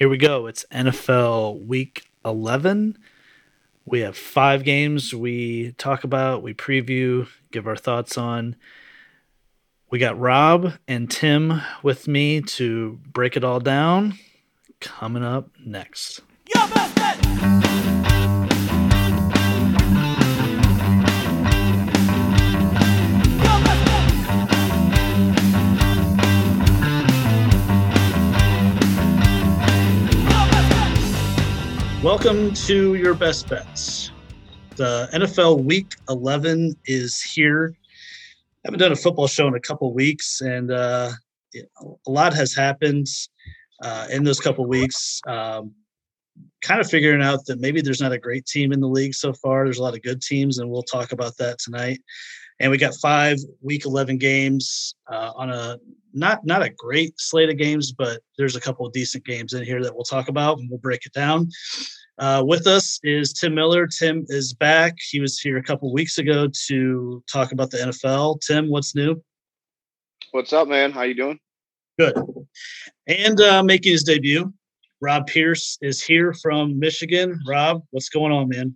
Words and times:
Here 0.00 0.08
we 0.08 0.16
go. 0.16 0.46
It's 0.46 0.64
NFL 0.72 1.66
Week 1.66 2.06
11. 2.24 2.96
We 3.84 4.00
have 4.00 4.16
five 4.16 4.64
games 4.64 5.14
we 5.14 5.72
talk 5.72 6.04
about, 6.04 6.42
we 6.42 6.54
preview, 6.54 7.28
give 7.52 7.66
our 7.66 7.76
thoughts 7.76 8.16
on. 8.16 8.56
We 9.90 9.98
got 9.98 10.18
Rob 10.18 10.72
and 10.88 11.10
Tim 11.10 11.60
with 11.82 12.08
me 12.08 12.40
to 12.40 12.98
break 13.12 13.36
it 13.36 13.44
all 13.44 13.60
down. 13.60 14.14
Coming 14.80 15.22
up 15.22 15.50
next. 15.62 16.22
Welcome 32.02 32.54
to 32.54 32.94
your 32.94 33.12
best 33.12 33.46
bets. 33.50 34.10
The 34.76 35.10
NFL 35.12 35.64
Week 35.64 35.92
11 36.08 36.74
is 36.86 37.20
here. 37.20 37.76
I 37.76 38.58
haven't 38.64 38.80
done 38.80 38.92
a 38.92 38.96
football 38.96 39.26
show 39.26 39.46
in 39.48 39.54
a 39.54 39.60
couple 39.60 39.92
weeks, 39.92 40.40
and 40.40 40.70
uh, 40.70 41.10
a 41.54 42.10
lot 42.10 42.32
has 42.32 42.54
happened 42.54 43.06
uh, 43.82 44.06
in 44.10 44.24
those 44.24 44.40
couple 44.40 44.64
weeks. 44.64 45.20
Um, 45.26 45.74
kind 46.62 46.80
of 46.80 46.88
figuring 46.88 47.20
out 47.20 47.44
that 47.44 47.60
maybe 47.60 47.82
there's 47.82 48.00
not 48.00 48.12
a 48.12 48.18
great 48.18 48.46
team 48.46 48.72
in 48.72 48.80
the 48.80 48.88
league 48.88 49.12
so 49.12 49.34
far. 49.34 49.64
There's 49.64 49.78
a 49.78 49.82
lot 49.82 49.94
of 49.94 50.00
good 50.00 50.22
teams, 50.22 50.58
and 50.58 50.70
we'll 50.70 50.82
talk 50.82 51.12
about 51.12 51.36
that 51.36 51.58
tonight. 51.58 52.00
And 52.60 52.70
we 52.70 52.76
got 52.76 52.94
five 52.96 53.38
Week 53.62 53.86
11 53.86 54.18
games 54.18 54.94
uh, 55.10 55.32
on 55.34 55.50
a 55.50 55.78
not 56.12 56.44
not 56.44 56.62
a 56.62 56.70
great 56.70 57.18
slate 57.18 57.48
of 57.48 57.56
games, 57.56 57.92
but 57.92 58.20
there's 58.36 58.56
a 58.56 58.60
couple 58.60 58.86
of 58.86 58.92
decent 58.92 59.24
games 59.24 59.54
in 59.54 59.64
here 59.64 59.82
that 59.82 59.94
we'll 59.94 60.04
talk 60.04 60.28
about, 60.28 60.58
and 60.58 60.68
we'll 60.68 60.78
break 60.78 61.06
it 61.06 61.12
down. 61.12 61.48
Uh, 62.18 62.44
with 62.46 62.66
us 62.66 63.00
is 63.02 63.32
Tim 63.32 63.54
Miller. 63.54 63.86
Tim 63.86 64.26
is 64.28 64.52
back. 64.52 64.94
He 65.10 65.20
was 65.20 65.40
here 65.40 65.56
a 65.56 65.62
couple 65.62 65.90
weeks 65.92 66.18
ago 66.18 66.48
to 66.66 67.24
talk 67.32 67.52
about 67.52 67.70
the 67.70 67.78
NFL. 67.78 68.40
Tim, 68.46 68.68
what's 68.68 68.94
new? 68.94 69.22
What's 70.32 70.52
up, 70.52 70.68
man? 70.68 70.92
How 70.92 71.02
you 71.02 71.14
doing? 71.14 71.40
Good. 71.98 72.14
And 73.06 73.40
uh, 73.40 73.62
making 73.62 73.92
his 73.92 74.04
debut, 74.04 74.52
Rob 75.00 75.26
Pierce 75.26 75.78
is 75.80 76.02
here 76.02 76.34
from 76.34 76.78
Michigan. 76.78 77.40
Rob, 77.46 77.82
what's 77.90 78.10
going 78.10 78.32
on, 78.32 78.48
man? 78.48 78.74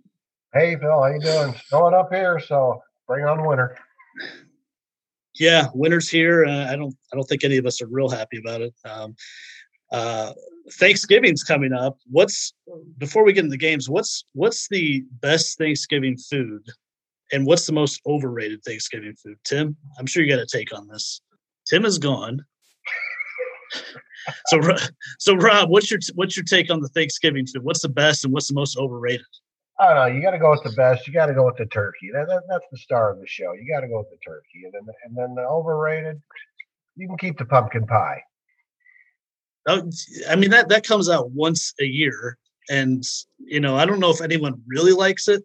Hey, 0.53 0.75
Phil. 0.75 0.89
How 0.89 1.07
you 1.07 1.19
doing? 1.19 1.53
Snowing 1.67 1.93
up 1.93 2.09
here, 2.11 2.39
so 2.39 2.81
bring 3.07 3.25
on 3.25 3.45
winter. 3.45 3.77
Yeah, 5.39 5.67
winter's 5.73 6.09
here. 6.09 6.45
Uh, 6.45 6.71
I 6.71 6.75
don't. 6.75 6.95
I 7.11 7.15
don't 7.15 7.25
think 7.25 7.43
any 7.43 7.57
of 7.57 7.65
us 7.65 7.81
are 7.81 7.87
real 7.87 8.09
happy 8.09 8.37
about 8.37 8.61
it. 8.61 8.73
Um, 8.85 9.15
uh, 9.91 10.33
Thanksgiving's 10.73 11.43
coming 11.43 11.73
up. 11.73 11.97
What's 12.09 12.53
before 12.97 13.23
we 13.23 13.33
get 13.33 13.43
into 13.43 13.51
the 13.51 13.57
games? 13.57 13.89
What's 13.89 14.25
what's 14.33 14.67
the 14.69 15.03
best 15.21 15.57
Thanksgiving 15.57 16.17
food, 16.17 16.65
and 17.31 17.45
what's 17.45 17.65
the 17.65 17.73
most 17.73 18.01
overrated 18.05 18.63
Thanksgiving 18.63 19.15
food? 19.15 19.37
Tim, 19.43 19.75
I'm 19.99 20.05
sure 20.05 20.23
you 20.23 20.33
got 20.33 20.41
a 20.41 20.45
take 20.45 20.75
on 20.75 20.87
this. 20.87 21.21
Tim 21.67 21.85
is 21.85 21.97
gone. 21.97 22.45
so, 24.47 24.59
so 25.19 25.35
Rob, 25.35 25.69
what's 25.69 25.91
your 25.91 25.99
what's 26.15 26.37
your 26.37 26.45
take 26.45 26.71
on 26.71 26.79
the 26.79 26.89
Thanksgiving 26.89 27.45
food? 27.45 27.63
What's 27.63 27.81
the 27.81 27.89
best 27.89 28.23
and 28.23 28.33
what's 28.33 28.47
the 28.47 28.55
most 28.55 28.77
overrated? 28.77 29.25
I 29.77 29.87
don't 29.87 29.95
know. 29.95 30.15
You 30.15 30.21
got 30.21 30.31
to 30.31 30.39
go 30.39 30.51
with 30.51 30.63
the 30.63 30.71
best. 30.71 31.05
You 31.05 31.13
got 31.13 31.25
to 31.25 31.33
go 31.33 31.45
with 31.45 31.57
the 31.57 31.65
turkey. 31.65 32.09
That, 32.13 32.27
that, 32.27 32.43
that's 32.47 32.65
the 32.71 32.77
star 32.77 33.11
of 33.11 33.19
the 33.19 33.27
show. 33.27 33.53
You 33.53 33.67
got 33.69 33.81
to 33.81 33.87
go 33.87 33.99
with 33.99 34.09
the 34.09 34.17
turkey, 34.25 34.63
and 34.63 34.73
then 34.73 34.95
and 35.03 35.17
then 35.17 35.35
the 35.35 35.47
overrated. 35.47 36.21
You 36.95 37.07
can 37.07 37.17
keep 37.17 37.37
the 37.37 37.45
pumpkin 37.45 37.85
pie. 37.85 38.21
Oh, 39.67 39.89
I 40.29 40.35
mean 40.35 40.51
that 40.51 40.69
that 40.69 40.87
comes 40.87 41.09
out 41.09 41.31
once 41.31 41.73
a 41.81 41.85
year, 41.85 42.37
and 42.69 43.03
you 43.39 43.59
know 43.59 43.75
I 43.75 43.85
don't 43.85 43.99
know 43.99 44.11
if 44.11 44.21
anyone 44.21 44.61
really 44.67 44.93
likes 44.93 45.27
it, 45.27 45.43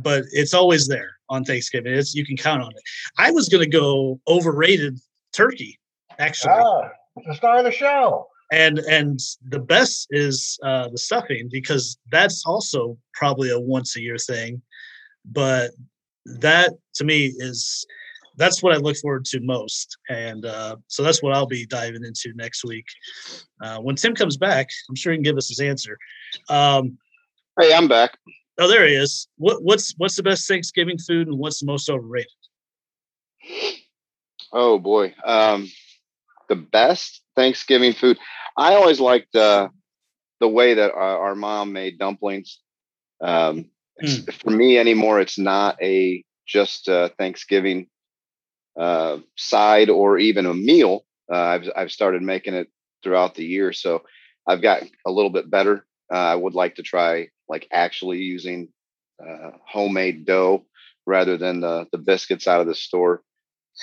but 0.00 0.24
it's 0.32 0.54
always 0.54 0.88
there 0.88 1.16
on 1.28 1.44
Thanksgiving. 1.44 1.92
It's 1.92 2.14
you 2.14 2.26
can 2.26 2.36
count 2.36 2.62
on 2.62 2.70
it. 2.70 2.82
I 3.18 3.30
was 3.30 3.48
gonna 3.48 3.66
go 3.66 4.20
overrated 4.26 4.98
turkey, 5.32 5.78
actually. 6.18 6.54
Ah, 6.54 6.90
the 7.26 7.34
star 7.34 7.58
of 7.58 7.64
the 7.64 7.70
show. 7.70 8.26
And 8.52 8.78
and 8.80 9.18
the 9.48 9.58
best 9.58 10.08
is 10.10 10.58
uh, 10.62 10.90
the 10.90 10.98
stuffing 10.98 11.48
because 11.50 11.98
that's 12.10 12.44
also 12.46 12.98
probably 13.14 13.50
a 13.50 13.58
once 13.58 13.96
a 13.96 14.02
year 14.02 14.18
thing, 14.18 14.60
but 15.24 15.70
that 16.26 16.74
to 16.96 17.04
me 17.04 17.32
is 17.38 17.84
that's 18.36 18.62
what 18.62 18.74
I 18.74 18.76
look 18.76 18.96
forward 18.96 19.24
to 19.26 19.40
most. 19.40 19.96
And 20.10 20.44
uh, 20.44 20.76
so 20.88 21.02
that's 21.02 21.22
what 21.22 21.34
I'll 21.34 21.46
be 21.46 21.66
diving 21.66 22.04
into 22.04 22.32
next 22.34 22.64
week. 22.64 22.86
Uh, 23.62 23.78
when 23.78 23.96
Tim 23.96 24.14
comes 24.14 24.36
back, 24.36 24.68
I'm 24.88 24.96
sure 24.96 25.12
he 25.12 25.16
can 25.16 25.22
give 25.22 25.36
us 25.36 25.48
his 25.48 25.60
answer. 25.60 25.98
Um, 26.48 26.98
hey, 27.58 27.72
I'm 27.74 27.88
back. 27.88 28.18
Oh, 28.58 28.68
there 28.68 28.86
he 28.86 28.94
is. 28.94 29.28
What, 29.38 29.62
what's 29.62 29.94
what's 29.96 30.16
the 30.16 30.22
best 30.22 30.46
Thanksgiving 30.46 30.98
food 30.98 31.28
and 31.28 31.38
what's 31.38 31.60
the 31.60 31.66
most 31.66 31.88
overrated? 31.88 32.28
Oh 34.52 34.78
boy, 34.78 35.14
um, 35.24 35.70
the 36.48 36.56
best 36.56 37.22
Thanksgiving 37.34 37.94
food. 37.94 38.18
I 38.56 38.74
always 38.74 39.00
liked 39.00 39.34
uh, 39.34 39.68
the 40.40 40.48
way 40.48 40.74
that 40.74 40.92
our, 40.92 41.18
our 41.18 41.34
mom 41.34 41.72
made 41.72 41.98
dumplings. 41.98 42.60
Um, 43.20 43.70
mm. 44.02 44.34
For 44.42 44.50
me 44.50 44.78
anymore, 44.78 45.20
it's 45.20 45.38
not 45.38 45.80
a 45.82 46.24
just 46.46 46.88
uh, 46.88 47.10
Thanksgiving 47.18 47.86
uh, 48.78 49.18
side 49.36 49.90
or 49.90 50.18
even 50.18 50.46
a 50.46 50.54
meal. 50.54 51.04
Uh, 51.32 51.36
I've 51.36 51.70
I've 51.76 51.92
started 51.92 52.22
making 52.22 52.54
it 52.54 52.68
throughout 53.02 53.34
the 53.34 53.44
year, 53.44 53.72
so 53.72 54.02
I've 54.46 54.62
got 54.62 54.82
a 55.06 55.10
little 55.10 55.30
bit 55.30 55.50
better. 55.50 55.86
Uh, 56.12 56.16
I 56.16 56.34
would 56.34 56.54
like 56.54 56.76
to 56.76 56.82
try 56.82 57.28
like 57.48 57.68
actually 57.72 58.18
using 58.18 58.68
uh, 59.24 59.52
homemade 59.66 60.26
dough 60.26 60.64
rather 61.06 61.36
than 61.36 61.60
the 61.60 61.86
the 61.92 61.98
biscuits 61.98 62.46
out 62.46 62.60
of 62.60 62.66
the 62.66 62.74
store. 62.74 63.22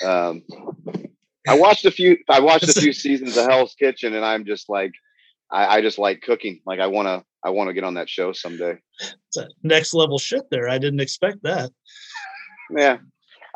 Um, 0.04 0.42
I 1.48 1.58
watched 1.58 1.84
a 1.84 1.90
few. 1.90 2.18
I 2.28 2.40
watched 2.40 2.68
a 2.68 2.80
few 2.80 2.92
seasons 2.92 3.36
of 3.36 3.46
Hell's 3.46 3.74
Kitchen, 3.74 4.14
and 4.14 4.24
I'm 4.24 4.44
just 4.44 4.68
like, 4.68 4.92
I, 5.50 5.76
I 5.76 5.80
just 5.80 5.98
like 5.98 6.22
cooking. 6.22 6.60
Like 6.66 6.80
I 6.80 6.86
want 6.86 7.06
to, 7.06 7.24
I 7.42 7.50
want 7.50 7.68
to 7.68 7.74
get 7.74 7.84
on 7.84 7.94
that 7.94 8.08
show 8.08 8.32
someday. 8.32 8.78
It's 9.00 9.36
a 9.36 9.48
next 9.62 9.94
level 9.94 10.18
shit 10.18 10.44
there. 10.50 10.68
I 10.68 10.78
didn't 10.78 11.00
expect 11.00 11.42
that. 11.44 11.70
Yeah, 12.76 12.98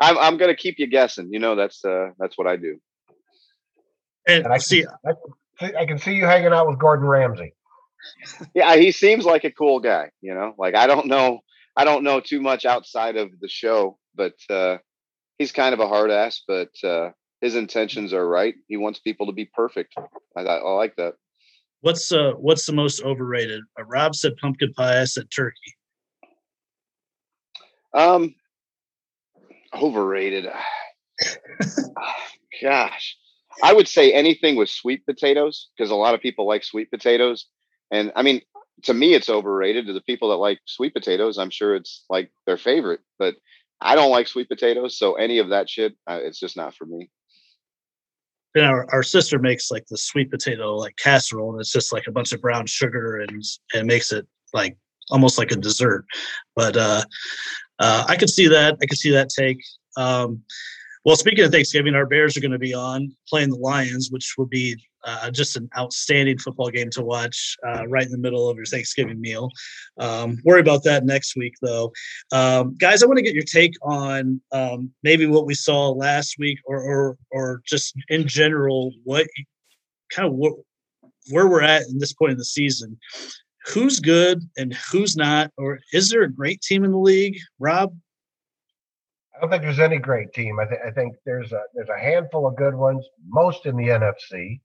I'm 0.01 0.17
I'm 0.17 0.37
gonna 0.37 0.55
keep 0.55 0.79
you 0.79 0.87
guessing. 0.87 1.31
You 1.31 1.39
know, 1.39 1.55
that's 1.55 1.85
uh 1.85 2.09
that's 2.17 2.37
what 2.37 2.47
I 2.47 2.55
do. 2.55 2.79
And, 4.27 4.45
and 4.45 4.53
I 4.53 4.57
see, 4.57 4.85
I 5.61 5.85
can 5.85 5.99
see 5.99 6.15
you 6.15 6.25
hanging 6.25 6.51
out 6.51 6.67
with 6.67 6.79
Gordon 6.79 7.05
Ramsay. 7.07 7.53
Yeah, 8.53 8.75
he 8.75 8.91
seems 8.91 9.25
like 9.25 9.43
a 9.43 9.51
cool 9.51 9.79
guy. 9.79 10.09
You 10.21 10.33
know, 10.33 10.55
like 10.57 10.75
I 10.75 10.87
don't 10.87 11.07
know, 11.07 11.41
I 11.77 11.85
don't 11.85 12.03
know 12.03 12.19
too 12.19 12.41
much 12.41 12.65
outside 12.65 13.17
of 13.17 13.29
the 13.39 13.47
show, 13.47 13.97
but 14.15 14.33
uh, 14.49 14.77
he's 15.37 15.51
kind 15.51 15.73
of 15.73 15.79
a 15.79 15.87
hard 15.87 16.11
ass. 16.11 16.41
But 16.47 16.71
uh, 16.83 17.11
his 17.41 17.55
intentions 17.55 18.13
are 18.13 18.27
right. 18.27 18.55
He 18.67 18.77
wants 18.77 18.99
people 18.99 19.27
to 19.27 19.33
be 19.33 19.45
perfect. 19.45 19.93
I, 20.35 20.41
I 20.41 20.71
like 20.71 20.95
that. 20.97 21.15
What's 21.81 22.11
uh 22.11 22.31
what's 22.37 22.65
the 22.65 22.73
most 22.73 23.03
overrated? 23.03 23.61
Uh, 23.79 23.83
Rob 23.83 24.15
said 24.15 24.37
pumpkin 24.37 24.73
pie. 24.73 25.01
I 25.01 25.05
said 25.05 25.27
turkey. 25.29 25.75
Um, 27.93 28.35
Overrated. 29.73 30.47
Gosh, 32.61 33.17
I 33.63 33.73
would 33.73 33.87
say 33.87 34.11
anything 34.13 34.55
with 34.55 34.69
sweet 34.69 35.05
potatoes 35.05 35.69
because 35.77 35.91
a 35.91 35.95
lot 35.95 36.13
of 36.13 36.21
people 36.21 36.47
like 36.47 36.63
sweet 36.63 36.89
potatoes, 36.89 37.47
and 37.91 38.11
I 38.15 38.21
mean, 38.21 38.41
to 38.83 38.93
me, 38.93 39.13
it's 39.13 39.29
overrated. 39.29 39.87
To 39.87 39.93
the 39.93 40.01
people 40.01 40.29
that 40.29 40.37
like 40.37 40.59
sweet 40.65 40.93
potatoes, 40.93 41.37
I'm 41.37 41.49
sure 41.49 41.75
it's 41.75 42.03
like 42.09 42.31
their 42.45 42.57
favorite, 42.57 43.01
but 43.19 43.35
I 43.81 43.95
don't 43.95 44.11
like 44.11 44.27
sweet 44.27 44.49
potatoes, 44.49 44.97
so 44.97 45.15
any 45.15 45.39
of 45.39 45.49
that 45.49 45.69
shit, 45.69 45.95
uh, 46.07 46.19
it's 46.21 46.39
just 46.39 46.57
not 46.57 46.73
for 46.75 46.85
me. 46.85 47.09
And 48.55 48.65
our, 48.65 48.87
our 48.93 49.03
sister 49.03 49.37
makes 49.37 49.69
like 49.69 49.85
the 49.87 49.97
sweet 49.97 50.31
potato 50.31 50.75
like 50.75 50.95
casserole, 50.97 51.51
and 51.51 51.59
it's 51.59 51.71
just 51.71 51.91
like 51.91 52.07
a 52.07 52.11
bunch 52.11 52.31
of 52.31 52.41
brown 52.41 52.65
sugar 52.65 53.17
and 53.17 53.43
and 53.73 53.85
makes 53.85 54.11
it 54.11 54.25
like 54.53 54.77
almost 55.11 55.37
like 55.37 55.51
a 55.51 55.55
dessert. 55.55 56.05
But 56.55 56.77
uh, 56.77 57.03
uh, 57.79 58.05
I 58.07 58.15
could 58.15 58.29
see 58.29 58.47
that. 58.47 58.77
I 58.81 58.85
could 58.85 58.97
see 58.97 59.11
that 59.11 59.29
take. 59.29 59.61
Um, 59.97 60.41
well, 61.05 61.15
speaking 61.15 61.45
of 61.45 61.51
Thanksgiving, 61.51 61.93
our 61.93 62.07
Bears 62.07 62.35
are 62.35 62.41
going 62.41 62.51
to 62.51 62.59
be 62.59 62.73
on 62.73 63.15
playing 63.29 63.51
the 63.51 63.57
Lions, 63.57 64.09
which 64.11 64.33
will 64.37 64.47
be 64.47 64.75
uh, 65.03 65.29
just 65.29 65.55
an 65.55 65.69
outstanding 65.77 66.39
football 66.39 66.71
game 66.71 66.89
to 66.89 67.03
watch 67.03 67.55
uh, 67.65 67.87
right 67.87 68.05
in 68.05 68.11
the 68.11 68.17
middle 68.17 68.49
of 68.49 68.57
your 68.57 68.65
Thanksgiving 68.65 69.21
meal. 69.21 69.51
Um, 69.99 70.39
worry 70.43 70.61
about 70.61 70.83
that 70.85 71.05
next 71.05 71.35
week, 71.35 71.53
though. 71.61 71.93
Um, 72.31 72.75
guys, 72.79 73.03
I 73.03 73.05
want 73.05 73.17
to 73.17 73.23
get 73.23 73.35
your 73.35 73.43
take 73.43 73.75
on 73.83 74.41
um, 74.51 74.91
maybe 75.03 75.27
what 75.27 75.45
we 75.45 75.53
saw 75.53 75.91
last 75.91 76.37
week, 76.39 76.57
or, 76.65 76.81
or 76.81 77.17
or 77.31 77.61
just 77.67 77.93
in 78.09 78.27
general, 78.27 78.91
what 79.03 79.27
kind 80.11 80.27
of 80.27 80.33
what, 80.33 80.53
where 81.29 81.47
we're 81.47 81.61
at 81.61 81.83
in 81.83 81.99
this 81.99 82.13
point 82.13 82.31
in 82.31 82.37
the 82.37 82.45
season 82.45 82.97
who's 83.67 83.99
good 83.99 84.43
and 84.57 84.73
who's 84.91 85.15
not, 85.15 85.51
or 85.57 85.79
is 85.91 86.09
there 86.09 86.23
a 86.23 86.31
great 86.31 86.61
team 86.61 86.83
in 86.83 86.91
the 86.91 86.97
league, 86.97 87.37
Rob? 87.59 87.95
I 89.35 89.41
don't 89.41 89.49
think 89.49 89.63
there's 89.63 89.79
any 89.79 89.97
great 89.97 90.33
team. 90.33 90.59
I, 90.59 90.65
th- 90.65 90.79
I 90.85 90.91
think 90.91 91.15
there's 91.25 91.51
a 91.51 91.61
there's 91.73 91.89
a 91.89 91.99
handful 91.99 92.47
of 92.47 92.55
good 92.55 92.75
ones, 92.75 93.05
most 93.27 93.65
in 93.65 93.75
the 93.75 93.87
NFC. 93.87 94.61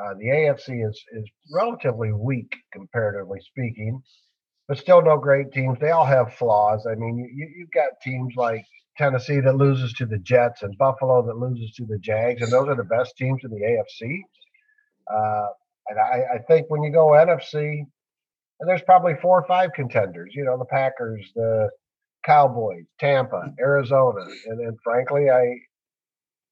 Uh, 0.00 0.14
the 0.18 0.26
AFC 0.26 0.86
is 0.86 1.02
is 1.12 1.24
relatively 1.52 2.12
weak 2.12 2.54
comparatively 2.72 3.40
speaking, 3.40 4.02
but 4.68 4.78
still 4.78 5.00
no 5.00 5.16
great 5.16 5.52
teams. 5.52 5.78
They 5.80 5.90
all 5.90 6.04
have 6.04 6.34
flaws. 6.34 6.86
I 6.90 6.94
mean, 6.96 7.16
you, 7.34 7.48
you've 7.56 7.70
got 7.70 8.00
teams 8.02 8.34
like 8.36 8.64
Tennessee 8.98 9.40
that 9.40 9.56
loses 9.56 9.92
to 9.94 10.06
the 10.06 10.18
Jets 10.18 10.62
and 10.62 10.76
Buffalo 10.76 11.24
that 11.26 11.38
loses 11.38 11.72
to 11.76 11.86
the 11.86 11.98
Jags, 11.98 12.42
and 12.42 12.52
those 12.52 12.68
are 12.68 12.76
the 12.76 12.84
best 12.84 13.16
teams 13.16 13.40
in 13.42 13.50
the 13.50 13.60
AFC. 13.60 14.20
Uh, 15.12 15.48
and 15.88 15.98
I, 15.98 16.36
I, 16.36 16.38
think 16.48 16.70
when 16.70 16.82
you 16.82 16.90
go 16.90 17.08
NFC, 17.08 17.84
and 18.60 18.68
there's 18.68 18.82
probably 18.82 19.14
four 19.20 19.38
or 19.38 19.46
five 19.46 19.72
contenders. 19.74 20.32
You 20.34 20.44
know, 20.44 20.56
the 20.56 20.64
Packers, 20.64 21.30
the 21.34 21.68
Cowboys, 22.24 22.84
Tampa, 22.98 23.52
Arizona, 23.60 24.24
and 24.46 24.60
then 24.60 24.76
frankly, 24.82 25.30
I 25.30 25.42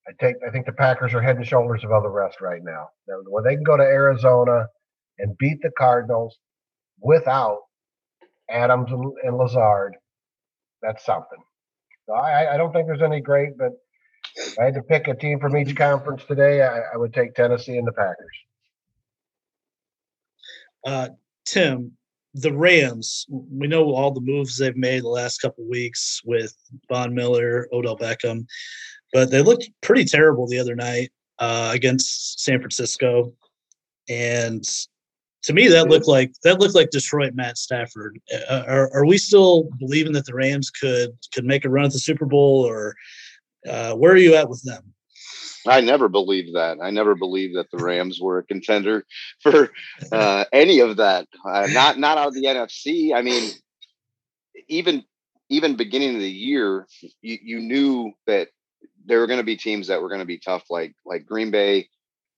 I 0.09 0.13
take 0.21 0.37
I 0.47 0.51
think 0.51 0.67
the 0.67 0.73
Packers 0.73 1.15
are 1.15 1.23
head 1.23 1.37
and 1.37 1.47
shoulders 1.47 1.83
above 1.85 2.03
the 2.03 2.11
rest 2.11 2.41
right 2.41 2.63
now. 2.63 2.89
When 3.07 3.45
they 3.45 3.55
can 3.55 3.65
go 3.65 3.77
to 3.77 3.83
Arizona 3.83 4.67
and 5.19 5.37
beat 5.39 5.59
the 5.63 5.71
Cardinals 5.79 6.37
without 7.01 7.59
Adams 8.51 8.91
and, 8.91 9.05
and 9.23 9.37
Lazard, 9.37 9.97
that's 10.83 11.05
something. 11.05 11.39
So 12.07 12.15
I, 12.15 12.55
I 12.55 12.57
don't 12.57 12.73
think 12.73 12.87
there's 12.87 13.03
any 13.03 13.21
great, 13.21 13.57
but 13.57 13.71
if 14.37 14.59
I 14.59 14.65
had 14.65 14.75
to 14.75 14.83
pick 14.83 15.09
a 15.09 15.15
team 15.15 15.39
from 15.41 15.57
each 15.57 15.77
conference 15.77 16.25
today, 16.25 16.63
I, 16.63 16.81
I 16.95 16.97
would 16.97 17.13
take 17.13 17.35
Tennessee 17.35 17.77
and 17.77 17.87
the 17.87 17.93
Packers. 17.93 18.17
Uh, 20.85 21.09
Tim, 21.45 21.93
the 22.35 22.53
Rams, 22.53 23.27
we 23.29 23.67
know 23.67 23.93
all 23.93 24.11
the 24.11 24.21
moves 24.21 24.57
they've 24.57 24.77
made 24.77 25.03
the 25.03 25.09
last 25.09 25.39
couple 25.39 25.69
weeks 25.69 26.21
with 26.25 26.55
Von 26.89 27.15
Miller, 27.15 27.69
Odell 27.73 27.97
Beckham, 27.97 28.47
but 29.13 29.31
they 29.31 29.43
looked 29.43 29.69
pretty 29.83 30.05
terrible 30.05 30.47
the 30.47 30.59
other 30.59 30.75
night 30.75 31.13
uh, 31.39 31.71
against 31.75 32.41
San 32.41 32.59
Francisco. 32.59 33.33
And 34.09 34.65
to 35.43 35.53
me, 35.53 35.69
that 35.69 35.89
looked 35.89 36.09
like 36.09 36.33
that 36.45 36.59
looked 36.59 36.75
like 36.75 36.91
Detroit 36.91 37.35
Matt 37.35 37.59
Stafford. 37.59 38.19
Uh, 38.49 38.63
are, 38.67 38.91
are 38.95 39.05
we 39.05 39.19
still 39.19 39.69
believing 39.79 40.13
that 40.13 40.25
the 40.25 40.35
Rams 40.35 40.71
could 40.71 41.11
could 41.35 41.45
make 41.45 41.65
a 41.65 41.69
run 41.69 41.87
at 41.87 41.93
the 41.93 41.99
Super 41.99 42.27
Bowl, 42.27 42.65
or 42.67 42.95
uh, 43.69 43.95
where 43.95 44.13
are 44.13 44.19
you 44.19 44.35
at 44.35 44.49
with 44.49 44.63
them? 44.63 44.83
I 45.67 45.81
never 45.81 46.09
believed 46.09 46.55
that. 46.55 46.79
I 46.83 46.91
never 46.91 47.15
believed 47.15 47.57
that 47.57 47.71
the 47.71 47.83
Rams 47.83 48.21
were 48.21 48.39
a 48.39 48.45
contender 48.45 49.05
for 49.41 49.71
uh, 50.11 50.45
any 50.53 50.81
of 50.81 50.97
that. 50.97 51.27
Uh, 51.45 51.67
not 51.71 51.99
not 51.99 52.19
out 52.19 52.29
of 52.29 52.35
the 52.35 52.45
NFC. 52.45 53.15
I 53.15 53.23
mean, 53.23 53.51
even 54.69 55.05
even 55.49 55.77
beginning 55.77 56.15
of 56.15 56.21
the 56.21 56.31
year, 56.31 56.87
you, 57.21 57.39
you 57.43 57.61
knew 57.61 58.13
that 58.27 58.49
there 59.05 59.21
were 59.21 59.27
going 59.27 59.41
to 59.41 59.45
be 59.45 59.57
teams 59.57 59.89
that 59.89 60.01
were 60.01 60.09
going 60.09 60.21
to 60.21 60.27
be 60.27 60.39
tough, 60.39 60.65
like 60.71 60.95
like 61.05 61.27
Green 61.27 61.51
Bay. 61.51 61.89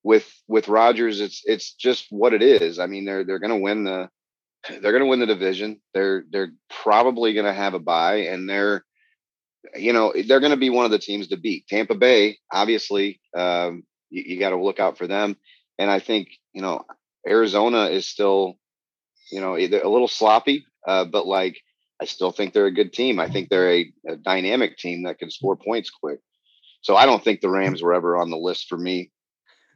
With 0.03 0.31
with 0.49 0.69
Rodgers, 0.69 1.21
it's 1.23 1.43
it's 1.47 1.73
just 1.73 2.09
what 2.11 2.35
it 2.35 2.43
is. 2.43 2.79
I 2.79 2.87
mean, 2.87 3.07
they're 3.07 3.25
they're 3.25 3.39
going 3.39 3.51
to 3.51 3.57
win 3.57 3.85
the 3.85 4.11
they're 4.69 4.93
going 4.93 5.01
to 5.01 5.07
win 5.07 5.21
the 5.21 5.27
division. 5.27 5.81
They're 5.95 6.25
they're 6.31 6.53
probably 6.69 7.33
going 7.33 7.47
to 7.47 7.55
have 7.55 7.73
a 7.75 7.79
bye, 7.79 8.27
and 8.27 8.49
they're 8.49 8.85
you 9.75 9.93
know, 9.93 10.13
they're 10.27 10.41
going 10.41 10.51
to 10.51 10.57
be 10.57 10.71
one 10.71 10.85
of 10.85 10.91
the 10.91 10.99
teams 10.99 11.29
to 11.29 11.37
beat. 11.37 11.67
Tampa 11.69 11.95
Bay, 11.95 12.39
obviously, 12.53 13.21
um, 13.37 13.85
you, 14.11 14.23
you 14.27 14.41
got 14.41 14.51
to 14.51 14.63
look 14.63 14.81
out 14.81 14.99
for 14.99 15.07
them. 15.07 15.37
And 15.79 15.91
I 15.91 15.99
think, 16.01 16.29
you 16.53 16.63
know, 16.63 16.85
Arizona 17.27 17.87
is 17.87 18.07
still, 18.07 18.55
you 19.31 19.41
know, 19.41 19.57
a 19.57 19.67
little 19.67 20.09
sloppy, 20.09 20.67
uh, 20.87 21.05
but 21.05 21.27
like, 21.27 21.57
I 22.01 22.07
still 22.07 22.33
think 22.33 22.53
they're 22.53 22.67
a 22.67 22.75
good 22.75 22.93
team. 22.93 23.19
I 23.19 23.29
think 23.29 23.49
they're 23.49 23.73
a, 23.73 23.93
a, 24.09 24.17
dynamic 24.17 24.77
team 24.77 25.05
that 25.05 25.19
can 25.19 25.31
score 25.31 25.57
points 25.57 25.91
quick. 25.91 26.19
So 26.83 26.97
I 26.97 27.07
don't 27.07 27.23
think 27.23 27.41
the 27.41 27.49
Rams 27.49 27.83
were 27.83 27.95
ever 27.95 28.17
on 28.17 28.31
the 28.31 28.37
list 28.37 28.67
for 28.69 28.77
me. 28.77 29.11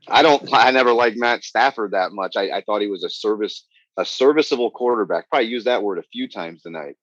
I 0.07 0.23
don't, 0.23 0.49
I 0.53 0.71
never 0.73 0.93
liked 0.93 1.17
Matt 1.17 1.45
Stafford 1.45 1.93
that 1.93 2.13
much. 2.13 2.37
I, 2.37 2.51
I 2.51 2.63
thought 2.63 2.83
he 2.83 2.89
was 2.89 3.05
a 3.05 3.11
service, 3.11 3.65
a 3.97 4.05
serviceable 4.05 4.71
quarterback. 4.71 5.31
Probably 5.31 5.49
used 5.49 5.67
that 5.67 5.83
word 5.83 5.99
a 5.99 6.09
few 6.13 6.29
times 6.29 6.63
tonight. 6.63 6.97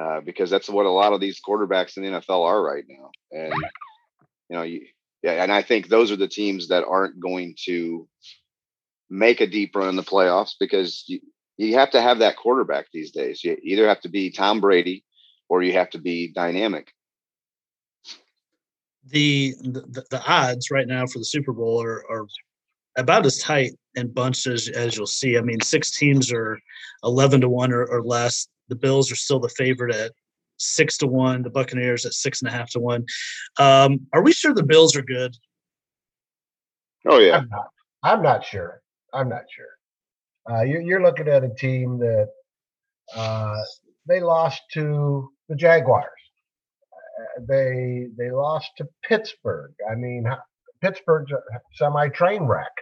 Uh, 0.00 0.20
because 0.20 0.48
that's 0.48 0.68
what 0.68 0.86
a 0.86 0.90
lot 0.90 1.12
of 1.12 1.20
these 1.20 1.40
quarterbacks 1.40 1.96
in 1.96 2.04
the 2.04 2.10
NFL 2.10 2.44
are 2.44 2.62
right 2.62 2.84
now. 2.88 3.10
And 3.32 3.52
you 4.48 4.56
know, 4.56 4.62
you, 4.62 4.86
yeah, 5.22 5.42
and 5.42 5.50
I 5.50 5.62
think 5.62 5.88
those 5.88 6.12
are 6.12 6.16
the 6.16 6.28
teams 6.28 6.68
that 6.68 6.84
aren't 6.84 7.18
going 7.18 7.56
to 7.64 8.06
make 9.10 9.40
a 9.40 9.46
deep 9.46 9.74
run 9.74 9.88
in 9.88 9.96
the 9.96 10.02
playoffs 10.02 10.52
because 10.60 11.02
you, 11.08 11.20
you 11.56 11.74
have 11.74 11.90
to 11.90 12.00
have 12.00 12.20
that 12.20 12.36
quarterback 12.36 12.86
these 12.92 13.10
days. 13.10 13.42
You 13.42 13.58
either 13.62 13.88
have 13.88 14.00
to 14.02 14.08
be 14.08 14.30
Tom 14.30 14.60
Brady 14.60 15.04
or 15.48 15.62
you 15.62 15.72
have 15.72 15.90
to 15.90 15.98
be 15.98 16.32
dynamic. 16.32 16.92
The 19.04 19.54
the, 19.62 20.04
the 20.10 20.22
odds 20.28 20.70
right 20.70 20.86
now 20.86 21.06
for 21.06 21.18
the 21.18 21.24
Super 21.24 21.52
Bowl 21.52 21.82
are, 21.82 22.04
are 22.08 22.26
about 22.96 23.26
as 23.26 23.38
tight 23.38 23.72
and 23.96 24.14
bunched 24.14 24.46
as, 24.46 24.68
as 24.68 24.96
you'll 24.96 25.06
see. 25.06 25.38
I 25.38 25.40
mean, 25.40 25.60
six 25.60 25.90
teams 25.90 26.32
are 26.32 26.58
11 27.02 27.40
to 27.40 27.48
1 27.48 27.72
or, 27.72 27.84
or 27.86 28.02
less 28.02 28.48
the 28.68 28.76
Bills 28.76 29.10
are 29.10 29.16
still 29.16 29.40
the 29.40 29.48
favorite 29.48 29.94
at 29.94 30.12
six 30.58 30.98
to 30.98 31.06
one. 31.06 31.42
The 31.42 31.50
Buccaneers 31.50 32.04
at 32.04 32.14
six 32.14 32.42
and 32.42 32.48
a 32.48 32.52
half 32.52 32.70
to 32.70 32.80
one. 32.80 33.04
Um, 33.58 34.00
are 34.12 34.22
we 34.22 34.32
sure 34.32 34.54
the 34.54 34.62
Bills 34.62 34.96
are 34.96 35.02
good? 35.02 35.36
Oh 37.08 37.18
yeah. 37.18 37.38
I'm 37.38 37.48
not, 37.48 37.68
I'm 38.02 38.22
not 38.22 38.44
sure. 38.44 38.82
I'm 39.14 39.28
not 39.28 39.42
sure. 39.54 39.66
Uh, 40.50 40.62
you're, 40.62 40.80
you're, 40.80 41.02
looking 41.02 41.28
at 41.28 41.44
a 41.44 41.54
team 41.54 41.98
that 41.98 42.28
uh, 43.14 43.56
they 44.06 44.20
lost 44.20 44.62
to 44.72 45.30
the 45.48 45.56
Jaguars. 45.56 46.08
Uh, 46.92 47.42
they 47.46 48.06
they 48.16 48.30
lost 48.30 48.70
to 48.78 48.88
Pittsburgh. 49.04 49.72
I 49.90 49.94
mean, 49.94 50.26
Pittsburgh's 50.80 51.32
a 51.32 51.40
semi 51.74 52.08
train 52.08 52.44
wreck. 52.44 52.72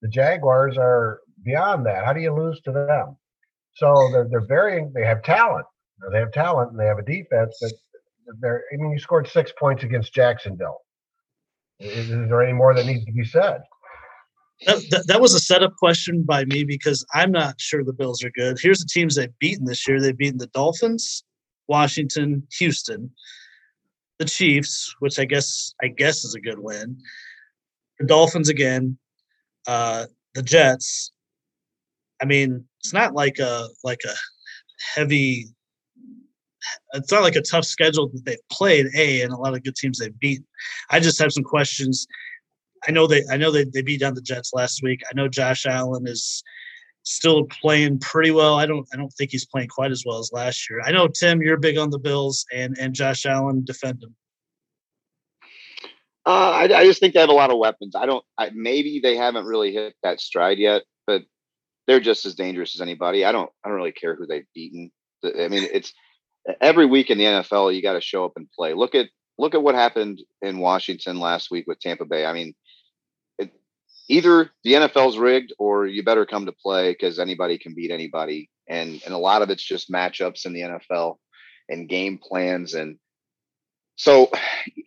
The 0.00 0.08
Jaguars 0.08 0.76
are 0.78 1.20
beyond 1.44 1.86
that. 1.86 2.04
How 2.04 2.12
do 2.12 2.20
you 2.20 2.34
lose 2.34 2.60
to 2.62 2.72
them? 2.72 3.16
So 3.74 4.08
they're 4.12 4.28
they're 4.30 4.46
varying. 4.46 4.92
They 4.94 5.04
have 5.04 5.22
talent. 5.22 5.66
They 6.10 6.18
have 6.18 6.32
talent 6.32 6.72
and 6.72 6.80
they 6.80 6.86
have 6.86 6.98
a 6.98 7.02
defense 7.02 7.58
that 7.60 7.72
they're. 8.40 8.64
I 8.72 8.76
mean, 8.76 8.92
you 8.92 8.98
scored 8.98 9.28
six 9.28 9.52
points 9.58 9.84
against 9.84 10.14
Jacksonville. 10.14 10.78
Is, 11.80 12.10
is 12.10 12.28
there 12.28 12.42
any 12.42 12.52
more 12.52 12.74
that 12.74 12.86
needs 12.86 13.04
to 13.04 13.12
be 13.12 13.24
said? 13.24 13.62
That, 14.66 14.82
that, 14.90 15.06
that, 15.08 15.20
was 15.20 15.34
a 15.34 15.40
setup 15.40 15.74
question 15.76 16.22
by 16.22 16.44
me 16.44 16.62
because 16.62 17.04
I'm 17.14 17.32
not 17.32 17.60
sure 17.60 17.82
the 17.82 17.92
Bills 17.92 18.22
are 18.22 18.30
good. 18.30 18.58
Here's 18.60 18.78
the 18.78 18.88
teams 18.88 19.16
they've 19.16 19.38
beaten 19.40 19.64
this 19.64 19.88
year. 19.88 20.00
They've 20.00 20.16
beaten 20.16 20.38
the 20.38 20.46
Dolphins, 20.48 21.24
Washington, 21.66 22.46
Houston, 22.58 23.10
the 24.18 24.24
Chiefs, 24.24 24.94
which 25.00 25.18
I 25.18 25.24
guess 25.24 25.74
I 25.82 25.88
guess 25.88 26.24
is 26.24 26.34
a 26.34 26.40
good 26.40 26.60
win. 26.60 26.96
The 27.98 28.06
Dolphins 28.06 28.48
again, 28.48 28.98
uh, 29.66 30.06
the 30.34 30.42
Jets, 30.42 31.10
I 32.20 32.24
mean, 32.24 32.64
it's 32.82 32.92
not 32.92 33.14
like 33.14 33.38
a 33.38 33.68
like 33.84 34.00
a 34.04 34.14
heavy. 34.94 35.46
It's 36.94 37.12
not 37.12 37.22
like 37.22 37.36
a 37.36 37.42
tough 37.42 37.64
schedule 37.64 38.08
that 38.08 38.24
they've 38.24 38.48
played. 38.50 38.86
A 38.96 39.22
and 39.22 39.32
a 39.32 39.36
lot 39.36 39.54
of 39.54 39.62
good 39.62 39.76
teams 39.76 39.98
they've 39.98 40.18
beat. 40.18 40.42
I 40.90 41.00
just 41.00 41.20
have 41.20 41.32
some 41.32 41.44
questions. 41.44 42.06
I 42.88 42.90
know 42.90 43.06
they 43.06 43.22
I 43.30 43.36
know 43.36 43.52
they, 43.52 43.64
they 43.64 43.82
beat 43.82 44.00
down 44.00 44.14
the 44.14 44.20
Jets 44.20 44.52
last 44.52 44.82
week. 44.82 45.00
I 45.08 45.14
know 45.14 45.28
Josh 45.28 45.64
Allen 45.64 46.06
is 46.08 46.42
still 47.04 47.44
playing 47.44 48.00
pretty 48.00 48.32
well. 48.32 48.58
I 48.58 48.66
don't 48.66 48.86
I 48.92 48.96
don't 48.96 49.12
think 49.12 49.30
he's 49.30 49.46
playing 49.46 49.68
quite 49.68 49.92
as 49.92 50.02
well 50.04 50.18
as 50.18 50.32
last 50.32 50.68
year. 50.68 50.80
I 50.84 50.90
know 50.90 51.06
Tim, 51.06 51.40
you're 51.40 51.58
big 51.58 51.78
on 51.78 51.90
the 51.90 51.98
Bills 51.98 52.44
and 52.52 52.76
and 52.80 52.94
Josh 52.94 53.26
Allen 53.26 53.64
defend 53.64 54.02
him. 54.02 54.16
Uh, 56.24 56.50
I, 56.50 56.62
I, 56.62 56.84
just 56.84 57.00
think 57.00 57.14
they 57.14 57.20
have 57.20 57.30
a 57.30 57.32
lot 57.32 57.50
of 57.50 57.58
weapons. 57.58 57.96
I 57.96 58.06
don't. 58.06 58.24
I, 58.38 58.50
maybe 58.54 59.00
they 59.02 59.16
haven't 59.16 59.44
really 59.44 59.72
hit 59.72 59.94
that 60.04 60.20
stride 60.20 60.58
yet, 60.58 60.82
but 61.04 61.22
they're 61.86 62.00
just 62.00 62.26
as 62.26 62.34
dangerous 62.34 62.74
as 62.74 62.80
anybody. 62.80 63.24
I 63.24 63.32
don't 63.32 63.50
I 63.64 63.68
don't 63.68 63.76
really 63.76 63.92
care 63.92 64.14
who 64.14 64.26
they've 64.26 64.46
beaten. 64.54 64.90
I 65.24 65.48
mean, 65.48 65.68
it's 65.72 65.92
every 66.60 66.86
week 66.86 67.10
in 67.10 67.18
the 67.18 67.24
NFL 67.24 67.74
you 67.74 67.82
got 67.82 67.94
to 67.94 68.00
show 68.00 68.24
up 68.24 68.32
and 68.36 68.50
play. 68.50 68.74
Look 68.74 68.94
at 68.94 69.08
look 69.38 69.54
at 69.54 69.62
what 69.62 69.74
happened 69.74 70.22
in 70.40 70.58
Washington 70.58 71.18
last 71.18 71.50
week 71.50 71.66
with 71.66 71.80
Tampa 71.80 72.04
Bay. 72.04 72.24
I 72.26 72.32
mean, 72.32 72.54
it, 73.38 73.52
either 74.08 74.50
the 74.64 74.74
NFL's 74.74 75.18
rigged 75.18 75.52
or 75.58 75.86
you 75.86 76.02
better 76.02 76.26
come 76.26 76.46
to 76.46 76.52
play 76.52 76.92
because 76.92 77.18
anybody 77.18 77.58
can 77.58 77.74
beat 77.74 77.90
anybody. 77.90 78.50
And 78.68 79.02
and 79.04 79.14
a 79.14 79.18
lot 79.18 79.42
of 79.42 79.50
it's 79.50 79.64
just 79.64 79.90
matchups 79.90 80.46
in 80.46 80.52
the 80.52 80.60
NFL 80.60 81.16
and 81.68 81.88
game 81.88 82.18
plans. 82.18 82.74
And 82.74 82.98
so 83.96 84.30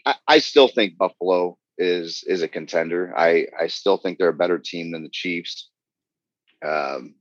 I, 0.06 0.16
I 0.28 0.40
still 0.40 0.68
think 0.68 0.98
Buffalo 0.98 1.58
is 1.78 2.24
is 2.26 2.42
a 2.42 2.48
contender. 2.48 3.14
I 3.16 3.48
I 3.60 3.68
still 3.68 3.98
think 3.98 4.18
they're 4.18 4.30
a 4.30 4.34
better 4.34 4.60
team 4.60 4.92
than 4.92 5.04
the 5.04 5.10
Chiefs. 5.10 5.70
Um, 6.66 7.16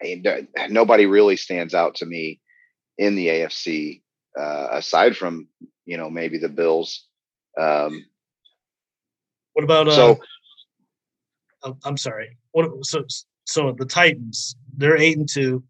and 0.00 0.48
nobody 0.70 1.06
really 1.06 1.36
stands 1.36 1.74
out 1.74 1.96
to 1.96 2.06
me 2.06 2.40
in 2.96 3.14
the 3.14 3.28
AFC 3.28 4.02
uh, 4.38 4.68
aside 4.72 5.16
from 5.16 5.48
you 5.84 5.96
know 5.96 6.10
maybe 6.10 6.38
the 6.38 6.48
Bills. 6.48 7.06
Um, 7.58 8.04
what 9.52 9.64
about 9.64 9.88
uh, 9.88 9.92
so? 9.92 10.20
Oh, 11.62 11.76
I'm 11.84 11.96
sorry. 11.96 12.38
What 12.52 12.86
so 12.86 13.04
so 13.44 13.74
the 13.76 13.86
Titans? 13.86 14.56
They're 14.76 14.96
eight 14.96 15.18
and 15.18 15.28
two. 15.28 15.62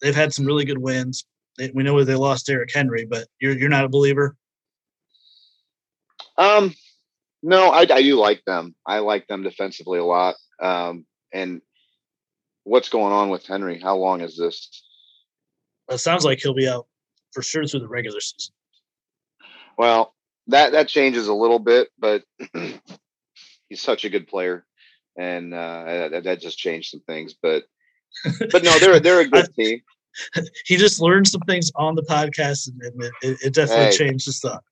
They've 0.00 0.14
had 0.14 0.32
some 0.32 0.46
really 0.46 0.64
good 0.64 0.78
wins. 0.78 1.24
They, 1.58 1.70
we 1.74 1.82
know 1.82 2.02
they 2.02 2.14
lost 2.14 2.46
Derrick 2.46 2.70
Henry, 2.72 3.04
but 3.04 3.26
you're 3.40 3.56
you're 3.56 3.68
not 3.68 3.84
a 3.84 3.88
believer. 3.88 4.36
Um, 6.36 6.74
no, 7.42 7.70
I, 7.70 7.80
I 7.80 8.02
do 8.02 8.16
like 8.16 8.42
them. 8.44 8.74
I 8.86 9.00
like 9.00 9.26
them 9.26 9.42
defensively 9.42 9.98
a 9.98 10.04
lot. 10.04 10.34
Um, 10.60 11.06
and 11.32 11.60
what's 12.64 12.88
going 12.88 13.12
on 13.12 13.28
with 13.28 13.46
Henry? 13.46 13.78
How 13.78 13.96
long 13.96 14.20
is 14.20 14.36
this? 14.36 14.82
It 15.90 15.98
sounds 15.98 16.24
like 16.24 16.40
he'll 16.40 16.54
be 16.54 16.68
out 16.68 16.86
for 17.32 17.42
sure 17.42 17.66
through 17.66 17.80
the 17.80 17.88
regular 17.88 18.20
season. 18.20 18.54
Well, 19.78 20.14
that 20.48 20.72
that 20.72 20.88
changes 20.88 21.28
a 21.28 21.34
little 21.34 21.58
bit, 21.58 21.88
but 21.98 22.24
he's 23.68 23.80
such 23.80 24.04
a 24.04 24.10
good 24.10 24.26
player, 24.26 24.64
and 25.16 25.52
uh, 25.52 26.08
that, 26.10 26.24
that 26.24 26.40
just 26.40 26.58
changed 26.58 26.90
some 26.90 27.00
things. 27.00 27.34
But 27.40 27.64
but 28.50 28.62
no, 28.62 28.78
they're 28.78 29.00
they're 29.00 29.20
a 29.20 29.28
good 29.28 29.54
team. 29.58 29.80
he 30.66 30.76
just 30.76 31.00
learned 31.00 31.26
some 31.26 31.40
things 31.42 31.70
on 31.76 31.94
the 31.94 32.02
podcast, 32.02 32.68
and 32.68 33.02
it, 33.22 33.38
it 33.44 33.54
definitely 33.54 33.86
hey. 33.86 33.96
changed 33.96 34.26
his 34.26 34.38
thought. 34.40 34.62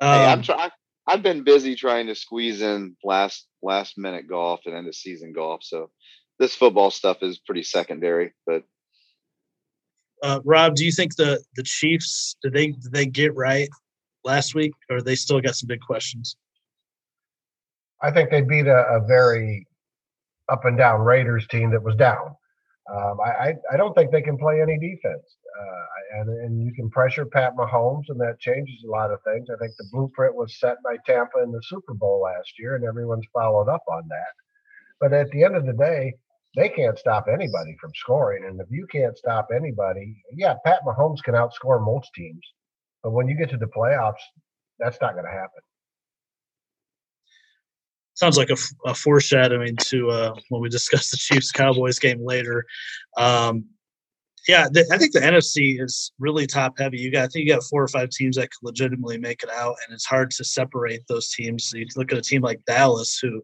Um, 0.00 0.08
hey, 0.08 0.26
I'm 0.26 0.38
um, 0.38 0.42
trying. 0.42 0.70
I've 1.06 1.22
been 1.22 1.44
busy 1.44 1.76
trying 1.76 2.08
to 2.08 2.16
squeeze 2.16 2.60
in 2.60 2.96
last 3.04 3.46
last 3.62 3.96
minute 3.96 4.26
golf 4.26 4.60
and 4.66 4.74
end 4.74 4.88
of 4.88 4.94
season 4.94 5.32
golf, 5.32 5.62
so 5.62 5.90
this 6.38 6.54
football 6.54 6.90
stuff 6.90 7.18
is 7.22 7.38
pretty 7.38 7.62
secondary. 7.62 8.32
But 8.46 8.62
uh, 10.22 10.40
Rob, 10.44 10.74
do 10.74 10.84
you 10.84 10.92
think 10.92 11.16
the 11.16 11.42
the 11.56 11.62
Chiefs 11.62 12.36
did 12.42 12.52
they 12.52 12.68
did 12.68 12.92
they 12.92 13.06
get 13.06 13.34
right 13.34 13.68
last 14.24 14.54
week, 14.54 14.72
or 14.90 15.00
they 15.00 15.14
still 15.14 15.40
got 15.40 15.56
some 15.56 15.68
big 15.68 15.80
questions? 15.80 16.36
I 18.02 18.10
think 18.10 18.30
they 18.30 18.42
beat 18.42 18.66
a, 18.66 18.86
a 18.88 19.06
very 19.06 19.66
up 20.48 20.64
and 20.64 20.76
down 20.76 21.00
Raiders 21.00 21.46
team 21.48 21.70
that 21.70 21.82
was 21.82 21.96
down. 21.96 22.34
Um, 22.88 23.18
I, 23.20 23.54
I 23.72 23.76
don't 23.76 23.94
think 23.94 24.12
they 24.12 24.22
can 24.22 24.38
play 24.38 24.62
any 24.62 24.78
defense, 24.78 25.36
uh, 25.60 26.20
and 26.20 26.28
and 26.28 26.62
you 26.62 26.72
can 26.72 26.88
pressure 26.88 27.26
Pat 27.26 27.56
Mahomes, 27.56 28.04
and 28.08 28.20
that 28.20 28.38
changes 28.38 28.84
a 28.84 28.90
lot 28.90 29.10
of 29.10 29.18
things. 29.24 29.48
I 29.50 29.56
think 29.56 29.72
the 29.76 29.88
blueprint 29.90 30.36
was 30.36 30.60
set 30.60 30.76
by 30.84 30.96
Tampa 31.04 31.42
in 31.42 31.50
the 31.50 31.62
Super 31.64 31.94
Bowl 31.94 32.22
last 32.22 32.52
year, 32.60 32.76
and 32.76 32.84
everyone's 32.84 33.26
followed 33.32 33.68
up 33.68 33.82
on 33.90 34.04
that. 34.08 34.34
But 35.00 35.12
at 35.12 35.30
the 35.30 35.42
end 35.42 35.56
of 35.56 35.66
the 35.66 35.72
day, 35.72 36.14
they 36.56 36.68
can't 36.68 36.98
stop 36.98 37.26
anybody 37.32 37.76
from 37.80 37.92
scoring, 37.94 38.44
and 38.44 38.60
if 38.60 38.66
you 38.70 38.86
can't 38.90 39.16
stop 39.16 39.48
anybody, 39.54 40.16
yeah, 40.34 40.54
Pat 40.64 40.80
Mahomes 40.86 41.22
can 41.22 41.34
outscore 41.34 41.84
most 41.84 42.10
teams, 42.14 42.42
but 43.02 43.12
when 43.12 43.28
you 43.28 43.36
get 43.36 43.50
to 43.50 43.56
the 43.56 43.66
playoffs, 43.66 44.14
that's 44.78 44.98
not 45.00 45.12
going 45.12 45.26
to 45.26 45.30
happen 45.30 45.62
sounds 48.16 48.38
like 48.38 48.50
a, 48.50 48.56
a 48.86 48.94
foreshadowing 48.94 49.76
to 49.76 50.10
uh, 50.10 50.34
when 50.48 50.60
we 50.60 50.68
discuss 50.68 51.10
the 51.10 51.16
Chiefs 51.16 51.52
Cowboys 51.52 51.98
game 51.98 52.24
later. 52.24 52.64
Um, 53.16 53.66
yeah, 54.48 54.68
the, 54.70 54.86
I 54.92 54.98
think 54.98 55.12
the 55.12 55.20
NFC 55.20 55.82
is 55.82 56.12
really 56.18 56.46
top 56.46 56.78
heavy. 56.78 56.98
You 56.98 57.10
got, 57.10 57.24
I 57.24 57.26
think 57.28 57.46
you 57.46 57.52
got 57.52 57.64
four 57.64 57.82
or 57.82 57.88
five 57.88 58.10
teams 58.10 58.36
that 58.36 58.50
could 58.50 58.62
legitimately 58.62 59.18
make 59.18 59.42
it 59.42 59.50
out, 59.50 59.74
and 59.84 59.94
it's 59.94 60.06
hard 60.06 60.30
to 60.32 60.44
separate 60.44 61.02
those 61.08 61.30
teams. 61.30 61.72
You 61.74 61.84
look 61.96 62.12
at 62.12 62.18
a 62.18 62.22
team 62.22 62.42
like 62.42 62.64
Dallas, 62.64 63.18
who, 63.18 63.42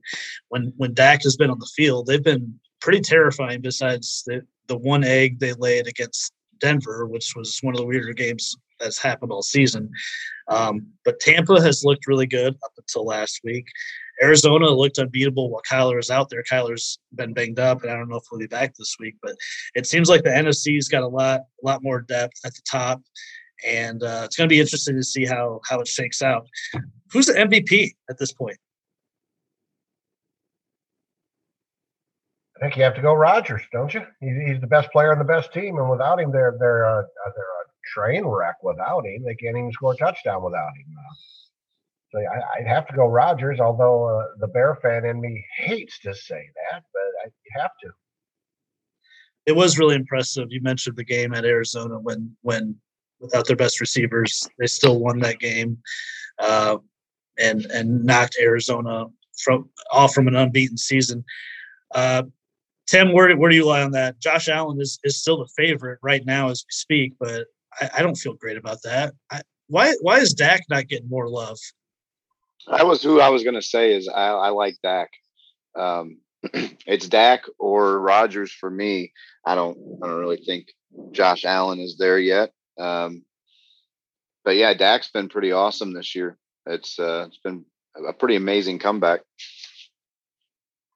when 0.48 0.72
when 0.76 0.94
Dak 0.94 1.24
has 1.24 1.36
been 1.36 1.50
on 1.50 1.58
the 1.58 1.70
field, 1.76 2.06
they've 2.06 2.22
been 2.22 2.58
pretty 2.82 3.00
terrifying. 3.00 3.60
Besides 3.60 4.22
the 4.26 4.42
the 4.68 4.76
one 4.76 5.04
egg 5.04 5.38
they 5.38 5.54
laid 5.54 5.86
against 5.86 6.32
Denver, 6.60 7.06
which 7.06 7.34
was 7.34 7.58
one 7.62 7.74
of 7.74 7.80
the 7.80 7.86
weirder 7.86 8.12
games 8.12 8.56
that's 8.80 8.98
happened 8.98 9.32
all 9.32 9.42
season. 9.42 9.90
Um, 10.48 10.86
but 11.04 11.20
Tampa 11.20 11.60
has 11.60 11.84
looked 11.84 12.06
really 12.06 12.26
good 12.26 12.54
up 12.64 12.72
until 12.76 13.04
last 13.04 13.40
week. 13.44 13.66
Arizona 14.22 14.68
looked 14.68 14.98
unbeatable 14.98 15.50
while 15.50 15.62
Kyler 15.68 15.98
is 15.98 16.10
out 16.10 16.28
there. 16.28 16.44
Kyler's 16.50 16.98
been 17.14 17.32
banged 17.32 17.58
up, 17.58 17.82
and 17.82 17.90
I 17.90 17.96
don't 17.96 18.08
know 18.08 18.16
if 18.16 18.24
he'll 18.30 18.38
be 18.38 18.46
back 18.46 18.74
this 18.76 18.96
week. 19.00 19.16
But 19.22 19.34
it 19.74 19.86
seems 19.86 20.08
like 20.08 20.22
the 20.22 20.30
NFC's 20.30 20.88
got 20.88 21.02
a 21.02 21.08
lot, 21.08 21.40
a 21.40 21.66
lot 21.66 21.82
more 21.82 22.02
depth 22.02 22.40
at 22.44 22.54
the 22.54 22.62
top, 22.70 23.02
and 23.66 24.02
uh, 24.02 24.22
it's 24.24 24.36
going 24.36 24.48
to 24.48 24.52
be 24.52 24.60
interesting 24.60 24.96
to 24.96 25.02
see 25.02 25.24
how 25.24 25.60
how 25.68 25.80
it 25.80 25.88
shakes 25.88 26.22
out. 26.22 26.46
Who's 27.12 27.26
the 27.26 27.34
MVP 27.34 27.92
at 28.10 28.18
this 28.18 28.32
point? 28.32 28.58
I 32.62 32.66
think 32.66 32.76
you 32.76 32.84
have 32.84 32.94
to 32.94 33.02
go 33.02 33.12
Rodgers, 33.12 33.62
don't 33.72 33.92
you? 33.92 34.02
He's, 34.20 34.60
the 34.60 34.68
best 34.68 34.92
player 34.92 35.10
on 35.10 35.18
the 35.18 35.24
best 35.24 35.52
team, 35.52 35.78
and 35.78 35.90
without 35.90 36.20
him, 36.20 36.30
they're 36.30 36.54
they're 36.60 36.84
a, 36.84 37.04
they're 37.34 37.44
a 37.44 37.66
train 37.92 38.24
wreck. 38.24 38.54
Without 38.62 39.04
him, 39.04 39.24
they 39.24 39.34
can't 39.34 39.56
even 39.56 39.72
score 39.72 39.94
a 39.94 39.96
touchdown 39.96 40.44
without 40.44 40.70
him. 40.76 40.96
Uh, 40.96 41.14
so 42.12 42.18
I, 42.20 42.60
would 42.60 42.68
have 42.68 42.86
to 42.86 42.94
go 42.94 43.06
Rodgers, 43.06 43.58
although 43.58 44.16
uh, 44.16 44.26
the 44.38 44.46
Bear 44.46 44.78
fan 44.80 45.04
in 45.04 45.20
me 45.20 45.44
hates 45.56 45.98
to 46.00 46.14
say 46.14 46.40
that, 46.70 46.84
but 46.92 47.02
I, 47.26 47.60
have 47.60 47.72
to. 47.82 47.90
It 49.46 49.56
was 49.56 49.76
really 49.76 49.96
impressive. 49.96 50.46
You 50.50 50.60
mentioned 50.62 50.96
the 50.96 51.04
game 51.04 51.34
at 51.34 51.44
Arizona 51.44 51.98
when 51.98 52.36
when 52.42 52.76
without 53.18 53.48
their 53.48 53.56
best 53.56 53.80
receivers, 53.80 54.48
they 54.60 54.68
still 54.68 55.00
won 55.00 55.18
that 55.18 55.40
game, 55.40 55.78
uh, 56.38 56.76
and 57.40 57.64
and 57.66 58.04
knocked 58.04 58.36
Arizona 58.40 59.06
from 59.42 59.68
off 59.90 60.14
from 60.14 60.28
an 60.28 60.36
unbeaten 60.36 60.76
season. 60.76 61.24
Uh, 61.92 62.22
Tim, 62.86 63.12
where 63.12 63.34
where 63.36 63.50
do 63.50 63.56
you 63.56 63.66
lie 63.66 63.82
on 63.82 63.92
that? 63.92 64.18
Josh 64.18 64.48
Allen 64.48 64.80
is 64.80 64.98
is 65.04 65.18
still 65.18 65.38
the 65.38 65.48
favorite 65.56 65.98
right 66.02 66.24
now 66.26 66.48
as 66.48 66.64
we 66.66 66.72
speak, 66.72 67.14
but 67.18 67.46
I, 67.80 67.90
I 67.98 68.02
don't 68.02 68.16
feel 68.16 68.34
great 68.34 68.56
about 68.56 68.82
that. 68.84 69.14
I, 69.30 69.42
why 69.68 69.94
why 70.02 70.18
is 70.18 70.34
Dak 70.34 70.62
not 70.68 70.88
getting 70.88 71.08
more 71.08 71.28
love? 71.28 71.58
That 72.70 72.86
was 72.86 73.02
who 73.02 73.20
I 73.20 73.28
was 73.28 73.42
going 73.42 73.54
to 73.54 73.62
say. 73.62 73.94
Is 73.94 74.08
I, 74.08 74.28
I 74.28 74.48
like 74.50 74.76
Dak. 74.82 75.10
Um, 75.74 76.18
it's 76.86 77.08
Dak 77.08 77.44
or 77.58 77.98
Rodgers 77.98 78.52
for 78.52 78.70
me. 78.70 79.12
I 79.46 79.54
don't. 79.54 79.78
I 80.02 80.06
don't 80.06 80.20
really 80.20 80.42
think 80.44 80.68
Josh 81.12 81.44
Allen 81.44 81.80
is 81.80 81.96
there 81.96 82.18
yet. 82.18 82.52
Um, 82.78 83.24
but 84.44 84.56
yeah, 84.56 84.74
Dak's 84.74 85.10
been 85.10 85.28
pretty 85.28 85.52
awesome 85.52 85.92
this 85.92 86.14
year. 86.14 86.36
It's 86.66 86.98
uh, 86.98 87.26
it's 87.28 87.38
been 87.38 87.64
a 88.06 88.12
pretty 88.12 88.36
amazing 88.36 88.78
comeback. 88.78 89.20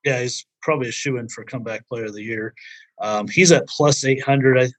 Yeah, 0.04 0.20
he's 0.20 0.46
probably 0.66 0.88
a 0.88 0.92
shoe 0.92 1.16
in 1.16 1.28
for 1.28 1.44
comeback 1.44 1.88
player 1.88 2.06
of 2.06 2.14
the 2.14 2.22
year. 2.22 2.52
Um, 3.00 3.28
he's 3.28 3.52
at 3.52 3.68
plus 3.68 4.04
eight 4.04 4.22
hundred. 4.22 4.58
I, 4.58 4.64
if 4.64 4.72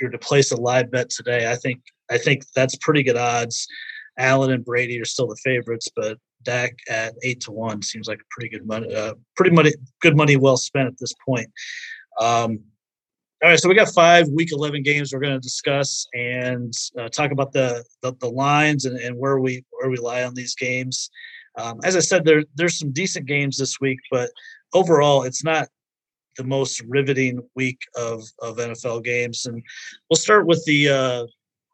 you're 0.00 0.10
to 0.10 0.18
place 0.18 0.50
a 0.52 0.56
live 0.56 0.90
bet 0.90 1.08
today, 1.08 1.50
I 1.50 1.56
think 1.56 1.80
I 2.10 2.18
think 2.18 2.44
that's 2.54 2.76
pretty 2.76 3.02
good 3.02 3.16
odds. 3.16 3.66
Allen 4.18 4.52
and 4.52 4.64
Brady 4.64 5.00
are 5.00 5.06
still 5.06 5.28
the 5.28 5.40
favorites, 5.44 5.88
but 5.94 6.18
Dak 6.42 6.72
at 6.88 7.14
eight 7.22 7.40
to 7.42 7.52
one 7.52 7.82
seems 7.82 8.08
like 8.08 8.18
a 8.18 8.28
pretty 8.30 8.48
good 8.48 8.66
money, 8.66 8.92
uh, 8.94 9.14
pretty 9.36 9.54
money, 9.54 9.72
good 10.02 10.16
money 10.16 10.36
well 10.36 10.56
spent 10.56 10.88
at 10.88 10.98
this 10.98 11.14
point. 11.24 11.48
Um, 12.18 12.60
all 13.42 13.48
right, 13.48 13.58
so 13.58 13.68
we 13.68 13.74
got 13.74 13.94
five 13.94 14.28
week 14.28 14.52
eleven 14.52 14.82
games 14.82 15.12
we're 15.12 15.20
going 15.20 15.40
to 15.40 15.40
discuss 15.40 16.06
and 16.12 16.74
uh, 16.98 17.08
talk 17.08 17.30
about 17.30 17.52
the, 17.52 17.84
the, 18.02 18.12
the 18.20 18.28
lines 18.28 18.84
and, 18.84 18.98
and 18.98 19.16
where 19.16 19.38
we 19.38 19.64
where 19.70 19.88
we 19.88 19.96
lie 19.96 20.24
on 20.24 20.34
these 20.34 20.54
games. 20.54 21.10
Um, 21.60 21.80
as 21.84 21.96
I 21.96 22.00
said, 22.00 22.24
there 22.24 22.44
there's 22.54 22.78
some 22.78 22.92
decent 22.92 23.26
games 23.26 23.58
this 23.58 23.80
week, 23.80 23.98
but 24.10 24.30
overall, 24.72 25.24
it's 25.24 25.44
not 25.44 25.68
the 26.36 26.44
most 26.44 26.80
riveting 26.88 27.40
week 27.54 27.80
of 27.96 28.22
of 28.40 28.56
NFL 28.56 29.04
games. 29.04 29.46
And 29.46 29.62
we'll 30.08 30.16
start 30.16 30.46
with 30.46 30.64
the 30.64 30.88
uh, 30.88 31.26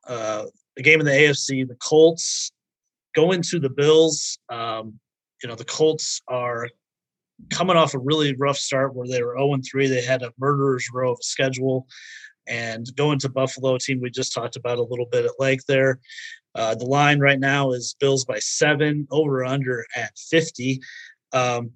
uh, 0.07 0.47
the 0.77 0.83
game 0.83 1.01
in 1.01 1.07
the 1.07 1.13
AFC, 1.13 1.67
the 1.67 1.77
Colts 1.77 2.53
go 3.15 3.33
into 3.33 3.59
the 3.59 3.71
Bills. 3.71 4.39
Um, 4.49 4.99
you 5.43 5.49
know, 5.49 5.55
the 5.55 5.65
Colts 5.65 6.21
are 6.29 6.69
coming 7.51 7.77
off 7.77 7.95
a 7.95 7.99
really 7.99 8.35
rough 8.37 8.57
start 8.57 8.95
where 8.95 9.09
they 9.09 9.23
were 9.23 9.37
0 9.37 9.59
3. 9.69 9.87
They 9.89 10.03
had 10.03 10.23
a 10.23 10.33
murderer's 10.39 10.89
row 10.93 11.13
of 11.13 11.19
a 11.21 11.25
schedule. 11.25 11.87
And 12.49 12.87
going 12.95 13.19
to 13.21 13.29
Buffalo, 13.29 13.77
team 13.77 14.01
we 14.01 14.11
just 14.11 14.33
talked 14.33 14.57
about 14.57 14.79
a 14.79 14.83
little 14.83 15.07
bit 15.11 15.25
at 15.25 15.41
length 15.41 15.65
there. 15.67 15.99
Uh, 16.57 16.75
the 16.75 16.87
line 16.87 17.21
right 17.21 17.39
now 17.39 17.71
is 17.73 17.95
Bills 18.01 18.25
by 18.25 18.39
seven, 18.39 19.07
over 19.11 19.45
under 19.45 19.85
at 19.95 20.17
50. 20.17 20.81
Um, 21.33 21.71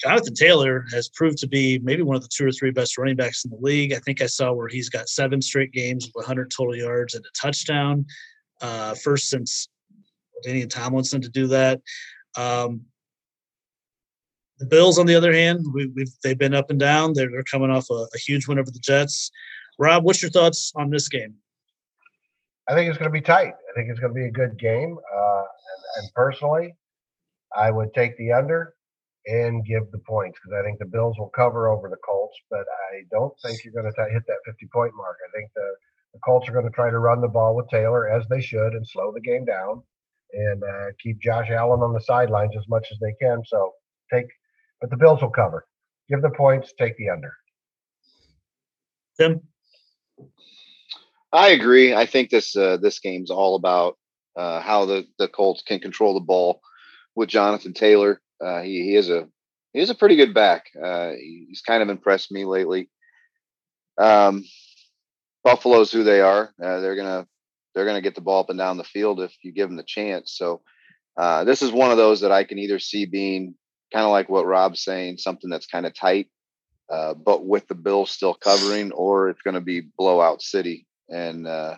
Jonathan 0.00 0.34
Taylor 0.34 0.86
has 0.92 1.10
proved 1.10 1.36
to 1.38 1.46
be 1.46 1.78
maybe 1.80 2.02
one 2.02 2.16
of 2.16 2.22
the 2.22 2.30
two 2.34 2.46
or 2.46 2.52
three 2.52 2.70
best 2.70 2.96
running 2.96 3.16
backs 3.16 3.44
in 3.44 3.50
the 3.50 3.58
league. 3.58 3.92
I 3.92 3.98
think 3.98 4.22
I 4.22 4.26
saw 4.26 4.52
where 4.52 4.68
he's 4.68 4.88
got 4.88 5.10
seven 5.10 5.42
straight 5.42 5.72
games 5.72 6.06
with 6.06 6.14
100 6.14 6.50
total 6.50 6.74
yards 6.74 7.14
and 7.14 7.24
a 7.24 7.28
touchdown. 7.38 8.06
Uh, 8.62 8.94
first 8.94 9.28
since 9.28 9.68
LaDainian 10.46 10.70
Tomlinson 10.70 11.20
to 11.20 11.28
do 11.28 11.46
that. 11.48 11.80
Um, 12.36 12.82
the 14.58 14.66
Bills, 14.66 14.98
on 14.98 15.06
the 15.06 15.14
other 15.14 15.32
hand, 15.32 15.64
we, 15.72 15.90
they've 16.22 16.36
been 16.36 16.54
up 16.54 16.70
and 16.70 16.78
down. 16.78 17.14
They're, 17.14 17.30
they're 17.30 17.42
coming 17.42 17.70
off 17.70 17.88
a, 17.90 18.06
a, 18.14 18.18
huge 18.18 18.46
win 18.46 18.58
over 18.58 18.70
the 18.70 18.78
Jets. 18.78 19.30
Rob, 19.78 20.04
what's 20.04 20.20
your 20.20 20.30
thoughts 20.30 20.72
on 20.76 20.90
this 20.90 21.08
game? 21.08 21.34
I 22.68 22.74
think 22.74 22.88
it's 22.88 22.98
going 22.98 23.10
to 23.10 23.12
be 23.12 23.20
tight. 23.20 23.54
I 23.54 23.72
think 23.74 23.90
it's 23.90 24.00
going 24.00 24.12
to 24.12 24.20
be 24.20 24.26
a 24.26 24.30
good 24.30 24.58
game. 24.58 24.96
Uh, 25.14 25.38
and, 25.38 26.04
and 26.04 26.14
personally, 26.14 26.74
I 27.56 27.70
would 27.70 27.92
take 27.94 28.16
the 28.16 28.32
under 28.32 28.74
and 29.26 29.64
give 29.64 29.90
the 29.90 29.98
points 29.98 30.38
because 30.38 30.58
I 30.58 30.64
think 30.64 30.78
the 30.78 30.86
Bills 30.86 31.18
will 31.18 31.30
cover 31.30 31.68
over 31.68 31.88
the 31.88 31.96
Colts, 31.96 32.38
but 32.50 32.64
I 32.92 33.02
don't 33.10 33.34
think 33.44 33.64
you're 33.64 33.72
going 33.72 33.90
to 33.92 34.12
hit 34.12 34.22
that 34.26 34.38
50 34.46 34.66
point 34.72 34.92
mark. 34.96 35.16
I 35.28 35.36
think 35.36 35.50
the, 35.54 35.68
the 36.14 36.20
Colts 36.20 36.48
are 36.48 36.52
going 36.52 36.64
to 36.64 36.70
try 36.70 36.90
to 36.90 36.98
run 36.98 37.20
the 37.20 37.28
ball 37.28 37.54
with 37.54 37.68
Taylor 37.68 38.08
as 38.08 38.26
they 38.28 38.40
should 38.40 38.72
and 38.72 38.86
slow 38.86 39.12
the 39.12 39.20
game 39.20 39.44
down 39.44 39.82
and 40.32 40.62
uh, 40.62 40.86
keep 41.02 41.20
Josh 41.20 41.50
Allen 41.50 41.80
on 41.80 41.92
the 41.92 42.00
sidelines 42.00 42.56
as 42.56 42.68
much 42.68 42.86
as 42.92 42.98
they 42.98 43.14
can. 43.20 43.42
So 43.44 43.72
take, 44.12 44.26
but 44.80 44.90
the 44.90 44.96
Bills 44.96 45.20
will 45.20 45.30
cover. 45.30 45.66
Give 46.08 46.22
the 46.22 46.30
points, 46.30 46.72
take 46.78 46.96
the 46.96 47.10
under. 47.10 47.32
Tim, 49.18 49.40
I 51.32 51.50
agree. 51.50 51.94
I 51.94 52.06
think 52.06 52.30
this 52.30 52.56
uh, 52.56 52.76
this 52.78 52.98
game's 52.98 53.30
all 53.30 53.54
about 53.54 53.96
uh, 54.36 54.60
how 54.60 54.84
the 54.86 55.06
the 55.18 55.28
Colts 55.28 55.62
can 55.62 55.78
control 55.78 56.14
the 56.14 56.20
ball 56.20 56.60
with 57.14 57.28
Jonathan 57.28 57.72
Taylor. 57.72 58.20
Uh, 58.44 58.62
he, 58.62 58.82
he 58.82 58.96
is 58.96 59.10
a 59.10 59.28
he 59.72 59.80
is 59.80 59.90
a 59.90 59.94
pretty 59.94 60.16
good 60.16 60.34
back. 60.34 60.66
Uh, 60.82 61.12
he's 61.12 61.62
kind 61.62 61.82
of 61.82 61.88
impressed 61.88 62.32
me 62.32 62.44
lately. 62.44 62.90
Um, 63.98 64.44
Buffalo's 65.44 65.92
who 65.92 66.02
they 66.02 66.20
are. 66.20 66.52
Uh, 66.62 66.80
they're 66.80 66.96
gonna 66.96 67.26
they're 67.74 67.86
gonna 67.86 68.00
get 68.00 68.16
the 68.16 68.20
ball 68.20 68.40
up 68.40 68.50
and 68.50 68.58
down 68.58 68.76
the 68.76 68.84
field 68.84 69.20
if 69.20 69.32
you 69.42 69.52
give 69.52 69.68
them 69.68 69.76
the 69.76 69.84
chance. 69.84 70.32
So 70.36 70.62
uh, 71.16 71.44
this 71.44 71.62
is 71.62 71.70
one 71.70 71.92
of 71.92 71.96
those 71.96 72.20
that 72.22 72.32
I 72.32 72.42
can 72.42 72.58
either 72.58 72.80
see 72.80 73.04
being 73.06 73.54
kind 73.92 74.04
of 74.04 74.10
like 74.10 74.28
what 74.28 74.46
Rob's 74.46 74.82
saying, 74.82 75.18
something 75.18 75.50
that's 75.50 75.66
kind 75.66 75.86
of 75.86 75.94
tight, 75.94 76.28
but 76.88 77.44
with 77.44 77.68
the 77.68 77.74
Bills 77.74 78.10
still 78.10 78.34
covering, 78.34 78.92
or 78.92 79.28
it's 79.28 79.42
going 79.42 79.54
to 79.54 79.60
be 79.60 79.88
blowout 79.98 80.42
city. 80.42 80.86
And 81.10 81.46
uh, 81.46 81.76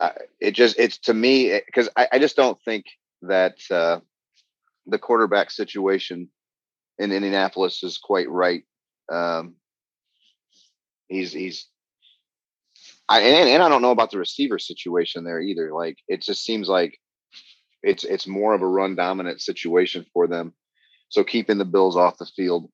I, 0.00 0.12
it 0.40 0.52
just 0.52 0.78
it's 0.78 0.98
to 1.00 1.14
me 1.14 1.60
because 1.66 1.88
I, 1.96 2.08
I, 2.12 2.18
just 2.18 2.36
don't 2.36 2.58
think 2.64 2.86
that 3.22 3.56
uh, 3.70 4.00
the 4.86 4.98
quarterback 4.98 5.50
situation 5.50 6.28
in 6.98 7.12
Indianapolis 7.12 7.82
is 7.82 7.98
quite 7.98 8.30
right. 8.30 8.62
Um, 9.12 9.56
he's 11.08 11.32
he's 11.32 11.66
I 13.08 13.20
and, 13.20 13.48
and 13.48 13.62
I 13.62 13.68
don't 13.68 13.82
know 13.82 13.90
about 13.90 14.10
the 14.10 14.18
receiver 14.18 14.58
situation 14.58 15.24
there 15.24 15.40
either. 15.40 15.72
Like 15.72 15.98
it 16.08 16.22
just 16.22 16.44
seems 16.44 16.68
like 16.68 16.98
it's 17.82 18.04
it's 18.04 18.26
more 18.26 18.54
of 18.54 18.62
a 18.62 18.66
run 18.66 18.96
dominant 18.96 19.40
situation 19.40 20.04
for 20.12 20.26
them. 20.26 20.52
So 21.08 21.24
keeping 21.24 21.58
the 21.58 21.64
Bills 21.64 21.96
off 21.96 22.18
the 22.18 22.26
field, 22.26 22.70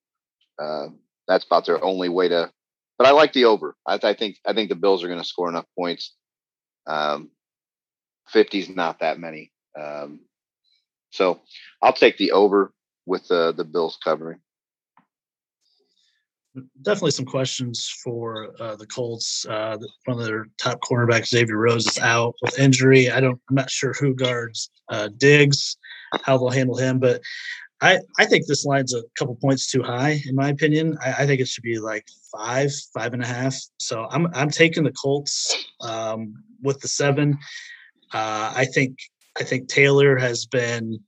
uh, 0.61 0.89
that's 1.29 1.45
about 1.45 1.67
their 1.67 1.83
only 1.83 2.09
way 2.09 2.29
to. 2.29 2.51
But 2.99 3.07
I 3.07 3.11
like 3.11 3.33
the 3.33 3.47
over. 3.47 3.77
I, 3.87 3.99
I 4.03 4.15
think 4.15 4.37
I 4.47 4.53
think 4.53 4.69
the 4.69 4.77
Bills 4.77 5.03
are 5.03 5.09
going 5.09 5.21
to 5.21 5.27
score 5.27 5.49
enough 5.49 5.67
points. 5.77 6.15
Um, 6.87 7.31
50's 8.33 8.69
not 8.69 9.01
that 9.01 9.19
many. 9.19 9.53
Um, 9.79 10.21
so 11.11 11.41
I'll 11.83 11.93
take 11.93 12.17
the 12.19 12.33
over 12.33 12.73
with 13.07 13.27
the 13.29 13.53
the 13.53 13.65
Bills 13.65 13.99
covering 14.03 14.41
definitely 16.83 17.11
some 17.11 17.25
questions 17.25 17.89
for 18.03 18.51
uh, 18.61 18.77
the 18.77 18.87
Colts. 18.87 19.47
Uh, 19.47 19.77
one 20.05 20.19
of 20.19 20.25
their 20.25 20.47
top 20.59 20.81
cornerbacks, 20.81 21.29
Xavier 21.29 21.57
Rhodes, 21.57 21.87
is 21.87 21.99
out 21.99 22.35
with 22.43 22.59
injury. 22.59 23.11
I 23.11 23.21
don't. 23.21 23.41
I'm 23.49 23.57
not 23.57 23.71
sure 23.71 23.93
who 23.93 24.15
guards 24.15 24.71
uh, 24.89 25.09
Diggs, 25.17 25.77
how 26.23 26.39
they'll 26.39 26.51
handle 26.51 26.77
him, 26.77 26.99
but 26.99 27.21
I 27.85 28.01
I 28.19 28.25
think 28.25 28.47
this 28.47 28.65
line's 28.65 28.95
a 28.95 29.03
couple 29.19 29.35
points 29.37 29.71
too 29.71 29.83
high 29.83 30.23
in 30.27 30.35
my 30.35 30.49
opinion. 30.49 30.97
I, 31.05 31.13
I 31.23 31.27
think 31.27 31.41
it 31.41 31.49
should 31.49 31.63
be 31.63 31.79
like 31.79 32.07
five, 32.33 32.71
five 32.95 33.13
and 33.13 33.23
a 33.23 33.27
half. 33.27 33.55
So 33.79 34.07
I'm 34.11 34.27
I'm 34.35 34.51
taking 34.51 34.85
the 34.85 34.93
Colts 34.93 35.55
um, 35.81 36.35
with 36.63 36.81
the 36.81 36.89
seven. 36.89 37.39
Uh, 38.13 38.53
I 38.57 38.65
think 38.65 38.99
I 39.39 39.45
think 39.45 39.69
Taylor 39.69 40.17
has 40.17 40.47
been 40.47 40.99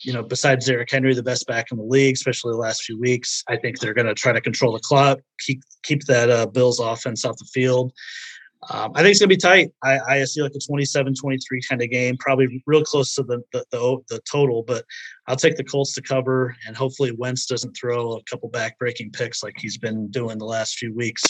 you 0.00 0.12
know, 0.12 0.22
besides 0.22 0.66
Derrick 0.66 0.90
Henry, 0.90 1.12
the 1.12 1.22
best 1.24 1.46
back 1.46 1.72
in 1.72 1.76
the 1.76 1.84
league, 1.84 2.14
especially 2.14 2.52
the 2.52 2.58
last 2.58 2.84
few 2.84 2.98
weeks. 3.00 3.42
I 3.48 3.56
think 3.56 3.80
they're 3.80 3.94
going 3.94 4.06
to 4.06 4.14
try 4.14 4.32
to 4.32 4.40
control 4.40 4.72
the 4.72 4.80
clock, 4.80 5.18
keep 5.40 5.60
keep 5.82 6.04
that 6.04 6.30
uh, 6.30 6.46
Bills 6.46 6.78
offense 6.78 7.24
off 7.24 7.36
the 7.36 7.48
field. 7.52 7.92
Um, 8.70 8.92
I 8.94 9.02
think 9.02 9.12
it's 9.12 9.20
going 9.20 9.28
to 9.30 9.34
be 9.34 9.40
tight. 9.40 9.70
I, 9.84 9.98
I 10.20 10.24
see 10.24 10.42
like 10.42 10.52
a 10.54 10.58
27 10.58 11.14
23 11.14 11.60
kind 11.68 11.80
of 11.80 11.90
game, 11.90 12.16
probably 12.18 12.62
real 12.66 12.82
close 12.82 13.14
to 13.14 13.22
the, 13.22 13.40
the, 13.52 13.64
the, 13.70 13.98
the, 14.08 14.20
total, 14.30 14.64
but 14.64 14.84
I'll 15.28 15.36
take 15.36 15.56
the 15.56 15.64
Colts 15.64 15.94
to 15.94 16.02
cover 16.02 16.56
and 16.66 16.76
hopefully 16.76 17.12
Wentz 17.12 17.46
doesn't 17.46 17.76
throw 17.76 18.14
a 18.14 18.22
couple 18.24 18.48
back 18.48 18.78
breaking 18.78 19.12
picks 19.12 19.42
like 19.42 19.54
he's 19.58 19.78
been 19.78 20.08
doing 20.10 20.38
the 20.38 20.44
last 20.44 20.76
few 20.76 20.92
weeks 20.92 21.22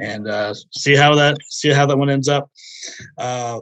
and 0.00 0.28
uh, 0.28 0.54
see 0.72 0.96
how 0.96 1.14
that, 1.14 1.38
see 1.48 1.70
how 1.70 1.86
that 1.86 1.96
one 1.96 2.10
ends 2.10 2.28
up. 2.28 2.50
Uh, 3.16 3.60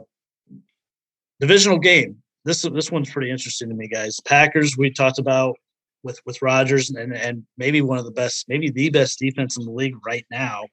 divisional 1.39 1.77
game 1.77 2.17
this 2.45 2.61
this 2.61 2.91
one's 2.91 3.09
pretty 3.09 3.31
interesting 3.31 3.69
to 3.69 3.75
me, 3.75 3.87
guys. 3.87 4.19
Packers 4.21 4.77
we 4.77 4.91
talked 4.91 5.19
about 5.19 5.57
with 6.03 6.19
with 6.25 6.41
Rodgers 6.41 6.91
and 6.91 7.13
and 7.13 7.43
maybe 7.57 7.81
one 7.81 7.97
of 7.97 8.05
the 8.05 8.11
best, 8.11 8.45
maybe 8.47 8.69
the 8.69 8.89
best 8.89 9.19
defense 9.19 9.57
in 9.57 9.65
the 9.65 9.71
league 9.71 9.95
right 10.05 10.25
now. 10.31 10.63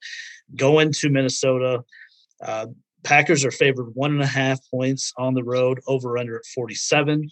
Going 0.54 0.92
to 0.92 1.08
Minnesota, 1.08 1.82
uh, 2.42 2.66
Packers 3.04 3.44
are 3.44 3.50
favored 3.50 3.90
one 3.94 4.12
and 4.12 4.22
a 4.22 4.26
half 4.26 4.60
points 4.70 5.12
on 5.18 5.34
the 5.34 5.44
road, 5.44 5.80
over 5.86 6.18
under 6.18 6.36
at 6.36 6.44
forty 6.54 6.74
seven. 6.74 7.28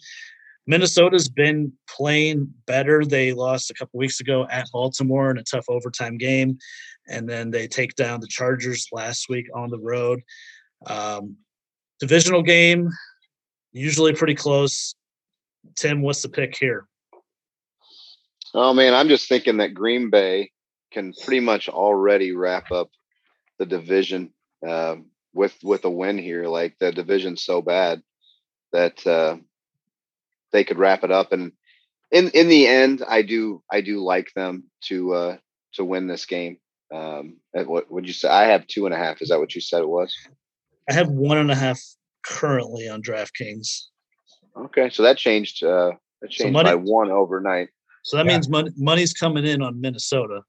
Minnesota's 0.67 1.27
been 1.27 1.73
playing 1.89 2.53
better. 2.67 3.03
They 3.03 3.33
lost 3.33 3.71
a 3.71 3.73
couple 3.73 3.97
weeks 3.97 4.19
ago 4.19 4.45
at 4.49 4.69
Baltimore 4.71 5.31
in 5.31 5.37
a 5.37 5.43
tough 5.43 5.65
overtime 5.69 6.17
game, 6.17 6.57
and 7.07 7.27
then 7.27 7.51
they 7.51 7.67
take 7.67 7.95
down 7.95 8.19
the 8.19 8.27
Chargers 8.27 8.87
last 8.91 9.27
week 9.27 9.47
on 9.55 9.69
the 9.69 9.79
road. 9.79 10.21
Um, 10.85 11.37
divisional 11.99 12.43
game 12.43 12.89
usually 13.71 14.13
pretty 14.13 14.35
close. 14.35 14.95
Tim, 15.75 16.01
what's 16.01 16.21
the 16.21 16.29
pick 16.29 16.57
here? 16.57 16.87
Oh 18.53 18.73
man, 18.73 18.93
I'm 18.93 19.07
just 19.07 19.29
thinking 19.29 19.57
that 19.57 19.73
Green 19.73 20.09
Bay 20.09 20.51
can 20.91 21.13
pretty 21.23 21.39
much 21.39 21.69
already 21.69 22.33
wrap 22.33 22.71
up 22.71 22.89
the 23.57 23.65
division 23.65 24.33
uh, 24.67 24.95
with 25.33 25.55
with 25.63 25.85
a 25.85 25.89
win 25.89 26.17
here. 26.17 26.47
Like 26.47 26.77
the 26.79 26.91
division's 26.91 27.43
so 27.43 27.61
bad 27.61 28.01
that 28.71 29.05
uh, 29.05 29.37
they 30.51 30.63
could 30.63 30.77
wrap 30.77 31.03
it 31.03 31.11
up. 31.11 31.31
And 31.31 31.51
in 32.11 32.29
in 32.29 32.47
the 32.47 32.67
end, 32.67 33.03
I 33.07 33.21
do 33.21 33.63
I 33.71 33.81
do 33.81 34.03
like 34.03 34.31
them 34.35 34.65
to 34.85 35.13
uh, 35.13 35.37
to 35.73 35.85
win 35.85 36.07
this 36.07 36.25
game. 36.25 36.57
Um, 36.93 37.37
what 37.53 37.91
would 37.91 38.07
you 38.07 38.13
say? 38.13 38.27
I 38.27 38.45
have 38.45 38.67
two 38.67 38.85
and 38.85 38.93
a 38.93 38.97
half. 38.97 39.21
Is 39.21 39.29
that 39.29 39.39
what 39.39 39.55
you 39.55 39.61
said 39.61 39.81
it 39.81 39.89
was? 39.89 40.13
I 40.89 40.93
have 40.93 41.09
one 41.09 41.37
and 41.37 41.51
a 41.51 41.55
half 41.55 41.79
currently 42.23 42.89
on 42.89 43.01
DraftKings. 43.01 43.85
Okay, 44.57 44.89
so 44.89 45.03
that 45.03 45.17
changed. 45.17 45.63
Uh, 45.63 45.91
that 46.21 46.29
changed 46.29 46.49
so 46.49 46.51
money, 46.51 46.69
by 46.69 46.75
one 46.75 47.09
overnight. 47.09 47.69
So 48.03 48.17
that 48.17 48.25
yeah. 48.25 48.33
means 48.33 48.49
money, 48.49 48.71
money's 48.75 49.13
coming 49.13 49.45
in 49.45 49.61
on 49.61 49.79
Minnesota. 49.79 50.41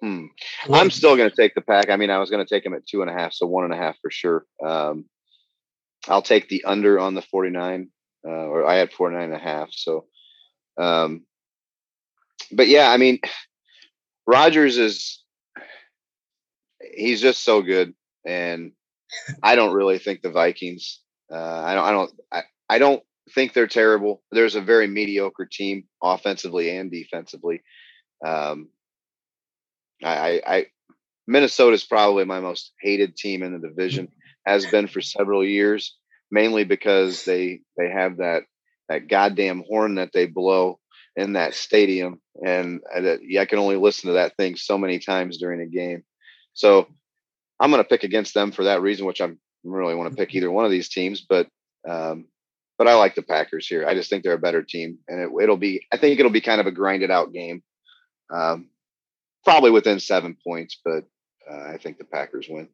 Hmm. 0.00 0.26
I'm 0.72 0.90
still 0.90 1.16
going 1.16 1.30
to 1.30 1.36
take 1.36 1.54
the 1.54 1.60
pack. 1.60 1.90
I 1.90 1.96
mean, 1.96 2.10
I 2.10 2.18
was 2.18 2.30
going 2.30 2.44
to 2.44 2.48
take 2.48 2.64
him 2.64 2.74
at 2.74 2.86
two 2.86 3.02
and 3.02 3.10
a 3.10 3.12
half, 3.12 3.32
so 3.32 3.46
one 3.46 3.64
and 3.64 3.72
a 3.72 3.76
half 3.76 3.96
for 4.00 4.10
sure. 4.10 4.44
Um, 4.64 5.06
I'll 6.06 6.22
take 6.22 6.48
the 6.48 6.64
under 6.64 7.00
on 7.00 7.14
the 7.14 7.22
49, 7.22 7.90
uh, 8.24 8.30
or 8.30 8.64
I 8.64 8.76
had 8.76 8.92
49 8.92 9.24
and 9.24 9.34
a 9.34 9.38
half. 9.38 9.70
So, 9.72 10.06
um, 10.78 11.26
but 12.52 12.68
yeah, 12.68 12.90
I 12.90 12.96
mean, 12.96 13.18
Rodgers 14.26 14.78
is, 14.78 15.22
he's 16.94 17.20
just 17.20 17.44
so 17.44 17.62
good. 17.62 17.94
And 18.24 18.72
I 19.42 19.56
don't 19.56 19.74
really 19.74 19.98
think 19.98 20.22
the 20.22 20.30
Vikings. 20.30 21.00
Uh, 21.32 21.36
I 21.36 21.74
don't. 21.74 21.84
I 21.84 21.90
don't. 21.90 22.12
I, 22.32 22.42
I 22.70 22.78
don't 22.78 23.02
think 23.34 23.52
they're 23.52 23.66
terrible. 23.66 24.22
There's 24.30 24.54
a 24.54 24.60
very 24.60 24.86
mediocre 24.86 25.48
team 25.50 25.84
offensively 26.02 26.76
and 26.76 26.90
defensively. 26.90 27.62
Um, 28.24 28.68
I, 30.02 30.10
I, 30.16 30.42
I 30.46 30.66
Minnesota 31.26 31.74
is 31.74 31.84
probably 31.84 32.24
my 32.24 32.40
most 32.40 32.72
hated 32.80 33.16
team 33.16 33.42
in 33.42 33.52
the 33.52 33.68
division. 33.68 34.08
Has 34.46 34.64
been 34.64 34.86
for 34.86 35.02
several 35.02 35.44
years, 35.44 35.96
mainly 36.30 36.64
because 36.64 37.24
they 37.24 37.60
they 37.76 37.90
have 37.90 38.18
that 38.18 38.44
that 38.88 39.08
goddamn 39.08 39.62
horn 39.68 39.96
that 39.96 40.10
they 40.14 40.26
blow 40.26 40.80
in 41.16 41.34
that 41.34 41.54
stadium, 41.54 42.20
and 42.44 42.80
I, 42.94 43.18
I 43.40 43.44
can 43.44 43.58
only 43.58 43.76
listen 43.76 44.08
to 44.08 44.14
that 44.14 44.36
thing 44.36 44.56
so 44.56 44.78
many 44.78 45.00
times 45.00 45.38
during 45.38 45.60
a 45.60 45.66
game. 45.66 46.04
So 46.54 46.88
I'm 47.60 47.70
going 47.70 47.82
to 47.82 47.88
pick 47.88 48.04
against 48.04 48.34
them 48.34 48.52
for 48.52 48.64
that 48.64 48.80
reason, 48.80 49.04
which 49.04 49.20
I'm 49.20 49.38
really 49.64 49.94
want 49.94 50.10
to 50.10 50.16
pick 50.16 50.34
either 50.34 50.50
one 50.50 50.64
of 50.64 50.70
these 50.70 50.88
teams, 50.88 51.20
but 51.20 51.48
um, 51.88 52.26
but 52.78 52.86
I 52.86 52.94
like 52.94 53.16
the 53.16 53.22
Packers 53.22 53.66
here. 53.66 53.86
I 53.86 53.94
just 53.94 54.08
think 54.08 54.22
they're 54.22 54.32
a 54.32 54.38
better 54.38 54.62
team, 54.62 54.98
and 55.08 55.20
it, 55.20 55.32
will 55.32 55.56
be. 55.56 55.86
I 55.92 55.96
think 55.96 56.18
it'll 56.18 56.30
be 56.30 56.40
kind 56.40 56.60
of 56.60 56.66
a 56.66 56.72
grinded 56.72 57.10
out 57.10 57.32
game, 57.32 57.62
um, 58.32 58.68
probably 59.48 59.70
within 59.70 59.98
seven 59.98 60.36
points, 60.46 60.78
but 60.84 61.04
uh, 61.50 61.72
I 61.72 61.78
think 61.78 61.96
the 61.96 62.04
Packers 62.04 62.48
win. 62.50 62.68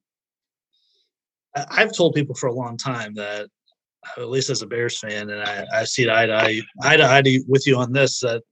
I've 1.70 1.96
told 1.96 2.14
people 2.14 2.34
for 2.34 2.48
a 2.48 2.52
long 2.52 2.76
time 2.76 3.14
that, 3.14 3.46
at 4.18 4.28
least 4.28 4.50
as 4.50 4.62
a 4.62 4.66
Bears 4.66 4.98
fan, 4.98 5.30
and 5.30 5.40
I, 5.40 5.64
I 5.72 5.84
see 5.84 6.02
it 6.02 6.10
eye 6.10 6.26
to 6.26 6.34
eye, 6.34 6.60
eye 6.82 6.96
to 6.96 7.04
eye 7.04 7.22
with 7.46 7.64
you 7.64 7.76
on 7.76 7.92
this 7.92 8.18
that 8.20 8.42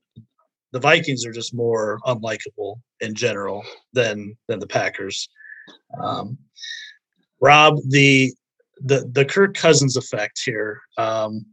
the 0.71 0.79
Vikings 0.79 1.25
are 1.25 1.33
just 1.33 1.53
more 1.53 1.99
unlikable 2.05 2.77
in 3.01 3.13
general 3.13 3.61
than 3.91 4.37
than 4.47 4.59
the 4.59 4.67
Packers. 4.67 5.27
Um, 6.01 6.37
Rob, 7.41 7.75
the 7.89 8.31
the 8.85 9.05
the 9.11 9.25
Kirk 9.25 9.53
Cousins 9.53 9.97
effect 9.97 10.39
here. 10.45 10.79
Um, 10.97 11.45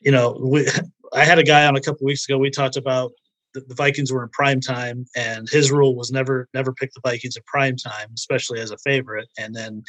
you 0.00 0.12
know, 0.12 0.38
we, 0.38 0.66
I 1.14 1.24
had 1.24 1.38
a 1.38 1.42
guy 1.42 1.64
on 1.64 1.76
a 1.76 1.80
couple 1.80 2.04
weeks 2.04 2.28
ago. 2.28 2.36
We 2.36 2.50
talked 2.50 2.76
about 2.76 3.12
the, 3.60 3.74
Vikings 3.74 4.12
were 4.12 4.22
in 4.22 4.28
prime 4.30 4.60
time, 4.60 5.06
and 5.16 5.48
his 5.48 5.70
rule 5.70 5.94
was 5.94 6.10
never 6.10 6.48
never 6.54 6.72
pick 6.72 6.92
the 6.92 7.00
Vikings 7.04 7.36
at 7.36 7.46
prime 7.46 7.76
time, 7.76 8.08
especially 8.14 8.60
as 8.60 8.70
a 8.70 8.78
favorite. 8.78 9.28
And 9.38 9.54
then 9.54 9.82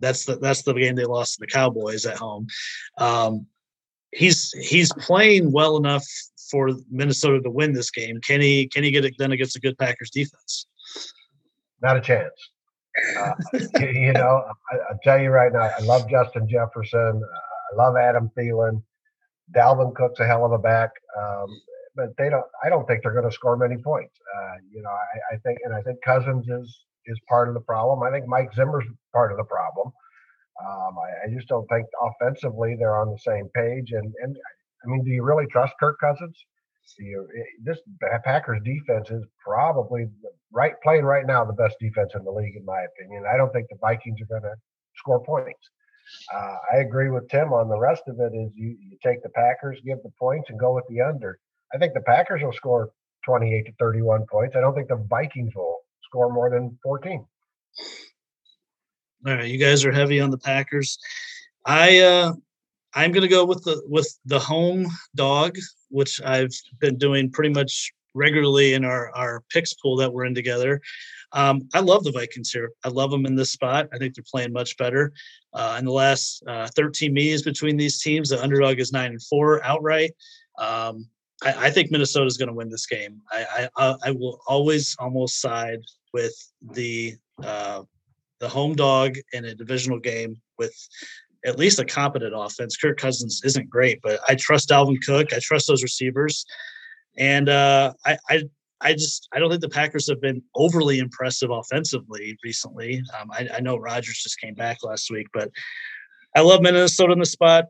that's 0.00 0.24
the 0.24 0.36
that's 0.36 0.62
the 0.62 0.74
game 0.74 0.96
they 0.96 1.04
lost 1.04 1.34
to 1.34 1.40
the 1.40 1.46
Cowboys 1.46 2.06
at 2.06 2.16
home. 2.16 2.46
Um, 2.98 3.46
he's 4.12 4.52
he's 4.52 4.92
playing 4.94 5.52
well 5.52 5.76
enough 5.76 6.04
for 6.50 6.70
Minnesota 6.90 7.40
to 7.42 7.50
win 7.50 7.72
this 7.72 7.90
game. 7.90 8.20
Can 8.20 8.40
he 8.40 8.68
can 8.68 8.84
he 8.84 8.90
get 8.90 9.04
it 9.04 9.16
done 9.16 9.32
against 9.32 9.56
a 9.56 9.60
good 9.60 9.78
Packers 9.78 10.10
defense? 10.10 10.66
Not 11.82 11.96
a 11.96 12.00
chance. 12.00 12.32
Uh, 13.16 13.32
you 13.80 14.12
know, 14.12 14.44
I, 14.72 14.76
I, 14.76 14.94
tell 15.04 15.20
you 15.20 15.30
right 15.30 15.52
now, 15.52 15.70
I 15.78 15.80
love 15.82 16.08
Justin 16.10 16.48
Jefferson. 16.48 17.22
I 17.72 17.76
love 17.76 17.96
Adam 17.96 18.30
Thielen. 18.36 18.82
Dalvin 19.54 19.94
Cook's 19.94 20.20
a 20.20 20.26
hell 20.26 20.44
of 20.44 20.52
a 20.52 20.58
back, 20.58 20.90
um, 21.16 21.48
but 21.98 22.16
they 22.16 22.30
don't. 22.30 22.46
I 22.64 22.68
don't 22.70 22.86
think 22.86 23.02
they're 23.02 23.12
going 23.12 23.28
to 23.28 23.34
score 23.34 23.56
many 23.56 23.76
points. 23.76 24.14
Uh, 24.36 24.54
you 24.72 24.80
know, 24.82 24.90
I, 24.90 25.34
I, 25.34 25.38
think, 25.38 25.58
and 25.64 25.74
I 25.74 25.82
think 25.82 25.98
Cousins 26.02 26.46
is 26.48 26.84
is 27.06 27.20
part 27.28 27.48
of 27.48 27.54
the 27.54 27.60
problem. 27.60 28.02
I 28.04 28.10
think 28.10 28.26
Mike 28.28 28.54
Zimmer's 28.54 28.84
part 29.12 29.32
of 29.32 29.36
the 29.36 29.44
problem. 29.44 29.92
Um, 30.64 30.96
I, 30.98 31.26
I, 31.26 31.34
just 31.34 31.48
don't 31.48 31.66
think 31.68 31.86
offensively 32.00 32.76
they're 32.78 32.96
on 32.96 33.10
the 33.10 33.18
same 33.18 33.48
page. 33.54 33.90
And 33.92 34.14
and 34.22 34.36
I 34.84 34.86
mean, 34.88 35.04
do 35.04 35.10
you 35.10 35.24
really 35.24 35.46
trust 35.50 35.74
Kirk 35.80 35.98
Cousins? 36.00 36.36
You, 36.98 37.28
eh, 37.36 37.42
this 37.64 37.78
Packers 38.24 38.62
defense 38.64 39.10
is 39.10 39.24
probably 39.44 40.06
right 40.52 40.74
playing 40.82 41.04
right 41.04 41.26
now 41.26 41.44
the 41.44 41.52
best 41.52 41.76
defense 41.80 42.12
in 42.14 42.24
the 42.24 42.30
league, 42.30 42.56
in 42.56 42.64
my 42.64 42.82
opinion. 42.82 43.24
I 43.30 43.36
don't 43.36 43.52
think 43.52 43.66
the 43.68 43.76
Vikings 43.80 44.20
are 44.22 44.40
going 44.40 44.42
to 44.42 44.54
score 44.96 45.22
points. 45.22 45.68
Uh, 46.32 46.56
I 46.72 46.76
agree 46.78 47.10
with 47.10 47.28
Tim 47.28 47.52
on 47.52 47.68
the 47.68 47.78
rest 47.78 48.04
of 48.06 48.20
it. 48.20 48.32
Is 48.34 48.50
you, 48.54 48.76
you 48.80 48.96
take 49.04 49.22
the 49.22 49.28
Packers, 49.30 49.80
give 49.84 49.98
the 50.02 50.12
points, 50.18 50.48
and 50.48 50.58
go 50.58 50.74
with 50.74 50.84
the 50.88 51.00
under. 51.00 51.38
I 51.74 51.78
think 51.78 51.94
the 51.94 52.00
Packers 52.00 52.42
will 52.42 52.52
score 52.52 52.90
28 53.24 53.66
to 53.66 53.72
31 53.78 54.26
points. 54.30 54.56
I 54.56 54.60
don't 54.60 54.74
think 54.74 54.88
the 54.88 55.04
Vikings 55.08 55.54
will 55.54 55.80
score 56.02 56.32
more 56.32 56.50
than 56.50 56.78
14. 56.82 57.24
All 59.26 59.34
right, 59.34 59.46
you 59.46 59.58
guys 59.58 59.84
are 59.84 59.92
heavy 59.92 60.20
on 60.20 60.30
the 60.30 60.38
Packers. 60.38 60.98
I 61.66 61.98
uh 61.98 62.32
I'm 62.94 63.12
gonna 63.12 63.28
go 63.28 63.44
with 63.44 63.64
the 63.64 63.82
with 63.86 64.08
the 64.24 64.38
home 64.38 64.86
dog, 65.14 65.56
which 65.90 66.20
I've 66.22 66.54
been 66.78 66.96
doing 66.96 67.30
pretty 67.30 67.50
much 67.50 67.92
regularly 68.14 68.74
in 68.74 68.84
our 68.84 69.14
our 69.14 69.42
picks 69.50 69.74
pool 69.74 69.96
that 69.96 70.12
we're 70.12 70.24
in 70.24 70.34
together. 70.34 70.80
Um, 71.32 71.68
I 71.74 71.80
love 71.80 72.04
the 72.04 72.12
Vikings 72.12 72.50
here. 72.50 72.72
I 72.84 72.88
love 72.88 73.10
them 73.10 73.26
in 73.26 73.34
this 73.34 73.50
spot. 73.50 73.88
I 73.92 73.98
think 73.98 74.14
they're 74.14 74.24
playing 74.30 74.52
much 74.52 74.76
better. 74.78 75.12
Uh, 75.52 75.76
in 75.78 75.84
the 75.84 75.92
last 75.92 76.42
uh, 76.46 76.68
13 76.74 77.12
meetings 77.12 77.42
between 77.42 77.76
these 77.76 78.00
teams, 78.00 78.30
the 78.30 78.42
underdog 78.42 78.78
is 78.78 78.92
nine 78.92 79.10
and 79.10 79.22
four 79.22 79.62
outright. 79.62 80.12
Um, 80.58 81.06
I, 81.44 81.66
I, 81.66 81.70
think 81.70 81.90
Minnesota 81.90 82.26
is 82.26 82.36
going 82.36 82.48
to 82.48 82.54
win 82.54 82.68
this 82.68 82.86
game. 82.86 83.20
I, 83.30 83.68
I, 83.76 83.96
I 84.06 84.10
will 84.10 84.40
always 84.48 84.96
almost 84.98 85.40
side 85.40 85.80
with 86.12 86.34
the 86.72 87.14
uh, 87.44 87.82
the 88.40 88.48
home 88.48 88.74
dog 88.74 89.16
in 89.32 89.44
a 89.44 89.54
divisional 89.54 89.98
game 89.98 90.40
with 90.58 90.74
at 91.44 91.58
least 91.58 91.78
a 91.78 91.84
competent 91.84 92.32
offense. 92.36 92.76
Kirk 92.76 92.98
Cousins 92.98 93.40
isn't 93.44 93.70
great, 93.70 94.00
but 94.02 94.20
I 94.28 94.34
trust 94.34 94.68
Dalvin 94.68 94.98
Cook. 95.04 95.32
I 95.32 95.38
trust 95.40 95.68
those 95.68 95.82
receivers, 95.82 96.44
and 97.16 97.48
uh, 97.48 97.92
I, 98.04 98.18
I 98.28 98.42
I 98.80 98.92
just 98.92 99.28
I 99.32 99.38
don't 99.38 99.50
think 99.50 99.62
the 99.62 99.68
Packers 99.68 100.08
have 100.08 100.20
been 100.20 100.42
overly 100.54 100.98
impressive 100.98 101.50
offensively 101.50 102.36
recently. 102.44 103.02
Um, 103.20 103.30
I, 103.32 103.48
I, 103.56 103.60
know 103.60 103.76
Rodgers 103.76 104.22
just 104.22 104.40
came 104.40 104.54
back 104.54 104.78
last 104.82 105.10
week, 105.10 105.26
but 105.32 105.50
I 106.36 106.40
love 106.40 106.62
Minnesota 106.62 107.12
in 107.12 107.18
the 107.18 107.26
spot. 107.26 107.66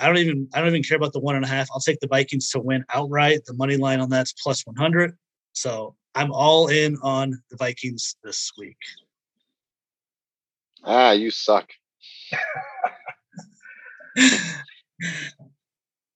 I 0.00 0.06
don't 0.06 0.18
even 0.18 0.48
I 0.54 0.60
don't 0.60 0.68
even 0.68 0.82
care 0.82 0.96
about 0.96 1.12
the 1.12 1.20
one 1.20 1.36
and 1.36 1.44
a 1.44 1.48
half. 1.48 1.68
I'll 1.72 1.80
take 1.80 2.00
the 2.00 2.06
Vikings 2.06 2.50
to 2.50 2.60
win 2.60 2.84
outright. 2.92 3.44
The 3.46 3.54
money 3.54 3.76
line 3.76 4.00
on 4.00 4.10
that's 4.10 4.32
plus 4.32 4.66
one 4.66 4.76
hundred. 4.76 5.16
So 5.52 5.96
I'm 6.14 6.32
all 6.32 6.68
in 6.68 6.96
on 7.02 7.40
the 7.50 7.56
Vikings 7.56 8.16
this 8.22 8.50
week. 8.58 8.76
Ah, 10.84 11.12
you 11.12 11.30
suck. 11.30 11.70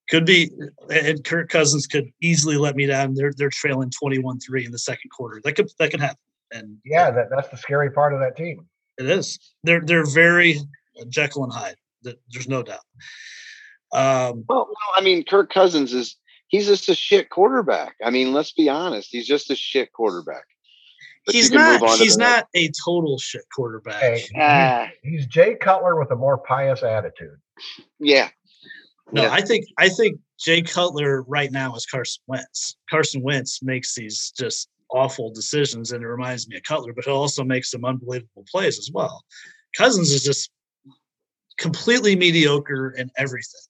could 0.09 0.27
be, 0.27 0.51
and 0.91 1.25
Kirk 1.25 1.49
Cousins 1.49 1.87
could 1.87 2.11
easily 2.21 2.57
let 2.57 2.77
me 2.77 2.87
down. 2.87 3.15
They're 3.15 3.33
they're 3.37 3.51
trailing 3.51 3.91
twenty 3.91 4.19
one 4.19 4.39
three 4.41 4.65
in 4.65 4.73
the 4.73 4.79
second 4.79 5.11
quarter. 5.11 5.41
That 5.45 5.53
could 5.55 5.71
that 5.79 5.91
could 5.91 6.01
happen. 6.01 6.19
And 6.53 6.77
yeah, 6.85 7.11
that, 7.11 7.31
that's 7.31 7.49
the 7.49 7.57
scary 7.57 7.91
part 7.91 8.15
of 8.15 8.21
that 8.21 8.37
team. 8.37 8.67
It 8.99 9.07
is. 9.07 9.39
They're 9.63 9.81
they're 9.81 10.07
very 10.07 10.61
Jekyll 11.09 11.45
and 11.45 11.53
Hyde. 11.53 11.77
There's 12.03 12.49
no 12.49 12.63
doubt. 12.63 12.85
Um, 13.95 14.45
well, 14.49 14.67
well, 14.67 14.93
I 14.97 15.01
mean, 15.01 15.25
Kirk 15.25 15.53
Cousins 15.53 15.93
is 15.93 16.17
he's 16.49 16.67
just 16.67 16.89
a 16.89 16.95
shit 16.95 17.31
quarterback. 17.31 17.95
I 18.05 18.11
mean, 18.11 18.33
let's 18.33 18.53
be 18.53 18.69
honest. 18.69 19.09
He's 19.11 19.27
just 19.27 19.51
a 19.51 19.57
shit 19.57 19.93
quarterback. 19.93 20.45
But 21.27 21.35
he's 21.35 21.51
not. 21.51 21.99
He's 21.99 22.19
not 22.19 22.49
a 22.55 22.71
total 22.85 23.19
shit 23.19 23.45
quarterback. 23.55 24.01
Hey, 24.03 24.25
uh, 24.39 24.89
he's 25.03 25.27
Jay 25.27 25.55
Cutler 25.55 25.99
with 25.99 26.11
a 26.11 26.17
more 26.17 26.39
pious 26.39 26.83
attitude. 26.83 27.39
Yeah, 27.99 28.29
no, 29.13 29.23
yeah. 29.23 29.33
I 29.33 29.41
think 29.41 29.67
I 29.79 29.89
think 29.89 30.19
Jay 30.39 30.61
Cutler 30.61 31.23
right 31.23 31.51
now 31.51 31.75
is 31.77 31.87
Carson 31.87 32.23
Wentz. 32.27 32.77
Carson 32.91 33.23
Wentz 33.23 33.63
makes 33.63 33.95
these 33.95 34.33
just 34.37 34.69
awful 34.91 35.33
decisions, 35.33 35.93
and 35.93 36.03
it 36.03 36.07
reminds 36.07 36.49
me 36.49 36.57
of 36.57 36.63
Cutler, 36.65 36.93
but 36.93 37.05
he'll 37.05 37.15
also 37.15 37.45
makes 37.45 37.71
some 37.71 37.85
unbelievable 37.85 38.45
plays 38.51 38.79
as 38.79 38.91
well. 38.93 39.25
Cousins 39.77 40.11
is 40.11 40.23
just 40.23 40.51
completely 41.59 42.17
mediocre 42.17 42.91
in 42.91 43.11
everything. 43.17 43.61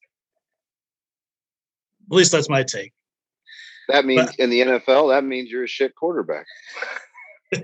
At 2.10 2.16
least 2.16 2.32
that's 2.32 2.48
my 2.48 2.62
take. 2.62 2.92
That 3.88 4.04
means 4.04 4.26
but, 4.26 4.38
in 4.38 4.50
the 4.50 4.60
NFL, 4.60 5.14
that 5.14 5.24
means 5.24 5.50
you're 5.50 5.64
a 5.64 5.68
shit 5.68 5.94
quarterback. 5.94 6.46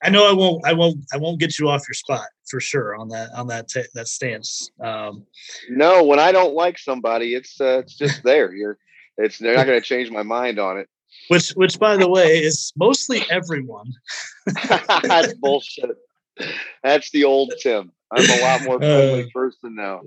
I 0.00 0.10
know 0.10 0.28
I 0.28 0.32
won't. 0.32 0.64
I 0.64 0.72
won't. 0.72 1.04
I 1.12 1.16
won't 1.16 1.40
get 1.40 1.58
you 1.58 1.68
off 1.68 1.82
your 1.88 1.94
spot 1.94 2.26
for 2.48 2.60
sure 2.60 2.96
on 2.96 3.08
that 3.08 3.30
on 3.34 3.48
that 3.48 3.68
t- 3.68 3.82
that 3.94 4.06
stance. 4.06 4.70
Um, 4.80 5.26
no, 5.68 6.04
when 6.04 6.20
I 6.20 6.30
don't 6.30 6.54
like 6.54 6.78
somebody, 6.78 7.34
it's 7.34 7.60
uh, 7.60 7.80
it's 7.80 7.96
just 7.96 8.22
there. 8.24 8.52
You're. 8.52 8.78
It's 9.16 9.38
they're 9.38 9.56
not 9.56 9.66
going 9.66 9.80
to 9.80 9.84
change 9.84 10.10
my 10.10 10.22
mind 10.22 10.60
on 10.60 10.78
it. 10.78 10.88
Which, 11.28 11.50
which, 11.50 11.78
by 11.78 11.96
the 11.96 12.08
way, 12.08 12.38
is 12.38 12.72
mostly 12.76 13.22
everyone. 13.30 13.92
That's 15.02 15.34
bullshit. 15.34 15.96
That's 16.84 17.10
the 17.10 17.24
old 17.24 17.52
Tim. 17.60 17.90
I'm 18.10 18.24
a 18.24 18.42
lot 18.42 18.64
more 18.64 18.78
friendly 18.78 19.24
uh, 19.24 19.26
person 19.32 19.74
now. 19.74 20.00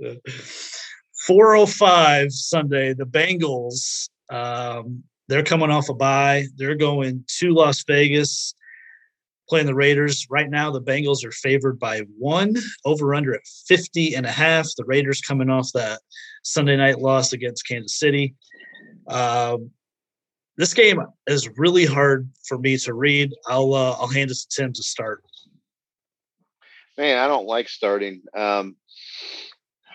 405 1.28 2.32
Sunday, 2.32 2.94
the 2.94 3.06
Bengals. 3.06 4.10
Um, 4.30 5.04
they're 5.28 5.44
coming 5.44 5.70
off 5.70 5.90
a 5.90 5.94
bye. 5.94 6.48
They're 6.56 6.76
going 6.76 7.24
to 7.40 7.54
Las 7.54 7.84
Vegas 7.88 8.56
playing 9.52 9.66
the 9.66 9.76
Raiders. 9.76 10.28
Right 10.30 10.50
now, 10.50 10.72
the 10.72 10.82
Bengals 10.82 11.26
are 11.26 11.32
favored 11.32 11.78
by 11.78 12.02
one, 12.18 12.56
over 12.86 13.14
under 13.14 13.36
at 13.36 13.46
50 13.68 14.16
and 14.16 14.26
a 14.26 14.32
half. 14.32 14.68
The 14.78 14.86
Raiders 14.86 15.22
coming 15.22 15.50
off 15.50 15.70
that 15.74 16.00
Sunday 16.44 16.78
night 16.78 17.00
loss 17.00 17.34
against 17.34 17.68
Kansas 17.68 18.00
City. 18.00 18.34
Um, 19.08 19.72
this 20.58 20.74
game 20.74 21.02
is 21.28 21.50
really 21.58 21.86
hard 21.86 22.30
for 22.48 22.58
me 22.58 22.78
to 22.78 22.94
read. 22.94 23.34
I'll 23.48 23.74
uh, 23.74 23.92
I'll 24.00 24.08
hand 24.08 24.32
it 24.32 24.36
to 24.36 24.48
Tim 24.50 24.74
to 24.74 24.84
start. 24.84 25.24
Man, 26.98 27.18
I 27.18 27.28
don't 27.28 27.48
like 27.48 27.70
starting. 27.70 28.22
Um, 28.36 28.76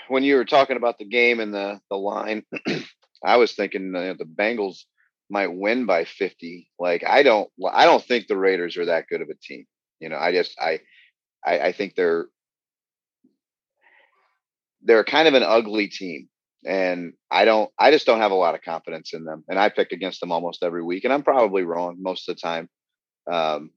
when 0.09 0.22
you 0.22 0.37
were 0.37 0.44
talking 0.44 0.76
about 0.76 0.98
the 0.98 1.04
game 1.04 1.40
and 1.40 1.52
the 1.52 1.80
the 1.90 1.96
line, 1.96 2.44
I 3.24 3.37
was 3.37 3.52
thinking 3.52 3.92
the 3.92 4.16
Bengals 4.24 4.85
might 5.28 5.48
win 5.48 5.87
by 5.87 6.04
50 6.04 6.70
like 6.78 7.04
i 7.04 7.22
don't 7.22 7.50
i 7.72 7.85
don't 7.85 8.02
think 8.02 8.26
the 8.26 8.37
raiders 8.37 8.76
are 8.76 8.87
that 8.87 9.09
good 9.09 9.20
of 9.20 9.28
a 9.28 9.35
team 9.35 9.66
you 10.00 10.09
know 10.09 10.16
i 10.16 10.32
just 10.32 10.56
i 10.61 10.80
i, 11.44 11.59
I 11.59 11.72
think 11.72 11.94
they're 11.94 12.26
they're 14.82 15.04
kind 15.04 15.26
of 15.26 15.35
an 15.35 15.42
ugly 15.42 15.88
team 15.88 16.28
and 16.64 17.12
i 17.30 17.44
don't 17.44 17.70
i 17.78 17.90
just 17.90 18.06
don't 18.06 18.20
have 18.20 18.30
a 18.30 18.37
lot 18.37 18.54
of 18.54 18.62
confidence 18.62 19.14
in 19.14 19.24
them 19.24 19.44
and 19.48 19.59
i 19.59 19.68
pick 19.68 19.92
against 19.92 20.20
them 20.20 20.30
almost 20.30 20.62
every 20.62 20.82
week 20.82 21.04
and 21.04 21.12
i'm 21.12 21.24
probably 21.24 21.62
wrong 21.62 21.96
most 21.98 22.28
of 22.28 22.37
the 22.37 22.40
time 22.40 22.68
um, 23.30 23.70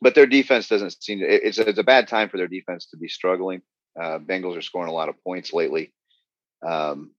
but 0.00 0.14
their 0.14 0.26
defense 0.26 0.68
doesn't 0.68 1.02
seem 1.02 1.20
it's, 1.22 1.58
it's 1.58 1.78
a 1.78 1.84
bad 1.84 2.08
time 2.08 2.28
for 2.28 2.36
their 2.36 2.48
defense 2.48 2.86
to 2.86 2.96
be 2.96 3.08
struggling 3.08 3.62
uh, 4.00 4.18
bengals 4.18 4.56
are 4.56 4.62
scoring 4.62 4.90
a 4.90 4.94
lot 4.94 5.08
of 5.08 5.22
points 5.24 5.52
lately 5.52 5.92
um, 6.66 7.12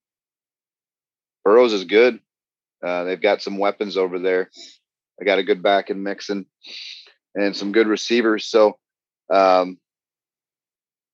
Burrow's 1.44 1.72
is 1.72 1.84
good 1.84 2.20
uh, 2.84 3.04
they've 3.04 3.20
got 3.20 3.42
some 3.42 3.58
weapons 3.58 3.96
over 3.96 4.18
there. 4.18 4.50
I 5.20 5.24
got 5.24 5.38
a 5.38 5.44
good 5.44 5.62
back 5.62 5.90
in 5.90 6.02
Mixon 6.02 6.46
and 7.34 7.56
some 7.56 7.72
good 7.72 7.88
receivers. 7.88 8.46
So 8.46 8.78
um, 9.32 9.78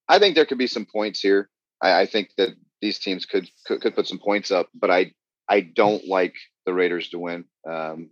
I 0.08 0.18
think 0.18 0.34
there 0.34 0.46
could 0.46 0.58
be 0.58 0.66
some 0.66 0.86
points 0.86 1.20
here. 1.20 1.48
I, 1.82 2.02
I 2.02 2.06
think 2.06 2.30
that 2.36 2.50
these 2.82 2.98
teams 2.98 3.24
could, 3.24 3.48
could, 3.66 3.80
could 3.80 3.94
put 3.94 4.06
some 4.06 4.18
points 4.18 4.50
up, 4.50 4.68
but 4.74 4.90
I 4.90 5.12
I 5.46 5.60
don't 5.60 6.06
like 6.08 6.34
the 6.64 6.72
Raiders 6.72 7.10
to 7.10 7.18
win. 7.18 7.44
Um, 7.68 8.10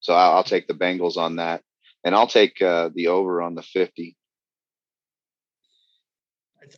so 0.00 0.14
I'll, 0.14 0.36
I'll, 0.36 0.44
take 0.44 0.66
the 0.66 0.72
Bengals 0.72 1.18
on 1.18 1.36
that, 1.36 1.60
and 2.04 2.14
I'll 2.14 2.26
take 2.26 2.60
uh, 2.62 2.90
the 2.94 3.08
over 3.08 3.42
on 3.42 3.54
the 3.54 3.62
fifty. 3.62 4.16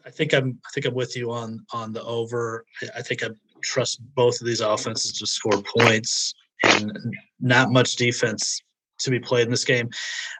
I 0.06 0.10
think 0.10 0.32
I'm 0.32 0.58
I 0.66 0.70
think 0.72 0.86
I'm 0.86 0.94
with 0.94 1.16
you 1.16 1.30
on 1.32 1.64
on 1.72 1.92
the 1.92 2.02
over. 2.04 2.64
I 2.96 3.02
think 3.02 3.22
I'm 3.22 3.38
trust 3.62 4.00
both 4.14 4.40
of 4.40 4.46
these 4.46 4.60
offenses 4.60 5.12
to 5.18 5.26
score 5.26 5.62
points 5.78 6.34
and 6.64 6.92
not 7.40 7.70
much 7.70 7.96
defense 7.96 8.60
to 9.00 9.10
be 9.10 9.18
played 9.18 9.44
in 9.44 9.50
this 9.50 9.64
game. 9.64 9.88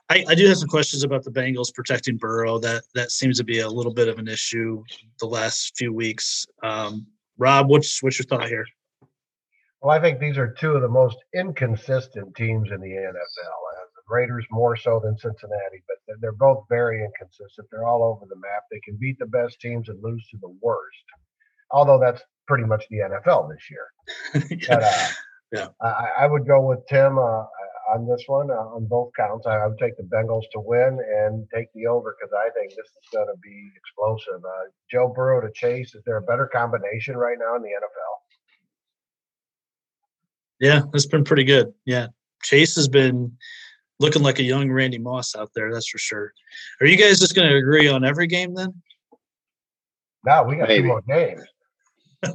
I, 0.09 0.25
I, 0.29 0.35
do 0.35 0.47
have 0.47 0.57
some 0.57 0.68
questions 0.68 1.03
about 1.03 1.25
the 1.25 1.31
Bengals 1.31 1.75
protecting 1.75 2.16
Burrow. 2.16 2.59
That 2.59 2.85
that 2.95 3.11
seems 3.11 3.38
to 3.38 3.45
be 3.45 3.61
a 3.61 3.68
little 3.68 3.92
bit 3.92 4.09
of 4.09 4.18
an 4.18 4.29
issue 4.29 4.83
the 5.18 5.27
last 5.27 5.77
few 5.77 5.92
weeks. 5.92 6.47
Um, 6.62 7.07
Rob, 7.38 7.68
what's 7.68 8.03
what's 8.03 8.18
your 8.18 8.27
thought 8.27 8.49
here? 8.49 8.66
Well, 9.81 9.97
I 9.97 10.01
think 10.01 10.21
these 10.21 10.38
are 10.38 10.53
two 10.53 10.73
of 10.73 10.83
the 10.83 10.88
most 10.88 11.16
inconsistent 11.35 12.37
teams 12.37 12.71
in 12.71 12.81
the 12.81 12.88
NFL. 12.88 13.71
Raiders 14.12 14.46
more 14.51 14.77
so 14.77 15.01
than 15.03 15.16
Cincinnati, 15.16 15.83
but 15.88 16.20
they're 16.20 16.33
both 16.33 16.64
very 16.68 17.05
inconsistent. 17.05 17.66
They're 17.70 17.87
all 17.87 18.05
over 18.05 18.27
the 18.29 18.37
map. 18.37 18.64
They 18.70 18.81
can 18.81 18.96
beat 18.96 19.18
the 19.18 19.27
best 19.27 19.61
teams 19.61 19.88
and 19.88 20.03
lose 20.03 20.27
to 20.31 20.37
the 20.40 20.55
worst. 20.61 21.05
Although 21.70 21.98
that's 21.98 22.22
pretty 22.46 22.64
much 22.64 22.85
the 22.90 22.98
NFL 22.98 23.51
this 23.51 23.70
year. 23.70 23.87
yeah. 24.61 24.66
But, 24.68 24.83
uh, 24.83 25.09
yeah. 25.53 25.68
I, 25.81 26.11
I, 26.20 26.27
would 26.27 26.46
go 26.46 26.61
with 26.61 26.81
Tim 26.88 27.18
uh, 27.18 27.44
on 27.94 28.07
this 28.07 28.25
one 28.27 28.51
uh, 28.51 28.55
on 28.55 28.87
both 28.87 29.11
counts. 29.16 29.46
I, 29.46 29.66
would 29.66 29.79
take 29.79 29.96
the 29.96 30.03
Bengals 30.03 30.44
to 30.53 30.61
win 30.61 30.98
and 30.98 31.46
take 31.55 31.68
the 31.75 31.87
over 31.87 32.16
because 32.18 32.33
I 32.35 32.51
think 32.59 32.70
this 32.70 32.87
is 32.87 33.09
going 33.12 33.27
to 33.27 33.38
be 33.42 33.70
explosive. 33.77 34.44
Uh, 34.44 34.70
Joe 34.90 35.12
Burrow 35.14 35.40
to 35.40 35.53
Chase. 35.55 35.94
Is 35.94 36.03
there 36.05 36.16
a 36.16 36.22
better 36.22 36.46
combination 36.53 37.16
right 37.16 37.37
now 37.38 37.57
in 37.57 37.62
the 37.62 37.68
NFL? 37.68 38.12
Yeah, 40.61 40.83
it's 40.94 41.07
been 41.07 41.25
pretty 41.25 41.44
good. 41.44 41.72
Yeah, 41.85 42.09
Chase 42.42 42.77
has 42.77 42.88
been 42.88 43.37
looking 44.03 44.23
like 44.23 44.38
a 44.38 44.43
young 44.43 44.71
Randy 44.71 44.99
Moss 44.99 45.35
out 45.35 45.51
there. 45.55 45.73
That's 45.73 45.88
for 45.88 45.99
sure. 45.99 46.33
Are 46.81 46.87
you 46.87 46.97
guys 46.97 47.21
just 47.21 47.35
going 47.35 47.49
to 47.49 47.57
agree 47.57 47.88
on 47.88 48.05
every 48.05 48.27
game 48.27 48.55
then? 48.55 48.75
No, 50.27 50.43
we 50.43 50.57
got 50.57 50.69
Maybe. 50.69 50.83
two 50.83 50.88
more 50.88 51.03
games. 51.03 51.43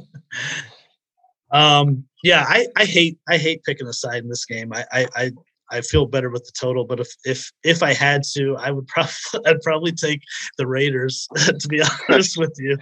um, 1.52 2.04
yeah, 2.24 2.44
I, 2.48 2.66
I 2.76 2.84
hate 2.84 3.18
I 3.28 3.38
hate 3.38 3.62
picking 3.64 3.86
a 3.86 3.92
side 3.92 4.22
in 4.22 4.28
this 4.28 4.44
game. 4.44 4.72
I, 4.72 4.84
I, 4.92 5.06
I 5.16 5.30
I 5.70 5.80
feel 5.82 6.06
better 6.06 6.30
with 6.30 6.44
the 6.44 6.52
total, 6.58 6.84
but 6.84 7.00
if 7.00 7.08
if 7.24 7.52
if 7.62 7.82
I 7.82 7.92
had 7.92 8.22
to, 8.34 8.56
I 8.56 8.70
would 8.70 8.86
probably 8.88 9.12
I'd 9.46 9.60
probably 9.62 9.92
take 9.92 10.22
the 10.56 10.66
Raiders. 10.66 11.28
to 11.36 11.68
be 11.68 11.82
honest 12.08 12.36
with 12.36 12.54
you, 12.58 12.76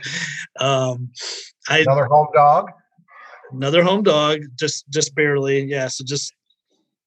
um, 0.61 1.11
I, 1.69 1.81
another 1.81 2.07
home 2.07 2.29
dog, 2.35 2.71
another 3.53 3.83
home 3.83 4.03
dog, 4.03 4.41
just 4.59 4.89
just 4.91 5.15
barely. 5.15 5.65
Yeah, 5.65 5.89
so 5.89 6.05
just 6.05 6.33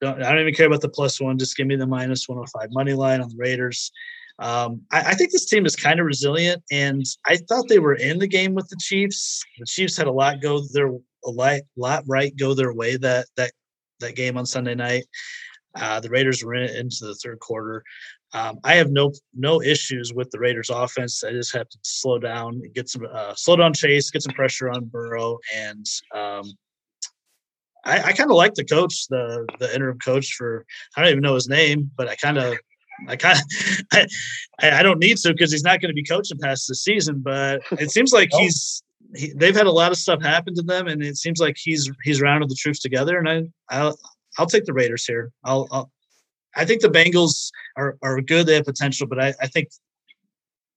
don't, 0.02 0.22
I 0.24 0.30
don't 0.30 0.42
even 0.42 0.54
care 0.54 0.68
about 0.68 0.82
the 0.82 0.90
plus 0.90 1.20
one. 1.20 1.38
Just 1.38 1.58
give 1.58 1.68
me 1.68 1.76
the 1.76 1.88
105 1.88 2.70
money 2.72 2.94
line 2.94 3.22
on 3.22 3.30
the 3.30 3.36
Raiders. 3.38 3.92
Um, 4.40 4.82
I, 4.92 5.00
I, 5.02 5.14
think 5.16 5.32
this 5.32 5.48
team 5.48 5.66
is 5.66 5.76
kind 5.76 6.00
of 6.00 6.06
resilient, 6.06 6.64
and 6.72 7.06
I 7.26 7.36
thought 7.36 7.68
they 7.68 7.80
were 7.80 7.96
in 7.96 8.20
the 8.20 8.28
game 8.28 8.54
with 8.54 8.70
the 8.70 8.78
Chiefs. 8.80 9.44
The 9.58 9.66
Chiefs 9.66 9.98
had 9.98 10.08
a 10.08 10.12
lot 10.12 10.42
go 10.42 10.62
their 10.72 10.88
a 10.88 11.30
lot, 11.30 11.60
lot 11.76 12.04
right 12.08 12.34
go 12.38 12.54
their 12.54 12.72
way 12.72 12.96
that 12.96 13.28
that 13.36 13.52
that 14.00 14.16
game 14.16 14.38
on 14.38 14.46
Sunday 14.46 14.76
night. 14.76 15.06
Uh, 15.76 16.00
the 16.00 16.10
Raiders 16.10 16.42
were 16.42 16.56
in, 16.56 16.74
into 16.74 17.06
the 17.06 17.16
third 17.16 17.40
quarter. 17.40 17.84
Um, 18.34 18.60
I 18.64 18.76
have 18.76 18.92
no 18.92 19.12
no 19.34 19.62
issues 19.62 20.14
with 20.14 20.30
the 20.32 20.40
Raiders' 20.40 20.70
offense. 20.70 21.24
I 21.24 21.32
just 21.32 21.54
have 21.54 21.68
to 21.68 21.78
slow 21.82 22.18
down, 22.18 22.62
get 22.74 22.88
some 22.88 23.06
uh, 23.12 23.34
slow 23.36 23.58
down 23.58 23.74
Chase, 23.74 24.10
get 24.10 24.24
some 24.24 24.36
pressure 24.36 24.70
on 24.70 24.86
Burrow, 24.86 25.38
and 25.54 25.86
um, 26.16 26.54
I, 27.90 28.04
I 28.08 28.14
kind 28.14 28.30
of 28.30 28.38
like 28.38 28.54
the 28.54 28.64
coach, 28.64 29.08
the 29.10 29.46
the 29.60 29.74
interim 29.74 30.00
coach 30.00 30.34
for 30.34 30.66
I 30.96 31.02
don't 31.02 31.12
even 31.12 31.24
know 31.24 31.36
his 31.36 31.50
name, 31.50 31.92
but 31.98 32.08
I 32.08 32.16
kind 32.16 32.38
of 32.38 32.58
I 33.08 33.16
kind 33.16 33.40
I, 33.94 34.08
I 34.62 34.84
don't 34.84 35.00
need 35.00 35.18
to 35.18 35.34
because 35.34 35.52
he's 35.52 35.64
not 35.64 35.82
going 35.82 35.90
to 35.90 35.96
be 35.96 36.04
coaching 36.04 36.38
past 36.40 36.68
the 36.68 36.76
season. 36.76 37.20
But 37.20 37.62
it 37.72 37.92
seems 37.92 38.14
like 38.14 38.30
he's 38.34 38.84
he, 39.16 39.34
they've 39.36 39.56
had 39.56 39.66
a 39.66 39.72
lot 39.72 39.92
of 39.92 39.98
stuff 39.98 40.22
happen 40.22 40.54
to 40.56 40.62
them, 40.62 40.88
and 40.88 41.02
it 41.02 41.18
seems 41.18 41.40
like 41.40 41.58
he's 41.58 41.90
he's 42.04 42.22
rounded 42.22 42.50
the 42.50 42.56
troops 42.56 42.80
together. 42.80 43.18
And 43.18 43.30
I 43.30 43.44
I'll 43.70 43.98
I'll 44.38 44.48
take 44.48 44.66
the 44.66 44.74
Raiders 44.74 45.06
here. 45.06 45.32
I'll, 45.44 45.68
I'll 45.72 45.92
I 46.56 46.66
think 46.66 46.82
the 46.82 46.90
Bengals 46.90 47.52
are 47.76 47.98
are 48.02 48.22
good. 48.22 48.46
They 48.46 48.56
have 48.56 48.66
potential, 48.66 49.08
but 49.08 49.20
I, 49.20 49.34
I 49.42 49.48
think 49.48 49.70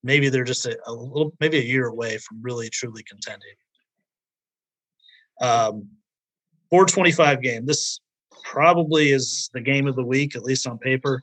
maybe 0.03 0.29
they're 0.29 0.43
just 0.43 0.65
a, 0.65 0.77
a 0.85 0.91
little 0.91 1.33
maybe 1.39 1.57
a 1.57 1.63
year 1.63 1.87
away 1.87 2.17
from 2.17 2.41
really 2.41 2.69
truly 2.69 3.03
contending. 3.03 3.55
Um, 5.41 5.87
425 6.73 7.43
game. 7.43 7.67
This 7.67 7.99
probably 8.43 9.11
is 9.11 9.47
the 9.53 9.61
game 9.61 9.85
of 9.85 9.95
the 9.95 10.03
week, 10.03 10.35
at 10.35 10.41
least 10.41 10.65
on 10.65 10.79
paper. 10.79 11.21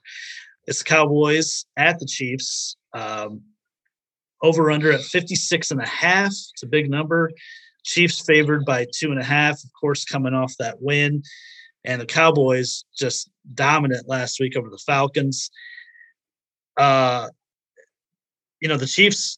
It's 0.69 0.79
the 0.79 0.85
Cowboys 0.85 1.65
at 1.77 1.99
the 1.99 2.07
Chiefs. 2.07 2.77
Um, 2.95 3.43
over 4.45 4.71
under 4.71 4.93
at 4.93 5.01
56 5.01 5.73
and 5.73 5.83
a 5.83 5.87
half. 5.87 6.29
It's 6.29 6.63
a 6.63 6.69
big 6.69 6.89
number. 6.89 7.33
Chiefs 7.85 8.21
favored 8.21 8.65
by 8.65 8.87
two 8.95 9.11
and 9.11 9.21
a 9.21 9.25
half, 9.25 9.55
of 9.65 9.71
course, 9.79 10.05
coming 10.05 10.35
off 10.35 10.55
that 10.61 10.81
win. 10.81 11.25
And 11.85 12.01
the 12.01 12.07
Cowboys 12.07 12.85
just 12.97 13.29
dominant 13.53 14.09
last 14.09 14.39
week 14.39 14.57
over 14.57 14.71
the 14.71 14.79
Falcons. 14.79 15.51
Uh, 16.77 17.29
you 18.61 18.69
know, 18.69 18.77
the 18.77 18.87
Chiefs, 18.87 19.37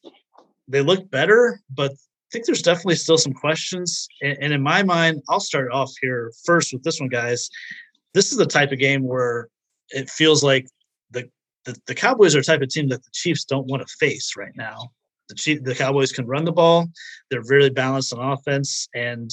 they 0.67 0.81
look 0.81 1.09
better, 1.09 1.59
but 1.73 1.93
think 2.33 2.45
there's 2.45 2.63
definitely 2.63 2.95
still 2.95 3.17
some 3.17 3.33
questions. 3.33 4.07
And, 4.21 4.51
in 4.51 4.61
my 4.61 4.83
mind, 4.83 5.21
I'll 5.29 5.39
start 5.39 5.71
off 5.71 5.91
here 6.01 6.31
first 6.45 6.73
with 6.73 6.83
this 6.83 6.99
one, 6.99 7.09
guys. 7.09 7.49
This 8.13 8.31
is 8.31 8.37
the 8.37 8.45
type 8.45 8.71
of 8.71 8.79
game 8.79 9.03
where 9.03 9.47
it 9.89 10.09
feels 10.09 10.43
like 10.43 10.67
the, 11.11 11.29
the, 11.65 11.75
the 11.87 11.95
Cowboys 11.95 12.35
are 12.35 12.39
a 12.39 12.43
type 12.43 12.61
of 12.61 12.69
team 12.69 12.89
that 12.89 13.03
the 13.03 13.11
Chiefs 13.13 13.45
don't 13.45 13.67
want 13.67 13.87
to 13.87 13.95
face 13.99 14.33
right 14.35 14.55
now. 14.55 14.89
The 15.29 15.35
Chief, 15.35 15.63
the 15.63 15.75
Cowboys 15.75 16.11
can 16.11 16.25
run 16.25 16.43
the 16.43 16.51
ball. 16.51 16.87
They're 17.29 17.43
very 17.43 17.69
balanced 17.69 18.13
on 18.13 18.31
offense, 18.31 18.89
and 18.93 19.31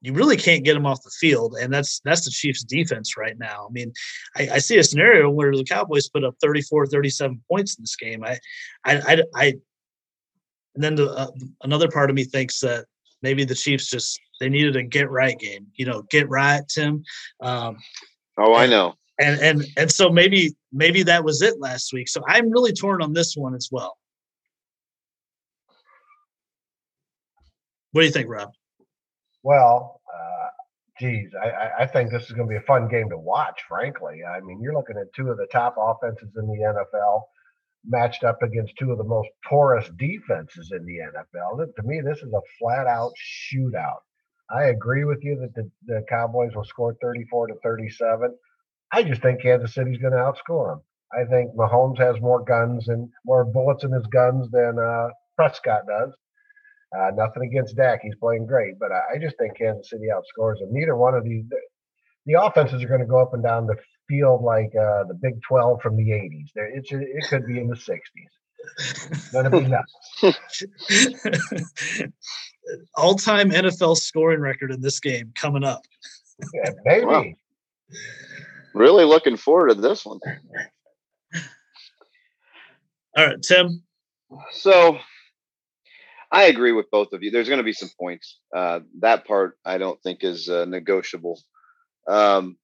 you 0.00 0.12
really 0.12 0.36
can't 0.36 0.64
get 0.64 0.74
them 0.74 0.84
off 0.84 1.02
the 1.04 1.10
field, 1.10 1.56
and 1.60 1.72
that's 1.72 2.00
that's 2.04 2.24
the 2.24 2.30
Chiefs' 2.32 2.64
defense 2.64 3.16
right 3.16 3.38
now. 3.38 3.66
I 3.68 3.72
mean, 3.72 3.92
I, 4.36 4.48
I 4.54 4.58
see 4.58 4.76
a 4.78 4.82
scenario 4.82 5.30
where 5.30 5.54
the 5.54 5.62
Cowboys 5.62 6.08
put 6.08 6.24
up 6.24 6.34
34, 6.42 6.86
37 6.86 7.40
points 7.48 7.76
in 7.76 7.84
this 7.84 7.94
game. 7.94 8.24
I, 8.24 8.38
I, 8.84 8.96
I, 8.96 9.22
I 9.36 9.54
and 10.74 10.82
then 10.82 10.94
the, 10.94 11.10
uh, 11.10 11.30
another 11.62 11.88
part 11.88 12.10
of 12.10 12.16
me 12.16 12.24
thinks 12.24 12.60
that 12.60 12.86
maybe 13.22 13.44
the 13.44 13.54
Chiefs 13.54 13.88
just 13.88 14.20
they 14.40 14.48
needed 14.48 14.76
a 14.76 14.82
get 14.82 15.10
right 15.10 15.38
game. 15.38 15.66
You 15.74 15.86
know, 15.86 16.02
get 16.10 16.28
right, 16.28 16.62
Tim. 16.68 17.04
Um, 17.40 17.76
oh, 18.38 18.54
I 18.54 18.66
know 18.66 18.94
and 19.18 19.40
and 19.40 19.64
and 19.76 19.90
so 19.90 20.10
maybe 20.10 20.54
maybe 20.72 21.02
that 21.04 21.24
was 21.24 21.42
it 21.42 21.60
last 21.60 21.92
week. 21.92 22.08
So 22.08 22.22
I'm 22.26 22.50
really 22.50 22.72
torn 22.72 23.02
on 23.02 23.12
this 23.12 23.36
one 23.36 23.54
as 23.54 23.68
well. 23.70 23.96
What 27.92 28.02
do 28.02 28.06
you 28.06 28.12
think, 28.12 28.28
Rob? 28.28 28.50
Well, 29.42 30.00
uh, 30.12 30.48
geez, 30.98 31.30
I, 31.34 31.82
I 31.82 31.86
think 31.86 32.10
this 32.10 32.24
is 32.24 32.32
going 32.32 32.48
to 32.48 32.50
be 32.50 32.56
a 32.56 32.62
fun 32.62 32.88
game 32.88 33.10
to 33.10 33.18
watch. 33.18 33.60
Frankly, 33.68 34.22
I 34.24 34.40
mean, 34.40 34.62
you're 34.62 34.72
looking 34.72 34.96
at 34.96 35.12
two 35.14 35.28
of 35.28 35.36
the 35.36 35.46
top 35.52 35.74
offenses 35.78 36.30
in 36.36 36.46
the 36.46 36.58
NFL 36.58 37.22
matched 37.86 38.24
up 38.24 38.42
against 38.42 38.74
two 38.78 38.92
of 38.92 38.98
the 38.98 39.04
most 39.04 39.28
porous 39.48 39.88
defenses 39.98 40.72
in 40.72 40.84
the 40.84 40.98
NFL. 40.98 41.74
To 41.74 41.82
me, 41.82 42.00
this 42.00 42.18
is 42.18 42.32
a 42.32 42.40
flat 42.58 42.86
out 42.86 43.12
shootout. 43.52 44.00
I 44.50 44.64
agree 44.64 45.04
with 45.04 45.22
you 45.22 45.38
that 45.40 45.54
the, 45.54 45.70
the 45.86 46.04
Cowboys 46.08 46.54
will 46.54 46.64
score 46.64 46.96
34 47.00 47.48
to 47.48 47.54
37. 47.62 48.34
I 48.92 49.02
just 49.02 49.22
think 49.22 49.40
Kansas 49.40 49.74
City's 49.74 49.98
going 49.98 50.12
to 50.12 50.18
outscore 50.18 50.74
them. 50.74 50.82
I 51.12 51.24
think 51.24 51.54
Mahomes 51.54 51.98
has 51.98 52.20
more 52.20 52.42
guns 52.44 52.88
and 52.88 53.08
more 53.24 53.44
bullets 53.44 53.84
in 53.84 53.92
his 53.92 54.06
guns 54.06 54.50
than 54.50 54.78
uh, 54.78 55.08
Prescott 55.36 55.82
does. 55.86 56.12
Uh, 56.96 57.10
nothing 57.14 57.44
against 57.44 57.76
Dak; 57.76 58.00
he's 58.02 58.14
playing 58.16 58.46
great, 58.46 58.78
but 58.78 58.92
I, 58.92 59.14
I 59.14 59.18
just 59.18 59.36
think 59.38 59.56
Kansas 59.56 59.88
City 59.88 60.08
outscores 60.12 60.58
them. 60.58 60.68
Neither 60.72 60.94
one 60.94 61.14
of 61.14 61.24
these, 61.24 61.42
the, 61.48 61.56
the 62.26 62.42
offenses 62.42 62.82
are 62.82 62.88
going 62.88 63.00
to 63.00 63.06
go 63.06 63.20
up 63.20 63.32
and 63.32 63.42
down 63.42 63.66
the 63.66 63.76
field 64.12 64.42
like 64.42 64.72
uh, 64.78 65.04
the 65.04 65.18
Big 65.20 65.40
Twelve 65.42 65.80
from 65.80 65.96
the 65.96 66.10
'80s. 66.10 66.52
There, 66.54 66.66
it 66.66 66.86
it 66.90 67.24
could 67.28 67.46
be 67.46 67.58
in 67.58 67.68
the 67.68 67.76
'60s. 67.76 69.32
Gonna 69.32 69.48
be 69.50 69.60
nuts. 69.68 69.92
All-time 72.94 73.50
NFL 73.50 73.96
scoring 73.96 74.40
record 74.40 74.70
in 74.70 74.82
this 74.82 75.00
game 75.00 75.32
coming 75.34 75.64
up. 75.64 75.80
Yeah, 76.54 76.70
maybe. 76.84 77.06
Wow. 77.06 77.24
Really 78.74 79.04
looking 79.04 79.36
forward 79.36 79.68
to 79.68 79.74
this 79.74 80.04
one. 80.04 80.20
All 83.16 83.26
right, 83.26 83.42
Tim. 83.42 83.82
So 84.52 84.98
I 86.30 86.44
agree 86.44 86.72
with 86.72 86.90
both 86.90 87.12
of 87.12 87.22
you. 87.22 87.30
There's 87.30 87.48
going 87.48 87.58
to 87.58 87.64
be 87.64 87.72
some 87.72 87.90
points. 87.98 88.38
Uh, 88.54 88.80
that 89.00 89.26
part 89.26 89.58
I 89.64 89.78
don't 89.78 90.00
think 90.02 90.22
is 90.22 90.48
uh, 90.48 90.64
negotiable. 90.66 91.40
Um, 92.08 92.56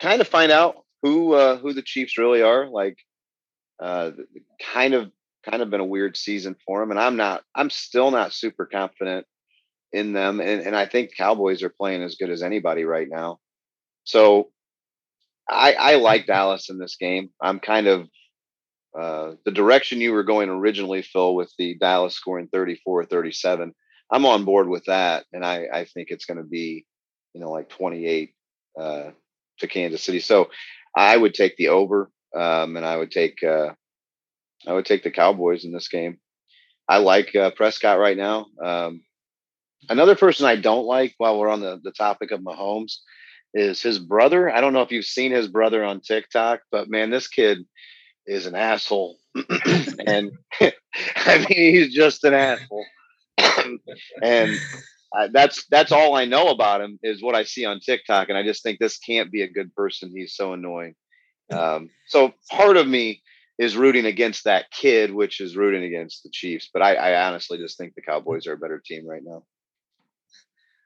kind 0.00 0.20
of 0.20 0.28
find 0.28 0.52
out 0.52 0.76
who 1.02 1.34
uh, 1.34 1.56
who 1.56 1.72
the 1.72 1.82
Chiefs 1.82 2.18
really 2.18 2.42
are. 2.42 2.68
Like, 2.68 2.98
uh, 3.80 4.12
kind 4.72 4.94
of 4.94 5.10
kind 5.44 5.62
of 5.62 5.70
been 5.70 5.80
a 5.80 5.84
weird 5.84 6.16
season 6.16 6.56
for 6.66 6.80
them, 6.80 6.90
and 6.90 7.00
I'm 7.00 7.16
not. 7.16 7.42
I'm 7.54 7.70
still 7.70 8.10
not 8.10 8.32
super 8.32 8.66
confident 8.66 9.26
in 9.92 10.12
them, 10.12 10.40
and, 10.40 10.62
and 10.62 10.76
I 10.76 10.86
think 10.86 11.16
Cowboys 11.16 11.62
are 11.62 11.70
playing 11.70 12.02
as 12.02 12.16
good 12.16 12.30
as 12.30 12.42
anybody 12.42 12.84
right 12.84 13.08
now. 13.08 13.38
So 14.04 14.50
I, 15.48 15.74
I 15.74 15.94
like 15.96 16.26
Dallas 16.26 16.70
in 16.70 16.78
this 16.78 16.96
game. 16.96 17.30
I'm 17.40 17.60
kind 17.60 17.86
of 17.86 18.08
uh, 18.98 19.34
the 19.44 19.50
direction 19.50 20.00
you 20.00 20.12
were 20.12 20.24
going 20.24 20.48
originally, 20.48 21.02
Phil, 21.02 21.34
with 21.34 21.52
the 21.58 21.76
Dallas 21.78 22.14
scoring 22.14 22.48
34 22.52 23.04
37. 23.06 23.74
I'm 24.10 24.26
on 24.26 24.44
board 24.44 24.68
with 24.68 24.84
that. 24.86 25.26
And 25.32 25.44
I, 25.44 25.66
I 25.72 25.84
think 25.84 26.08
it's 26.10 26.24
going 26.24 26.38
to 26.38 26.44
be, 26.44 26.86
you 27.34 27.40
know, 27.40 27.50
like 27.50 27.68
28 27.68 28.30
uh, 28.80 29.10
to 29.58 29.68
Kansas 29.68 30.02
City. 30.02 30.20
So 30.20 30.50
I 30.96 31.16
would 31.16 31.34
take 31.34 31.56
the 31.56 31.68
over 31.68 32.10
um, 32.34 32.76
and 32.76 32.84
I 32.84 32.96
would 32.96 33.10
take, 33.10 33.42
uh, 33.42 33.70
I 34.66 34.72
would 34.72 34.86
take 34.86 35.02
the 35.02 35.10
Cowboys 35.10 35.64
in 35.64 35.72
this 35.72 35.88
game. 35.88 36.18
I 36.88 36.98
like 36.98 37.34
uh, 37.36 37.50
Prescott 37.50 37.98
right 37.98 38.16
now. 38.16 38.46
Um, 38.62 39.02
another 39.88 40.16
person 40.16 40.46
I 40.46 40.56
don't 40.56 40.86
like 40.86 41.14
while 41.18 41.38
we're 41.38 41.50
on 41.50 41.60
the, 41.60 41.80
the 41.82 41.92
topic 41.92 42.30
of 42.30 42.40
Mahomes 42.40 42.98
is 43.54 43.82
his 43.82 43.98
brother. 43.98 44.50
I 44.50 44.60
don't 44.60 44.72
know 44.72 44.82
if 44.82 44.92
you've 44.92 45.04
seen 45.04 45.32
his 45.32 45.48
brother 45.48 45.84
on 45.84 46.00
TikTok, 46.00 46.60
but 46.70 46.88
man, 46.88 47.10
this 47.10 47.28
kid 47.28 47.58
is 48.26 48.46
an 48.46 48.54
asshole. 48.54 49.18
and 50.06 50.32
I 50.60 51.38
mean, 51.38 51.74
he's 51.74 51.94
just 51.94 52.24
an 52.24 52.34
asshole. 52.34 52.84
and 54.22 54.56
I, 55.14 55.28
that's 55.28 55.64
that's 55.70 55.92
all 55.92 56.14
I 56.14 56.24
know 56.24 56.48
about 56.48 56.80
him 56.80 56.98
is 57.02 57.22
what 57.22 57.34
I 57.34 57.44
see 57.44 57.64
on 57.64 57.80
TikTok, 57.80 58.28
and 58.28 58.36
I 58.36 58.42
just 58.42 58.62
think 58.62 58.78
this 58.78 58.98
can't 58.98 59.32
be 59.32 59.42
a 59.42 59.50
good 59.50 59.74
person. 59.74 60.12
He's 60.14 60.34
so 60.34 60.52
annoying. 60.52 60.94
Um, 61.50 61.88
so 62.06 62.34
part 62.50 62.76
of 62.76 62.86
me 62.86 63.22
is 63.58 63.76
rooting 63.76 64.04
against 64.04 64.44
that 64.44 64.70
kid, 64.70 65.12
which 65.12 65.40
is 65.40 65.56
rooting 65.56 65.84
against 65.84 66.22
the 66.22 66.30
Chiefs. 66.30 66.68
But 66.72 66.82
I, 66.82 66.94
I 66.94 67.26
honestly 67.26 67.58
just 67.58 67.78
think 67.78 67.94
the 67.94 68.02
Cowboys 68.02 68.46
are 68.46 68.52
a 68.52 68.58
better 68.58 68.82
team 68.84 69.06
right 69.06 69.22
now. 69.24 69.44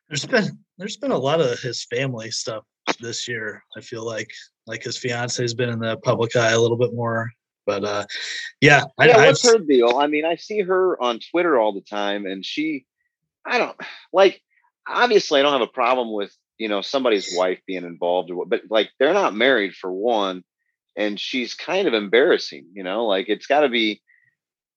There's 0.09 0.27
been 0.27 0.59
there's 0.79 0.97
been 0.97 1.11
a 1.11 1.19
lot 1.19 1.41
of 1.41 1.59
his 1.61 1.85
family 1.85 2.31
stuff 2.31 2.65
this 3.01 3.27
year. 3.27 3.65
I 3.77 3.81
feel 3.81 4.05
like 4.05 4.31
like 4.67 4.85
his 4.85 4.97
fiance 4.97 5.43
has 5.43 5.55
been 5.55 5.69
in 5.69 5.81
the 5.81 5.97
public 5.99 6.37
eye 6.37 6.53
a 6.53 6.61
little 6.61 6.77
bit 6.77 6.95
more. 6.95 7.31
But 7.67 7.85
uh, 7.85 8.05
yeah, 8.61 8.85
I, 8.99 9.09
yeah. 9.09 9.27
What's 9.27 9.45
I've, 9.47 9.53
her 9.53 9.59
deal? 9.59 9.97
I 9.97 10.07
mean, 10.07 10.25
I 10.25 10.37
see 10.37 10.61
her 10.61 11.01
on 11.01 11.21
Twitter 11.31 11.59
all 11.59 11.73
the 11.73 11.81
time, 11.81 12.27
and 12.27 12.45
she, 12.45 12.87
I 13.47 13.59
don't 13.59 13.77
like. 14.13 14.41
Obviously, 14.89 15.39
I 15.39 15.43
don't 15.43 15.53
have 15.53 15.63
a 15.63 15.67
problem 15.67 16.13
with 16.13 16.35
you 16.59 16.69
know 16.69 16.81
somebody's 16.81 17.35
wife 17.37 17.61
being 17.67 17.85
involved, 17.85 18.31
or 18.31 18.37
what, 18.37 18.49
but 18.49 18.63
like 18.71 18.91
they're 18.99 19.15
not 19.15 19.35
married 19.35 19.75
for 19.75 19.93
one 19.93 20.43
and 20.97 21.19
she's 21.19 21.55
kind 21.55 21.89
of 21.89 21.95
embarrassing 21.95 22.67
you 22.75 22.83
know 22.83 23.07
like 23.07 23.29
it's 23.29 23.47
got 23.47 23.61
to 23.61 23.69
be 23.69 24.01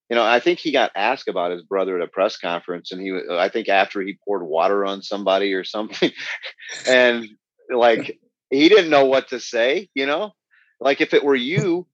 you 0.10 0.16
know 0.16 0.24
i 0.24 0.40
think 0.40 0.60
he 0.60 0.72
got 0.72 0.92
asked 0.96 1.28
about 1.28 1.52
his 1.52 1.64
brother 1.64 1.98
at 1.98 2.04
a 2.04 2.10
press 2.10 2.38
conference 2.38 2.92
and 2.92 3.02
he 3.02 3.14
i 3.32 3.50
think 3.50 3.70
after 3.70 4.02
he 4.02 4.18
poured 4.26 4.44
water 4.44 4.86
on 4.86 5.02
somebody 5.02 5.54
or 5.54 5.64
something 5.64 6.12
and 6.88 7.28
like 7.74 8.20
he 8.50 8.70
didn't 8.70 8.92
know 8.92 9.06
what 9.06 9.30
to 9.30 9.40
say 9.40 9.90
you 9.94 10.06
know 10.06 10.32
like 10.80 11.02
if 11.02 11.14
it 11.14 11.24
were 11.24 11.36
you 11.36 11.88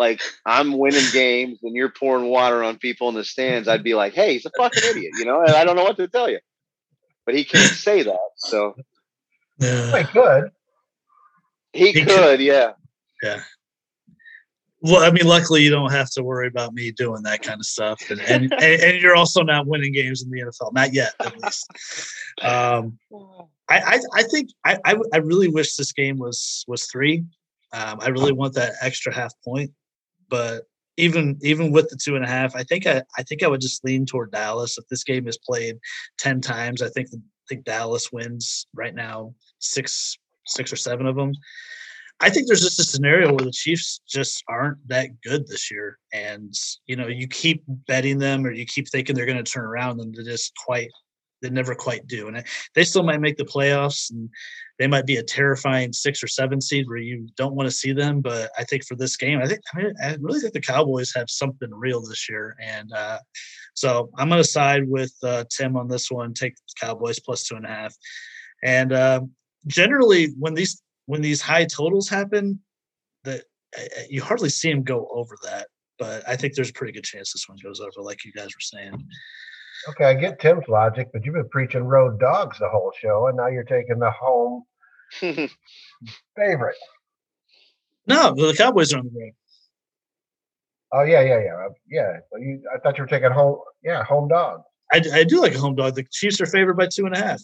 like 0.00 0.20
i'm 0.44 0.76
winning 0.76 1.04
games 1.12 1.58
and 1.62 1.76
you're 1.76 1.90
pouring 1.90 2.28
water 2.28 2.64
on 2.64 2.76
people 2.78 3.08
in 3.08 3.14
the 3.14 3.22
stands 3.22 3.68
i'd 3.68 3.84
be 3.84 3.94
like 3.94 4.14
hey 4.14 4.32
he's 4.32 4.46
a 4.46 4.50
fucking 4.58 4.82
idiot 4.90 5.12
you 5.18 5.24
know? 5.24 5.40
And 5.42 5.52
i 5.52 5.64
don't 5.64 5.76
know 5.76 5.84
what 5.84 5.96
to 5.98 6.08
tell 6.08 6.28
you 6.28 6.40
but 7.30 7.36
he 7.36 7.44
can't 7.44 7.70
say 7.70 8.02
that 8.02 8.18
so. 8.36 8.74
Yeah. 9.58 9.98
he 9.98 10.04
could. 10.04 10.50
He, 11.72 11.92
he 11.92 11.92
could, 11.92 12.08
could 12.08 12.40
yeah. 12.40 12.72
Yeah. 13.22 13.40
Well, 14.82 15.04
I 15.04 15.12
mean, 15.12 15.26
luckily 15.26 15.62
you 15.62 15.70
don't 15.70 15.92
have 15.92 16.10
to 16.12 16.24
worry 16.24 16.48
about 16.48 16.72
me 16.72 16.90
doing 16.90 17.22
that 17.24 17.42
kind 17.42 17.60
of 17.60 17.66
stuff, 17.66 18.02
and 18.10 18.18
and, 18.22 18.52
and, 18.52 18.82
and 18.82 19.00
you're 19.00 19.14
also 19.14 19.42
not 19.42 19.66
winning 19.66 19.92
games 19.92 20.22
in 20.22 20.30
the 20.30 20.40
NFL, 20.40 20.72
not 20.72 20.94
yet, 20.94 21.12
at 21.20 21.38
least. 21.40 21.70
Um, 22.42 22.98
I, 23.68 23.78
I, 23.78 24.00
I 24.14 24.22
think 24.24 24.50
I, 24.64 24.78
I, 24.86 24.96
I 25.12 25.18
really 25.18 25.48
wish 25.48 25.76
this 25.76 25.92
game 25.92 26.18
was 26.18 26.64
was 26.66 26.86
three. 26.86 27.24
Um, 27.72 27.98
I 28.00 28.08
really 28.08 28.32
want 28.32 28.54
that 28.54 28.72
extra 28.80 29.14
half 29.14 29.34
point, 29.44 29.70
but 30.30 30.64
even 30.96 31.38
even 31.42 31.72
with 31.72 31.88
the 31.88 31.96
two 31.96 32.16
and 32.16 32.24
a 32.24 32.28
half, 32.28 32.54
I 32.54 32.62
think 32.62 32.86
I, 32.86 33.02
I 33.18 33.22
think 33.22 33.42
I 33.42 33.48
would 33.48 33.60
just 33.60 33.84
lean 33.84 34.06
toward 34.06 34.32
Dallas. 34.32 34.78
If 34.78 34.86
this 34.88 35.04
game 35.04 35.26
is 35.28 35.38
played 35.38 35.78
ten 36.18 36.40
times, 36.40 36.82
I 36.82 36.88
think 36.88 37.08
I 37.12 37.18
think 37.48 37.64
Dallas 37.64 38.12
wins 38.12 38.66
right 38.74 38.94
now 38.94 39.34
six 39.58 40.16
six 40.46 40.72
or 40.72 40.76
seven 40.76 41.06
of 41.06 41.16
them. 41.16 41.32
I 42.22 42.28
think 42.28 42.46
there's 42.46 42.60
just 42.60 42.80
a 42.80 42.84
scenario 42.84 43.28
where 43.28 43.46
the 43.46 43.50
Chiefs 43.50 44.00
just 44.06 44.44
aren't 44.46 44.86
that 44.88 45.08
good 45.22 45.46
this 45.48 45.70
year, 45.70 45.98
and 46.12 46.52
you 46.86 46.96
know 46.96 47.06
you 47.08 47.26
keep 47.26 47.64
betting 47.66 48.18
them 48.18 48.46
or 48.46 48.52
you 48.52 48.66
keep 48.66 48.88
thinking 48.88 49.16
they're 49.16 49.26
going 49.26 49.42
to 49.42 49.52
turn 49.52 49.64
around, 49.64 50.00
and 50.00 50.14
they 50.14 50.22
just 50.22 50.52
quite 50.66 50.90
they 51.40 51.48
never 51.48 51.74
quite 51.74 52.06
do, 52.06 52.28
and 52.28 52.44
they 52.74 52.84
still 52.84 53.02
might 53.02 53.20
make 53.20 53.38
the 53.38 53.44
playoffs, 53.44 54.10
and 54.10 54.28
they 54.80 54.86
might 54.86 55.04
be 55.04 55.18
a 55.18 55.22
terrifying 55.22 55.92
six 55.92 56.24
or 56.24 56.26
seven 56.26 56.58
seed 56.58 56.88
where 56.88 56.96
you 56.96 57.28
don't 57.36 57.54
want 57.54 57.68
to 57.68 57.74
see 57.74 57.92
them. 57.92 58.22
But 58.22 58.50
I 58.58 58.64
think 58.64 58.86
for 58.86 58.96
this 58.96 59.14
game, 59.14 59.38
I 59.38 59.46
think 59.46 59.60
I, 59.74 59.76
mean, 59.76 59.92
I 60.02 60.16
really 60.18 60.40
think 60.40 60.54
the 60.54 60.60
Cowboys 60.60 61.12
have 61.14 61.28
something 61.28 61.68
real 61.70 62.00
this 62.00 62.30
year, 62.30 62.56
and 62.58 62.90
uh, 62.94 63.18
so 63.74 64.08
I'm 64.16 64.30
going 64.30 64.42
to 64.42 64.48
side 64.48 64.88
with 64.88 65.12
uh, 65.22 65.44
Tim 65.54 65.76
on 65.76 65.86
this 65.86 66.10
one. 66.10 66.32
Take 66.32 66.54
Cowboys 66.80 67.20
plus 67.20 67.44
two 67.44 67.56
and 67.56 67.66
a 67.66 67.68
half, 67.68 67.94
and 68.64 68.94
uh, 68.94 69.20
generally 69.66 70.28
when 70.38 70.54
these 70.54 70.82
when 71.04 71.20
these 71.20 71.42
high 71.42 71.66
totals 71.66 72.08
happen, 72.08 72.58
that 73.24 73.44
you 74.08 74.22
hardly 74.22 74.48
see 74.48 74.70
them 74.72 74.82
go 74.82 75.06
over 75.12 75.36
that. 75.44 75.68
But 75.98 76.26
I 76.26 76.36
think 76.36 76.54
there's 76.54 76.70
a 76.70 76.72
pretty 76.72 76.94
good 76.94 77.04
chance 77.04 77.34
this 77.34 77.46
one 77.50 77.58
goes 77.62 77.80
over, 77.80 78.00
like 78.00 78.24
you 78.24 78.32
guys 78.32 78.46
were 78.46 78.60
saying. 78.60 78.94
Okay, 79.90 80.04
I 80.04 80.14
get 80.14 80.40
Tim's 80.40 80.68
logic, 80.68 81.08
but 81.12 81.24
you've 81.24 81.34
been 81.34 81.48
preaching 81.50 81.84
road 81.84 82.18
dogs 82.18 82.58
the 82.58 82.68
whole 82.68 82.92
show, 82.98 83.26
and 83.26 83.36
now 83.36 83.48
you're 83.48 83.62
taking 83.62 83.98
the 83.98 84.10
home 84.10 84.64
favorite. 86.36 86.76
No, 88.06 88.34
the 88.34 88.54
Cowboys 88.56 88.92
are 88.92 88.98
on 88.98 89.04
the 89.04 89.20
road. 89.20 89.32
Oh 90.92 91.02
yeah, 91.02 91.20
yeah, 91.20 91.40
yeah, 91.40 91.54
uh, 91.54 91.68
yeah. 91.88 92.16
Well, 92.30 92.42
you, 92.42 92.62
I 92.74 92.78
thought 92.78 92.98
you 92.98 93.04
were 93.04 93.08
taking 93.08 93.30
home. 93.30 93.58
Yeah, 93.82 94.02
home 94.02 94.28
dog. 94.28 94.62
I, 94.92 95.02
I 95.12 95.24
do 95.24 95.40
like 95.40 95.54
a 95.54 95.58
home 95.58 95.76
dog. 95.76 95.94
The 95.94 96.04
Chiefs 96.10 96.40
are 96.40 96.46
favored 96.46 96.76
by 96.76 96.88
two 96.88 97.06
and 97.06 97.14
a 97.14 97.18
half. 97.18 97.40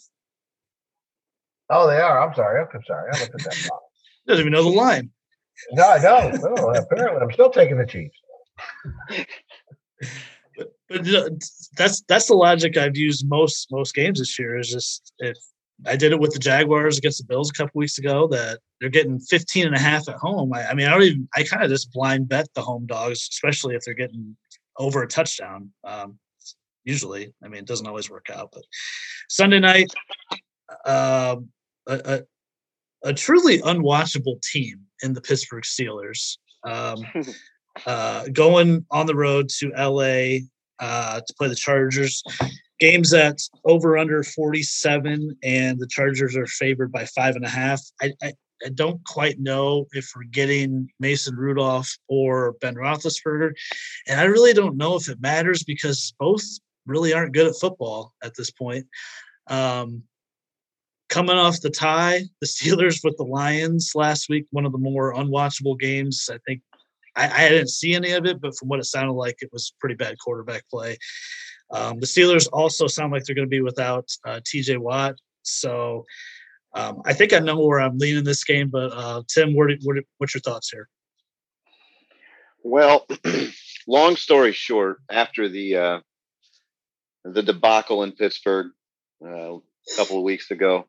Oh, 1.71 1.87
they 1.87 2.01
are. 2.01 2.27
I'm 2.27 2.35
sorry. 2.35 2.61
I'm 2.63 2.83
sorry. 2.85 3.11
I 3.13 3.21
looked 3.21 3.35
at 3.35 3.41
that. 3.43 3.71
Doesn't 4.27 4.41
even 4.41 4.53
know 4.53 4.65
the 4.65 4.71
line. 4.71 5.11
No, 5.73 5.85
I 5.87 6.01
don't. 6.01 6.35
No, 6.43 6.75
apparently, 6.75 7.21
I'm 7.23 7.33
still 7.33 7.51
taking 7.51 7.79
the 7.79 7.87
Chiefs. 7.87 8.19
but, 10.57 10.69
but 10.89 11.05
that's 11.77 12.03
that's 12.09 12.27
the 12.27 12.35
logic 12.35 12.77
I've 12.77 12.97
used 12.97 13.29
most 13.29 13.69
most 13.71 13.95
games 13.95 14.19
this 14.19 14.39
year. 14.39 14.59
Is 14.59 14.71
just 14.71 15.13
if 15.19 15.39
I 15.85 15.97
did 15.97 16.13
it 16.13 16.21
with 16.21 16.33
the 16.33 16.39
Jaguars 16.39 16.97
against 16.97 17.19
the 17.19 17.27
Bills 17.27 17.51
a 17.51 17.53
couple 17.53 17.79
weeks 17.79 17.99
ago 17.99 18.27
that 18.29 18.61
they're 18.81 18.89
getting 18.89 19.19
15 19.19 19.67
and 19.67 19.77
a 19.77 19.79
half 19.79 20.09
at 20.09 20.17
home. 20.17 20.53
I, 20.55 20.69
I 20.69 20.75
mean, 20.75 20.87
I 20.87 20.91
don't 20.91 21.03
even 21.03 21.29
I 21.37 21.43
kind 21.43 21.63
of 21.63 21.71
just 21.71 21.93
blind 21.93 22.29
bet 22.29 22.49
the 22.55 22.63
home 22.63 22.87
dogs, 22.87 23.29
especially 23.31 23.75
if 23.75 23.83
they're 23.85 23.95
getting 23.95 24.37
over 24.79 25.03
a 25.03 25.09
touchdown. 25.09 25.71
Um, 25.85 26.19
usually, 26.85 27.35
I 27.45 27.49
mean, 27.49 27.61
it 27.61 27.67
doesn't 27.67 27.87
always 27.87 28.09
work 28.09 28.27
out, 28.33 28.51
but 28.53 28.63
Sunday 29.29 29.61
night. 29.61 29.93
Um, 30.85 31.49
a, 31.87 32.23
a, 33.05 33.15
truly 33.15 33.61
unwatchable 33.61 34.43
team 34.43 34.81
in 35.03 35.13
the 35.13 35.21
Pittsburgh 35.21 35.63
Steelers. 35.63 36.39
Um, 36.65 37.07
uh, 37.87 38.27
going 38.33 38.85
on 38.91 39.07
the 39.07 39.15
road 39.15 39.49
to 39.59 39.71
LA 39.77 40.39
uh, 40.81 41.21
to 41.21 41.35
play 41.39 41.49
the 41.49 41.55
Chargers. 41.55 42.23
Games 42.79 43.15
at 43.15 43.39
over 43.65 43.97
under 43.97 44.23
47, 44.23 45.39
and 45.43 45.79
the 45.79 45.87
Chargers 45.87 46.37
are 46.37 46.47
favored 46.47 46.93
by 46.93 47.07
five 47.07 47.37
and 47.37 47.45
a 47.45 47.49
half. 47.49 47.81
I, 48.03 48.13
I, 48.23 48.33
I 48.65 48.69
don't 48.75 49.03
quite 49.05 49.39
know 49.39 49.87
if 49.93 50.11
we're 50.15 50.25
getting 50.25 50.91
Mason 51.01 51.37
Rudolph 51.37 51.91
or 52.09 52.53
Ben 52.61 52.75
Roethlisberger, 52.75 53.53
and 54.07 54.21
I 54.21 54.25
really 54.25 54.53
don't 54.53 54.77
know 54.77 54.97
if 54.97 55.09
it 55.09 55.21
matters 55.21 55.63
because 55.65 56.15
both 56.19 56.43
really 56.87 57.13
aren't 57.13 57.35
good 57.35 57.47
at 57.47 57.57
football 57.57 58.13
at 58.23 58.35
this 58.37 58.51
point. 58.51 58.87
Um, 59.49 60.03
coming 61.09 61.37
off 61.37 61.61
the 61.61 61.71
tie, 61.71 62.23
the 62.41 62.47
Steelers 62.47 63.01
with 63.05 63.17
the 63.17 63.25
Lions 63.25 63.93
last 63.95 64.29
week, 64.29 64.47
one 64.51 64.67
of 64.67 64.73
the 64.73 64.79
more 64.79 65.15
unwatchable 65.15 65.79
games. 65.79 66.29
I 66.33 66.39
think 66.47 66.63
I, 67.17 67.47
I 67.47 67.49
didn't 67.49 67.71
see 67.71 67.95
any 67.95 68.13
of 68.13 68.27
it, 68.27 68.41
but 68.41 68.57
from 68.57 68.69
what 68.69 68.81
it 68.81 68.85
sounded 68.85 69.15
like, 69.15 69.37
it 69.41 69.51
was 69.53 69.75
pretty 69.81 69.95
bad 69.95 70.17
quarterback 70.19 70.69
play. 70.69 70.99
Um, 71.71 71.99
the 71.99 72.07
Steelers 72.07 72.49
also 72.53 72.87
sound 72.87 73.13
like 73.13 73.25
they're 73.25 73.35
going 73.35 73.47
to 73.47 73.51
be 73.51 73.61
without 73.61 74.11
uh, 74.25 74.41
TJ 74.45 74.79
Watt. 74.79 75.17
So 75.43 76.05
um, 76.75 77.03
I 77.05 77.13
think 77.13 77.33
I 77.33 77.39
know 77.39 77.59
where 77.59 77.81
I'm 77.81 77.99
leaning 77.99 78.25
this 78.25 78.45
game, 78.45 78.69
but 78.69 78.93
uh, 78.93 79.23
Tim, 79.29 79.55
where, 79.55 79.71
where, 79.83 80.03
what's 80.19 80.35
your 80.35 80.43
thoughts 80.43 80.71
here? 80.71 80.89
Well, 82.63 83.07
long 83.87 84.17
story 84.17 84.53
short, 84.53 84.99
after 85.11 85.49
the 85.49 85.77
uh, 85.77 86.01
the 87.25 87.43
debacle 87.43 88.03
in 88.03 88.13
Pittsburgh, 88.13 88.73
uh, 89.25 89.55
a 89.57 89.97
couple 89.97 90.19
of 90.19 90.25
weeks 90.25 90.51
ago. 90.51 90.87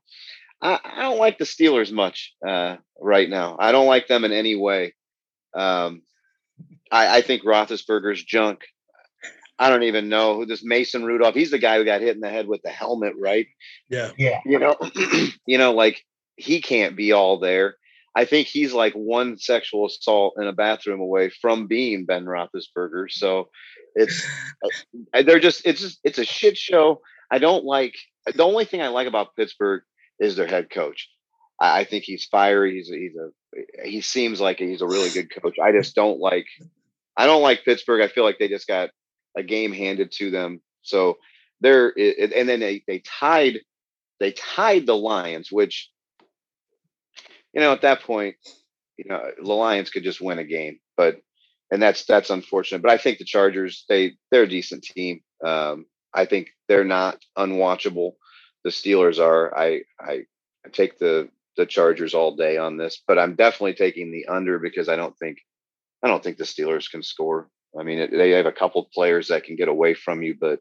I, 0.62 0.80
I 0.84 1.02
don't 1.04 1.20
like 1.20 1.38
the 1.38 1.46
Steelers 1.46 1.92
much 1.92 2.34
uh, 2.46 2.78
right 3.00 3.30
now. 3.30 3.58
I 3.60 3.72
don't 3.72 3.88
like 3.88 4.08
them 4.08 4.24
in 4.24 4.32
any 4.32 4.56
way. 4.56 4.96
Um, 5.56 6.02
I, 6.92 7.18
I 7.18 7.22
think 7.22 7.44
Roethlisberger's 7.44 8.24
junk. 8.24 8.62
I 9.60 9.70
don't 9.70 9.84
even 9.84 10.10
know 10.10 10.36
who 10.36 10.46
this 10.46 10.64
Mason 10.64 11.04
Rudolph. 11.04 11.36
He's 11.36 11.52
the 11.52 11.58
guy 11.58 11.78
who 11.78 11.86
got 11.86 12.02
hit 12.02 12.16
in 12.16 12.22
the 12.22 12.30
head 12.30 12.48
with 12.48 12.62
the 12.62 12.70
helmet, 12.70 13.14
right? 13.20 13.48
Yeah, 13.90 14.12
yeah. 14.18 14.40
You 14.46 14.60
know, 14.60 14.76
you 15.46 15.58
know, 15.58 15.74
like 15.74 16.04
he 16.36 16.62
can't 16.62 16.96
be 16.96 17.12
all 17.12 17.40
there. 17.40 17.76
I 18.16 18.26
think 18.26 18.48
he's 18.48 18.74
like 18.74 18.94
one 18.94 19.38
sexual 19.38 19.86
assault 19.86 20.36
in 20.38 20.48
a 20.48 20.54
bathroom 20.54 21.00
away 21.00 21.30
from 21.30 21.68
being 21.68 22.06
Ben 22.06 22.26
Roethlisberger. 22.26 23.12
So 23.12 23.50
it's 23.96 24.26
uh, 25.14 25.22
they're 25.24 25.40
just 25.40 25.66
it's 25.66 25.82
just 25.82 26.00
it's 26.04 26.20
a 26.20 26.26
shit 26.26 26.58
show. 26.58 27.02
I 27.32 27.40
don't 27.40 27.66
like 27.66 27.96
the 28.34 28.44
only 28.44 28.66
thing 28.66 28.82
I 28.82 28.88
like 28.88 29.08
about 29.08 29.36
Pittsburgh 29.36 29.84
is 30.20 30.36
their 30.36 30.48
head 30.48 30.70
coach. 30.70 31.10
I, 31.60 31.82
I 31.82 31.84
think 31.84 32.04
he's 32.04 32.26
fiery. 32.26 32.76
He's 32.76 32.92
a, 32.92 32.96
he's 32.96 33.16
a 33.16 33.88
he 33.88 34.02
seems 34.02 34.40
like 34.40 34.60
he's 34.60 34.82
a 34.82 34.88
really 34.88 35.10
good 35.10 35.30
coach. 35.34 35.56
I 35.64 35.72
just 35.72 35.96
don't 35.96 36.20
like 36.20 36.48
I 37.16 37.26
don't 37.26 37.42
like 37.42 37.66
Pittsburgh. 37.66 38.02
I 38.02 38.08
feel 38.08 38.24
like 38.24 38.38
they 38.40 38.48
just 38.48 38.68
got 38.68 38.90
a 39.38 39.44
game 39.44 39.72
handed 39.72 40.12
to 40.14 40.32
them. 40.32 40.62
So 40.82 41.18
they're 41.62 41.94
and 41.98 42.50
then 42.50 42.60
they 42.60 42.84
they 42.88 43.00
tied 43.00 43.60
they 44.20 44.32
tied 44.32 44.86
the 44.86 44.98
Lions, 44.98 45.52
which 45.52 45.90
you 47.54 47.62
know, 47.62 47.72
at 47.72 47.82
that 47.82 48.04
point, 48.04 48.36
you 48.98 49.06
know, 49.08 49.32
the 49.38 49.54
Lions 49.54 49.90
could 49.90 50.04
just 50.04 50.22
win 50.22 50.40
a 50.40 50.44
game, 50.44 50.80
but 50.96 51.18
and 51.72 51.82
that's 51.82 52.06
that's 52.06 52.30
unfortunate. 52.30 52.82
But 52.82 52.92
I 52.92 52.98
think 52.98 53.18
the 53.18 53.26
Chargers 53.26 53.86
they 53.90 54.14
they're 54.32 54.44
a 54.44 54.50
decent 54.50 54.84
team. 54.84 55.22
Um, 55.46 55.86
I 56.14 56.26
think 56.26 56.50
they're 56.68 56.84
not 56.84 57.20
unwatchable. 57.38 58.14
The 58.64 58.70
Steelers 58.70 59.20
are. 59.20 59.58
I 59.58 59.82
I, 60.00 60.26
I 60.66 60.70
take 60.72 60.98
the 60.98 61.30
the 61.58 61.66
Chargers 61.66 62.14
all 62.14 62.36
day 62.36 62.58
on 62.58 62.78
this, 62.78 63.02
but 63.08 63.18
I'm 63.18 63.36
definitely 63.36 63.74
taking 63.74 64.12
the 64.12 64.28
under 64.28 64.60
because 64.60 64.90
I 64.90 64.96
don't 64.96 65.18
think 65.18 65.40
I 66.04 66.08
don't 66.08 66.24
think 66.24 66.38
the 66.38 66.44
Steelers 66.44 66.90
can 66.90 67.04
score. 67.04 67.50
I 67.80 67.84
mean, 67.84 68.00
it, 68.00 68.12
they 68.12 68.32
have 68.32 68.46
a 68.46 68.52
couple 68.52 68.90
players 68.94 69.28
that 69.28 69.44
can 69.44 69.56
get 69.56 69.68
away 69.68 69.94
from 69.94 70.22
you, 70.22 70.36
but 70.40 70.60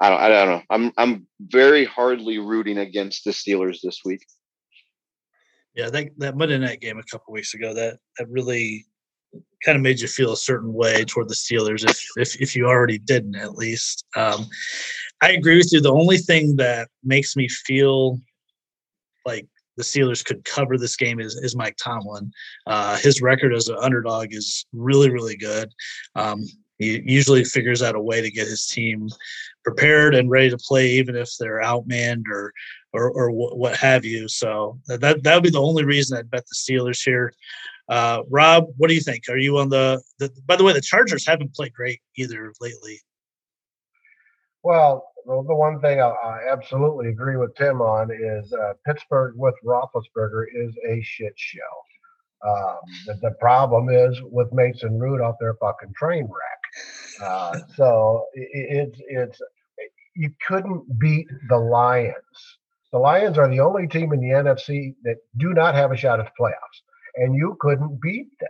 I 0.00 0.10
don't 0.10 0.20
I 0.20 0.28
don't 0.28 0.48
know. 0.48 0.62
I'm 0.70 0.92
I'm 0.96 1.26
very 1.40 1.84
hardly 1.84 2.38
rooting 2.38 2.78
against 2.78 3.24
the 3.24 3.30
Steelers 3.30 3.80
this 3.82 4.00
week. 4.04 4.24
Yeah, 5.74 5.90
that 5.90 6.08
that 6.18 6.36
Monday 6.36 6.58
night 6.58 6.80
game 6.80 6.98
a 6.98 7.02
couple 7.04 7.32
weeks 7.32 7.54
ago 7.54 7.74
that 7.74 7.98
that 8.18 8.28
really 8.28 8.86
kind 9.64 9.76
of 9.76 9.82
made 9.82 10.00
you 10.00 10.08
feel 10.08 10.32
a 10.32 10.36
certain 10.36 10.72
way 10.72 11.04
toward 11.04 11.28
the 11.28 11.34
Steelers 11.34 11.88
if 11.88 12.02
if, 12.16 12.40
if 12.40 12.56
you 12.56 12.66
already 12.66 12.98
didn't 12.98 13.36
at 13.36 13.54
least. 13.54 14.04
Um, 14.16 14.46
I 15.22 15.30
agree 15.32 15.56
with 15.56 15.72
you. 15.72 15.80
The 15.80 15.92
only 15.92 16.18
thing 16.18 16.56
that 16.56 16.88
makes 17.02 17.36
me 17.36 17.48
feel 17.48 18.18
like 19.24 19.46
the 19.76 19.82
Steelers 19.82 20.24
could 20.24 20.44
cover 20.44 20.78
this 20.78 20.96
game 20.96 21.20
is, 21.20 21.34
is 21.36 21.56
Mike 21.56 21.76
Tomlin. 21.76 22.32
Uh, 22.66 22.96
his 22.96 23.20
record 23.22 23.54
as 23.54 23.68
an 23.68 23.76
underdog 23.80 24.28
is 24.32 24.66
really, 24.72 25.10
really 25.10 25.36
good. 25.36 25.72
Um, 26.14 26.44
he 26.78 27.02
usually 27.06 27.44
figures 27.44 27.82
out 27.82 27.94
a 27.94 28.00
way 28.00 28.20
to 28.20 28.30
get 28.30 28.48
his 28.48 28.66
team 28.66 29.08
prepared 29.64 30.14
and 30.14 30.30
ready 30.30 30.50
to 30.50 30.58
play, 30.58 30.90
even 30.90 31.16
if 31.16 31.30
they're 31.38 31.62
outmanned 31.62 32.24
or 32.30 32.52
or, 32.92 33.10
or 33.10 33.30
what 33.30 33.76
have 33.76 34.04
you. 34.04 34.28
So 34.28 34.78
that 34.86 35.22
that 35.22 35.34
would 35.34 35.42
be 35.42 35.50
the 35.50 35.60
only 35.60 35.84
reason 35.84 36.16
I'd 36.16 36.30
bet 36.30 36.44
the 36.46 36.54
Steelers 36.54 37.02
here. 37.02 37.32
Uh, 37.88 38.22
Rob, 38.30 38.66
what 38.76 38.88
do 38.88 38.94
you 38.94 39.00
think? 39.00 39.24
Are 39.28 39.38
you 39.38 39.58
on 39.58 39.68
the, 39.68 40.02
the? 40.18 40.30
By 40.46 40.56
the 40.56 40.64
way, 40.64 40.72
the 40.72 40.80
Chargers 40.80 41.26
haven't 41.26 41.54
played 41.54 41.72
great 41.72 42.00
either 42.16 42.52
lately. 42.60 43.00
Well, 44.62 45.08
the 45.26 45.54
one 45.54 45.80
thing 45.80 46.00
I, 46.00 46.08
I 46.08 46.38
absolutely 46.50 47.08
agree 47.08 47.36
with 47.36 47.54
Tim 47.56 47.80
on 47.80 48.10
is 48.10 48.52
uh, 48.52 48.74
Pittsburgh 48.86 49.34
with 49.36 49.54
Roethlisberger 49.64 50.44
is 50.54 50.74
a 50.88 51.02
shit 51.02 51.32
show. 51.36 51.60
Um, 52.46 52.76
the, 53.06 53.14
the, 53.22 53.30
problem 53.40 53.88
is 53.88 54.20
with 54.22 54.52
Mason 54.52 54.98
Rudolph, 54.98 55.36
they're 55.40 55.54
fucking 55.54 55.94
train 55.96 56.24
wreck. 56.24 57.22
Uh, 57.22 57.58
so 57.76 58.26
it, 58.34 58.48
it's 58.52 59.00
it's 59.08 59.42
you 60.14 60.30
couldn't 60.46 60.98
beat 60.98 61.26
the 61.48 61.58
Lions. 61.58 62.14
The 62.92 62.98
Lions 62.98 63.36
are 63.36 63.48
the 63.48 63.60
only 63.60 63.88
team 63.88 64.12
in 64.12 64.20
the 64.20 64.28
NFC 64.28 64.94
that 65.02 65.16
do 65.38 65.52
not 65.54 65.74
have 65.74 65.92
a 65.92 65.96
shot 65.96 66.20
at 66.20 66.26
the 66.26 66.42
playoffs 66.42 66.80
and 67.16 67.34
you 67.34 67.56
couldn't 67.60 68.00
beat 68.00 68.28
them. 68.38 68.48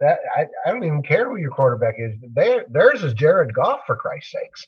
That 0.00 0.18
I, 0.36 0.46
I 0.66 0.70
don't 0.70 0.84
even 0.84 1.02
care 1.02 1.28
who 1.28 1.36
your 1.36 1.50
quarterback 1.50 1.94
is. 1.98 2.12
They, 2.34 2.60
theirs 2.70 3.02
is 3.02 3.14
Jared 3.14 3.54
Goff 3.54 3.80
for 3.86 3.96
Christ's 3.96 4.32
sakes. 4.32 4.66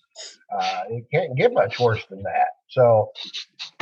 Uh, 0.59 0.83
it 0.89 1.05
can't 1.13 1.37
get 1.37 1.53
much 1.53 1.79
worse 1.79 2.05
than 2.09 2.23
that. 2.23 2.49
So, 2.69 3.11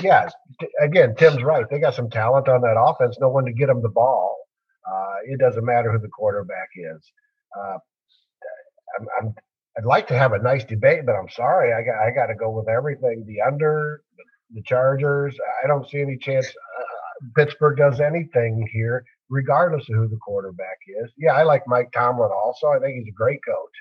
yeah, 0.03 0.28
t- 0.61 0.66
again, 0.80 1.14
Tim's 1.16 1.44
right. 1.44 1.64
They 1.70 1.78
got 1.78 1.94
some 1.94 2.11
talent 2.11 2.49
on 2.49 2.62
that 2.62 2.76
offense. 2.76 3.18
No 3.20 3.28
one 3.28 3.44
to 3.44 3.53
get 3.53 3.66
them 3.66 3.80
the 3.80 3.88
ball. 3.88 4.36
Uh, 4.88 5.14
it 5.26 5.38
doesn't 5.38 5.64
matter 5.64 5.92
who 5.92 6.01
the 6.01 6.09
quarterback 6.09 6.68
is. 6.74 7.12
Uh, 7.57 7.78
I'm, 8.99 9.07
I'm, 9.20 9.34
I'd 9.78 9.84
like 9.84 10.09
to 10.09 10.18
have 10.18 10.32
a 10.32 10.38
nice 10.38 10.64
debate, 10.64 11.07
but 11.07 11.14
I'm 11.14 11.28
sorry. 11.28 11.72
I 11.72 11.82
got 11.82 12.03
I 12.03 12.11
got 12.11 12.26
to 12.26 12.34
go 12.34 12.51
with 12.51 12.68
everything. 12.68 13.24
The 13.26 13.40
under, 13.47 14.03
the, 14.16 14.24
the 14.55 14.62
Chargers. 14.62 15.36
I 15.62 15.66
don't 15.68 15.88
see 15.88 16.01
any 16.01 16.16
chance 16.16 16.47
uh, 16.49 17.26
Pittsburgh 17.36 17.76
does 17.76 18.01
anything 18.01 18.68
here 18.72 19.05
regardless 19.29 19.89
of 19.89 19.97
who 19.97 20.09
the 20.09 20.16
quarterback 20.16 20.79
is. 20.87 21.11
Yeah, 21.16 21.33
I 21.33 21.43
like 21.43 21.62
Mike 21.66 21.91
Tomlin 21.93 22.31
also. 22.31 22.68
I 22.68 22.79
think 22.79 22.99
he's 22.99 23.09
a 23.09 23.16
great 23.16 23.41
coach. 23.47 23.72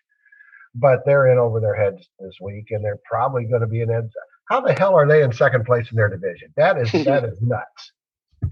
But 0.77 1.05
they're 1.05 1.31
in 1.31 1.37
over 1.37 1.61
their 1.61 1.75
heads 1.75 2.09
this 2.19 2.35
week, 2.41 2.71
and 2.71 2.83
they're 2.83 2.99
probably 3.09 3.45
going 3.45 3.61
to 3.61 3.67
be 3.67 3.81
in. 3.81 3.89
Ed- 3.89 4.09
How 4.49 4.59
the 4.59 4.73
hell 4.73 4.93
are 4.95 5.07
they 5.07 5.23
in 5.23 5.31
second 5.31 5.65
place 5.65 5.89
in 5.89 5.95
their 5.95 6.09
division? 6.09 6.53
That 6.57 6.77
is 6.77 6.91
that 7.05 7.23
is 7.23 7.41
nuts. 7.41 7.91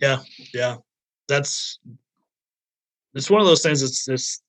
Yeah, 0.00 0.18
yeah, 0.52 0.76
that's 1.28 1.78
it's 3.14 3.30
one 3.30 3.40
of 3.40 3.46
those 3.46 3.62
things. 3.62 3.82
It's 3.82 4.08
it's 4.08 4.42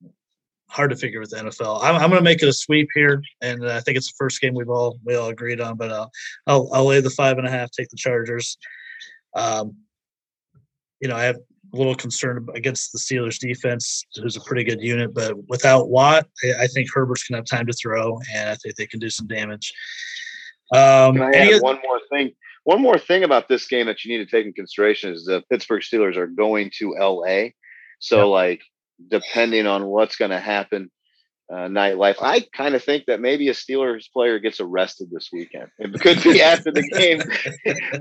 hard 0.70 0.89
to 0.89 0.95
figure 0.95 1.20
with 1.20 1.30
the 1.30 1.38
NFL. 1.38 1.84
I'm, 1.84 1.95
I'm 1.95 2.10
going 2.10 2.20
to 2.20 2.22
make 2.22 2.41
it 2.41 2.49
a 2.49 2.54
sweep 2.54 2.89
here, 2.95 3.22
and 3.41 3.70
I 3.70 3.80
think 3.80 3.95
it's 3.95 4.08
the 4.12 4.16
first 4.18 4.41
game 4.41 4.56
we've 4.56 4.70
all 4.70 4.99
we 5.06 5.16
all 5.16 5.30
agreed 5.30 5.62
on. 5.62 5.78
But 5.78 5.91
I'll 5.91 6.12
I'll, 6.47 6.70
I'll 6.74 6.86
lay 6.86 6.99
the 6.99 7.10
five 7.12 7.38
and 7.38 7.47
a 7.47 7.51
half, 7.51 7.70
take 7.72 7.89
the 7.89 7.97
Chargers. 7.97 8.58
Um, 9.36 9.76
you 11.04 11.10
know, 11.10 11.18
I 11.18 11.24
have 11.24 11.36
a 11.36 11.78
little 11.78 11.95
concern 11.95 12.47
against 12.56 12.93
the 12.93 12.97
Steelers 12.97 13.38
defense, 13.38 14.06
who's 14.16 14.38
a 14.38 14.41
pretty 14.41 14.64
good 14.64 14.82
unit, 14.82 15.14
but 15.14 15.34
without 15.49 15.89
Watt, 15.89 16.26
I 16.60 16.68
think 16.68 16.88
Herbert's 16.93 17.28
going 17.28 17.36
to 17.36 17.39
have 17.39 17.60
time 17.60 17.68
to 17.68 17.74
throw, 17.74 18.18
and 18.34 18.49
I 18.49 18.56
think 18.56 18.76
they 18.76 18.88
can 18.88 19.01
do 19.01 19.10
some 19.10 19.28
damage. 19.28 19.74
Um, 20.74 21.16
can 21.16 21.24
I 21.24 21.56
add 21.56 21.62
one 21.62 21.80
more 21.84 21.99
thing? 22.10 22.32
One 22.64 22.82
more 22.82 22.97
thing 22.97 23.26
about 23.26 23.49
this 23.49 23.68
game 23.68 23.88
that 23.88 24.06
you 24.06 24.18
need 24.18 24.24
to 24.24 24.32
take 24.32 24.45
in 24.45 24.54
consideration 24.54 25.12
is 25.12 25.26
the 25.26 25.43
Pittsburgh 25.51 25.82
Steelers 25.82 26.16
are 26.16 26.28
going 26.28 26.72
to 26.78 26.95
LA. 26.97 27.49
So, 27.99 28.32
like, 28.32 28.62
depending 29.10 29.68
on 29.68 29.88
what's 29.88 30.16
going 30.16 30.32
to 30.32 30.39
happen 30.39 30.89
uh, 31.54 31.68
nightlife. 31.68 32.16
I 32.20 32.45
kind 32.56 32.74
of 32.74 32.84
think 32.84 33.06
that 33.06 33.20
maybe 33.22 33.47
a 33.49 33.54
Steelers 33.54 34.12
player 34.12 34.39
gets 34.39 34.60
arrested 34.60 35.10
this 35.12 35.30
weekend. 35.32 35.68
It 35.78 35.93
could 36.01 36.24
be 36.24 36.41
after 36.41 36.72
the 36.72 36.82
game, 36.82 37.22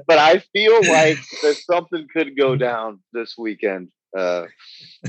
but 0.06 0.18
I 0.18 0.38
feel 0.38 0.76
like 0.76 1.18
that 1.42 1.56
something 1.70 2.06
could 2.10 2.34
go 2.36 2.56
down 2.56 3.00
this 3.12 3.34
weekend 3.36 3.88
uh, 4.16 4.46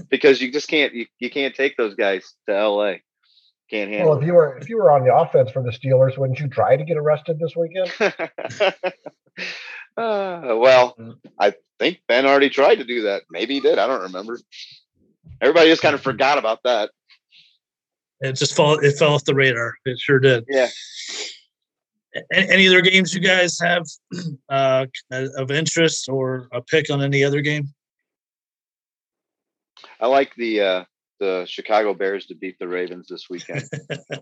because 0.09 0.41
you 0.41 0.51
just 0.51 0.67
can't 0.67 0.93
you, 0.93 1.05
you 1.19 1.29
can't 1.29 1.55
take 1.55 1.77
those 1.77 1.95
guys 1.95 2.33
to 2.49 2.67
LA. 2.67 2.95
Can't 3.69 3.89
handle. 3.89 4.09
Well, 4.09 4.19
if 4.19 4.25
you 4.25 4.33
were 4.33 4.57
if 4.57 4.67
you 4.67 4.75
were 4.75 4.91
on 4.91 5.05
the 5.05 5.15
offense 5.15 5.49
for 5.51 5.63
the 5.63 5.71
Steelers, 5.71 6.17
wouldn't 6.17 6.39
you 6.39 6.49
try 6.49 6.75
to 6.75 6.83
get 6.83 6.97
arrested 6.97 7.39
this 7.39 7.55
weekend? 7.55 7.93
uh, 9.95 10.55
well, 10.57 10.95
mm. 10.99 11.15
I 11.39 11.53
think 11.79 11.99
Ben 12.09 12.25
already 12.25 12.49
tried 12.49 12.75
to 12.75 12.83
do 12.83 13.03
that. 13.03 13.23
Maybe 13.31 13.53
he 13.53 13.59
did. 13.61 13.79
I 13.79 13.87
don't 13.87 14.01
remember. 14.01 14.37
Everybody 15.39 15.69
just 15.69 15.81
kind 15.81 15.95
of 15.95 16.01
forgot 16.01 16.37
about 16.37 16.59
that. 16.65 16.91
It 18.23 18.37
just 18.37 18.55
fall 18.55 18.79
it 18.79 18.97
fell 18.97 19.13
off 19.13 19.25
the 19.25 19.35
radar. 19.35 19.75
It 19.85 19.99
sure 19.99 20.19
did. 20.19 20.45
Yeah. 20.47 20.69
Any 22.31 22.69
other 22.69 22.81
games 22.81 23.13
you 23.13 23.19
guys 23.19 23.59
have 23.59 23.85
uh, 24.49 24.85
of 25.11 25.51
interest 25.51 26.07
or 26.07 26.47
a 26.53 26.61
pick 26.61 26.89
on 26.89 27.01
any 27.01 27.23
other 27.23 27.41
game? 27.41 27.73
I 29.99 30.07
like 30.07 30.33
the 30.35 30.61
uh, 30.61 30.83
the 31.19 31.45
Chicago 31.49 31.93
Bears 31.93 32.27
to 32.27 32.35
beat 32.35 32.57
the 32.59 32.67
Ravens 32.67 33.07
this 33.09 33.25
weekend. 33.29 33.63
uh, 33.91 34.19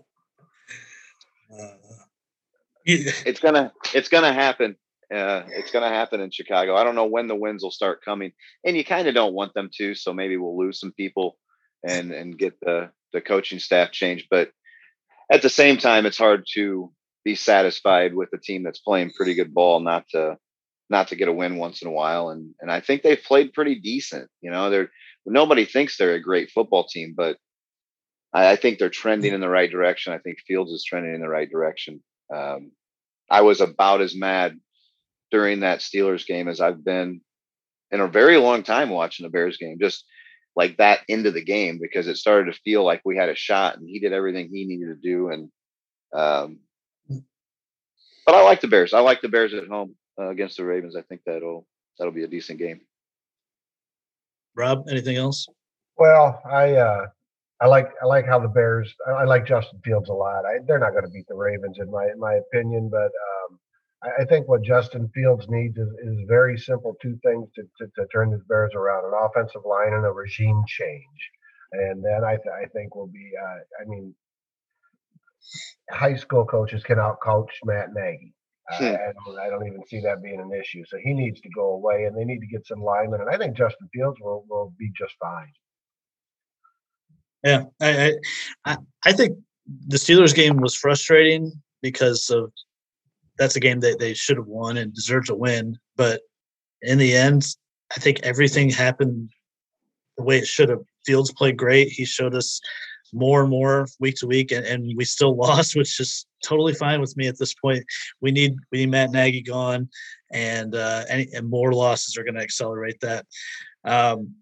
it's 2.84 3.38
gonna 3.38 3.72
it's 3.94 4.08
gonna 4.08 4.32
happen. 4.32 4.74
Uh, 5.14 5.42
it's 5.50 5.70
gonna 5.70 5.90
happen 5.90 6.20
in 6.20 6.30
Chicago. 6.32 6.74
I 6.74 6.82
don't 6.82 6.96
know 6.96 7.06
when 7.06 7.28
the 7.28 7.36
wins 7.36 7.62
will 7.62 7.70
start 7.70 8.04
coming, 8.04 8.32
and 8.64 8.76
you 8.76 8.84
kind 8.84 9.06
of 9.06 9.14
don't 9.14 9.34
want 9.34 9.54
them 9.54 9.70
to. 9.78 9.94
So 9.94 10.12
maybe 10.12 10.36
we'll 10.36 10.58
lose 10.58 10.80
some 10.80 10.92
people 10.92 11.38
and 11.86 12.10
and 12.10 12.36
get 12.36 12.58
the 12.60 12.90
the 13.12 13.20
coaching 13.20 13.58
staff 13.58 13.92
change. 13.92 14.26
But 14.30 14.50
at 15.30 15.42
the 15.42 15.48
same 15.48 15.78
time, 15.78 16.06
it's 16.06 16.18
hard 16.18 16.44
to 16.54 16.92
be 17.24 17.34
satisfied 17.34 18.14
with 18.14 18.30
a 18.34 18.38
team 18.38 18.62
that's 18.62 18.80
playing 18.80 19.12
pretty 19.16 19.34
good 19.34 19.54
ball, 19.54 19.80
not 19.80 20.08
to 20.10 20.38
not 20.90 21.08
to 21.08 21.16
get 21.16 21.28
a 21.28 21.32
win 21.32 21.56
once 21.56 21.82
in 21.82 21.88
a 21.88 21.92
while. 21.92 22.30
And 22.30 22.54
and 22.60 22.70
I 22.70 22.80
think 22.80 23.02
they've 23.02 23.22
played 23.22 23.52
pretty 23.52 23.76
decent. 23.76 24.28
You 24.40 24.50
know, 24.50 24.70
they're 24.70 24.90
nobody 25.24 25.64
thinks 25.64 25.96
they're 25.96 26.14
a 26.14 26.22
great 26.22 26.50
football 26.50 26.84
team, 26.84 27.14
but 27.16 27.36
I, 28.32 28.52
I 28.52 28.56
think 28.56 28.78
they're 28.78 28.90
trending 28.90 29.32
in 29.32 29.40
the 29.40 29.48
right 29.48 29.70
direction. 29.70 30.12
I 30.12 30.18
think 30.18 30.38
Fields 30.46 30.72
is 30.72 30.84
trending 30.84 31.14
in 31.14 31.20
the 31.20 31.28
right 31.28 31.50
direction. 31.50 32.02
Um, 32.34 32.72
I 33.30 33.42
was 33.42 33.60
about 33.60 34.00
as 34.00 34.14
mad 34.14 34.58
during 35.30 35.60
that 35.60 35.80
Steelers 35.80 36.26
game 36.26 36.48
as 36.48 36.60
I've 36.60 36.84
been 36.84 37.20
in 37.90 38.00
a 38.00 38.08
very 38.08 38.36
long 38.36 38.62
time 38.62 38.90
watching 38.90 39.24
the 39.24 39.30
Bears 39.30 39.56
game. 39.56 39.78
Just 39.80 40.04
like 40.54 40.76
that 40.76 41.00
into 41.08 41.30
the 41.30 41.44
game 41.44 41.78
because 41.80 42.06
it 42.08 42.16
started 42.16 42.52
to 42.52 42.60
feel 42.60 42.84
like 42.84 43.00
we 43.04 43.16
had 43.16 43.28
a 43.28 43.34
shot 43.34 43.76
and 43.76 43.88
he 43.88 43.98
did 43.98 44.12
everything 44.12 44.48
he 44.52 44.66
needed 44.66 44.88
to 44.88 45.08
do. 45.08 45.28
And, 45.30 45.50
um, 46.14 46.58
but 48.26 48.34
I 48.34 48.42
like 48.42 48.60
the 48.60 48.68
Bears. 48.68 48.94
I 48.94 49.00
like 49.00 49.20
the 49.20 49.28
Bears 49.28 49.54
at 49.54 49.66
home 49.66 49.96
uh, 50.20 50.28
against 50.28 50.56
the 50.56 50.64
Ravens. 50.64 50.96
I 50.96 51.02
think 51.02 51.22
that'll, 51.24 51.66
that'll 51.98 52.12
be 52.12 52.24
a 52.24 52.28
decent 52.28 52.58
game. 52.58 52.80
Rob, 54.54 54.84
anything 54.90 55.16
else? 55.16 55.46
Well, 55.96 56.42
I, 56.50 56.72
uh, 56.74 57.06
I 57.62 57.66
like 57.68 57.90
I 58.02 58.06
like 58.06 58.26
how 58.26 58.40
the 58.40 58.48
Bears. 58.48 58.92
I 59.06 59.22
like 59.22 59.46
Justin 59.46 59.80
Fields 59.84 60.08
a 60.08 60.12
lot. 60.12 60.44
I, 60.44 60.58
they're 60.66 60.80
not 60.80 60.90
going 60.90 61.04
to 61.04 61.10
beat 61.10 61.28
the 61.28 61.36
Ravens 61.36 61.78
in 61.78 61.88
my 61.92 62.06
in 62.06 62.18
my 62.18 62.34
opinion, 62.34 62.88
but 62.90 63.04
um, 63.04 63.60
I 64.20 64.24
think 64.24 64.48
what 64.48 64.62
Justin 64.62 65.08
Fields 65.14 65.46
needs 65.48 65.78
is, 65.78 65.88
is 66.02 66.18
very 66.26 66.58
simple 66.58 66.96
two 67.00 67.16
things 67.24 67.48
to, 67.54 67.62
to, 67.78 67.90
to 67.96 68.06
turn 68.12 68.30
the 68.30 68.42
Bears 68.48 68.72
around 68.74 69.04
an 69.04 69.12
offensive 69.24 69.62
line 69.64 69.92
and 69.92 70.04
a 70.04 70.10
regime 70.10 70.62
change. 70.66 71.30
And 71.72 72.04
then 72.04 72.24
I, 72.24 72.36
th- 72.36 72.54
I 72.62 72.66
think 72.74 72.94
will 72.94 73.06
be, 73.06 73.30
uh, 73.40 73.58
I 73.80 73.88
mean, 73.88 74.14
high 75.90 76.16
school 76.16 76.44
coaches 76.44 76.82
can 76.82 76.98
out 76.98 77.18
coach 77.22 77.50
Matt 77.64 77.90
Nagy. 77.94 78.34
Hmm. 78.70 78.84
I, 78.84 78.88
I, 78.88 79.12
don't, 79.24 79.38
I 79.38 79.48
don't 79.48 79.66
even 79.66 79.86
see 79.86 80.00
that 80.00 80.22
being 80.22 80.40
an 80.40 80.52
issue. 80.52 80.84
So 80.86 80.98
he 81.02 81.12
needs 81.14 81.40
to 81.40 81.48
go 81.50 81.74
away, 81.74 82.04
and 82.04 82.16
they 82.16 82.24
need 82.24 82.40
to 82.40 82.46
get 82.46 82.66
some 82.66 82.82
linemen. 82.82 83.20
And 83.20 83.30
I 83.30 83.36
think 83.36 83.56
Justin 83.56 83.88
Fields 83.92 84.18
will 84.20 84.44
will 84.48 84.72
be 84.78 84.90
just 84.96 85.14
fine. 85.20 85.52
Yeah, 87.44 87.64
I 87.80 88.14
I, 88.64 88.76
I 89.04 89.12
think 89.12 89.38
the 89.88 89.96
Steelers 89.96 90.34
game 90.34 90.58
was 90.58 90.74
frustrating 90.74 91.52
because 91.82 92.30
of 92.30 92.52
that's 93.42 93.56
a 93.56 93.60
game 93.60 93.80
that 93.80 93.98
they 93.98 94.14
should 94.14 94.36
have 94.36 94.46
won 94.46 94.76
and 94.76 94.94
deserved 94.94 95.26
to 95.26 95.34
win. 95.34 95.76
But 95.96 96.20
in 96.80 96.96
the 96.96 97.16
end, 97.16 97.44
I 97.94 97.98
think 97.98 98.20
everything 98.22 98.70
happened 98.70 99.30
the 100.16 100.22
way 100.22 100.38
it 100.38 100.46
should 100.46 100.68
have. 100.68 100.80
Fields 101.04 101.32
played 101.32 101.56
great. 101.56 101.88
He 101.88 102.04
showed 102.04 102.36
us 102.36 102.60
more 103.12 103.40
and 103.40 103.50
more 103.50 103.86
week 103.98 104.14
to 104.16 104.28
week, 104.28 104.52
and, 104.52 104.64
and 104.64 104.96
we 104.96 105.04
still 105.04 105.34
lost, 105.46 105.74
which 105.74 105.98
is 105.98 106.24
totally 106.44 106.72
fine 106.72 107.00
with 107.00 107.16
me 107.16 107.26
at 107.26 107.38
this 107.38 107.52
point. 107.54 107.84
We 108.20 108.30
need 108.30 108.54
we 108.70 108.78
need 108.78 108.90
Matt 108.90 109.10
Nagy 109.10 109.42
gone, 109.42 109.88
and 110.32 110.76
uh, 110.76 111.02
any, 111.08 111.26
and 111.34 111.50
more 111.50 111.72
losses 111.72 112.16
are 112.16 112.22
going 112.22 112.36
to 112.36 112.42
accelerate 112.42 113.00
that. 113.00 113.26
Um, 113.84 114.36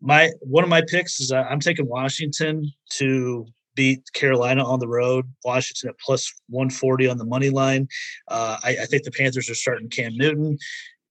my 0.00 0.30
one 0.40 0.64
of 0.64 0.70
my 0.70 0.82
picks 0.82 1.20
is 1.20 1.30
uh, 1.30 1.46
I'm 1.48 1.60
taking 1.60 1.86
Washington 1.86 2.72
to 2.92 3.46
beat 3.76 4.02
Carolina 4.12 4.64
on 4.64 4.80
the 4.80 4.88
road. 4.88 5.32
Washington 5.44 5.90
at 5.90 5.98
plus 6.00 6.32
140 6.48 7.08
on 7.08 7.18
the 7.18 7.24
money 7.24 7.50
line. 7.50 7.86
Uh, 8.26 8.56
I, 8.64 8.70
I, 8.82 8.86
think 8.86 9.04
the 9.04 9.12
Panthers 9.12 9.48
are 9.48 9.54
starting 9.54 9.88
Cam 9.88 10.16
Newton 10.16 10.58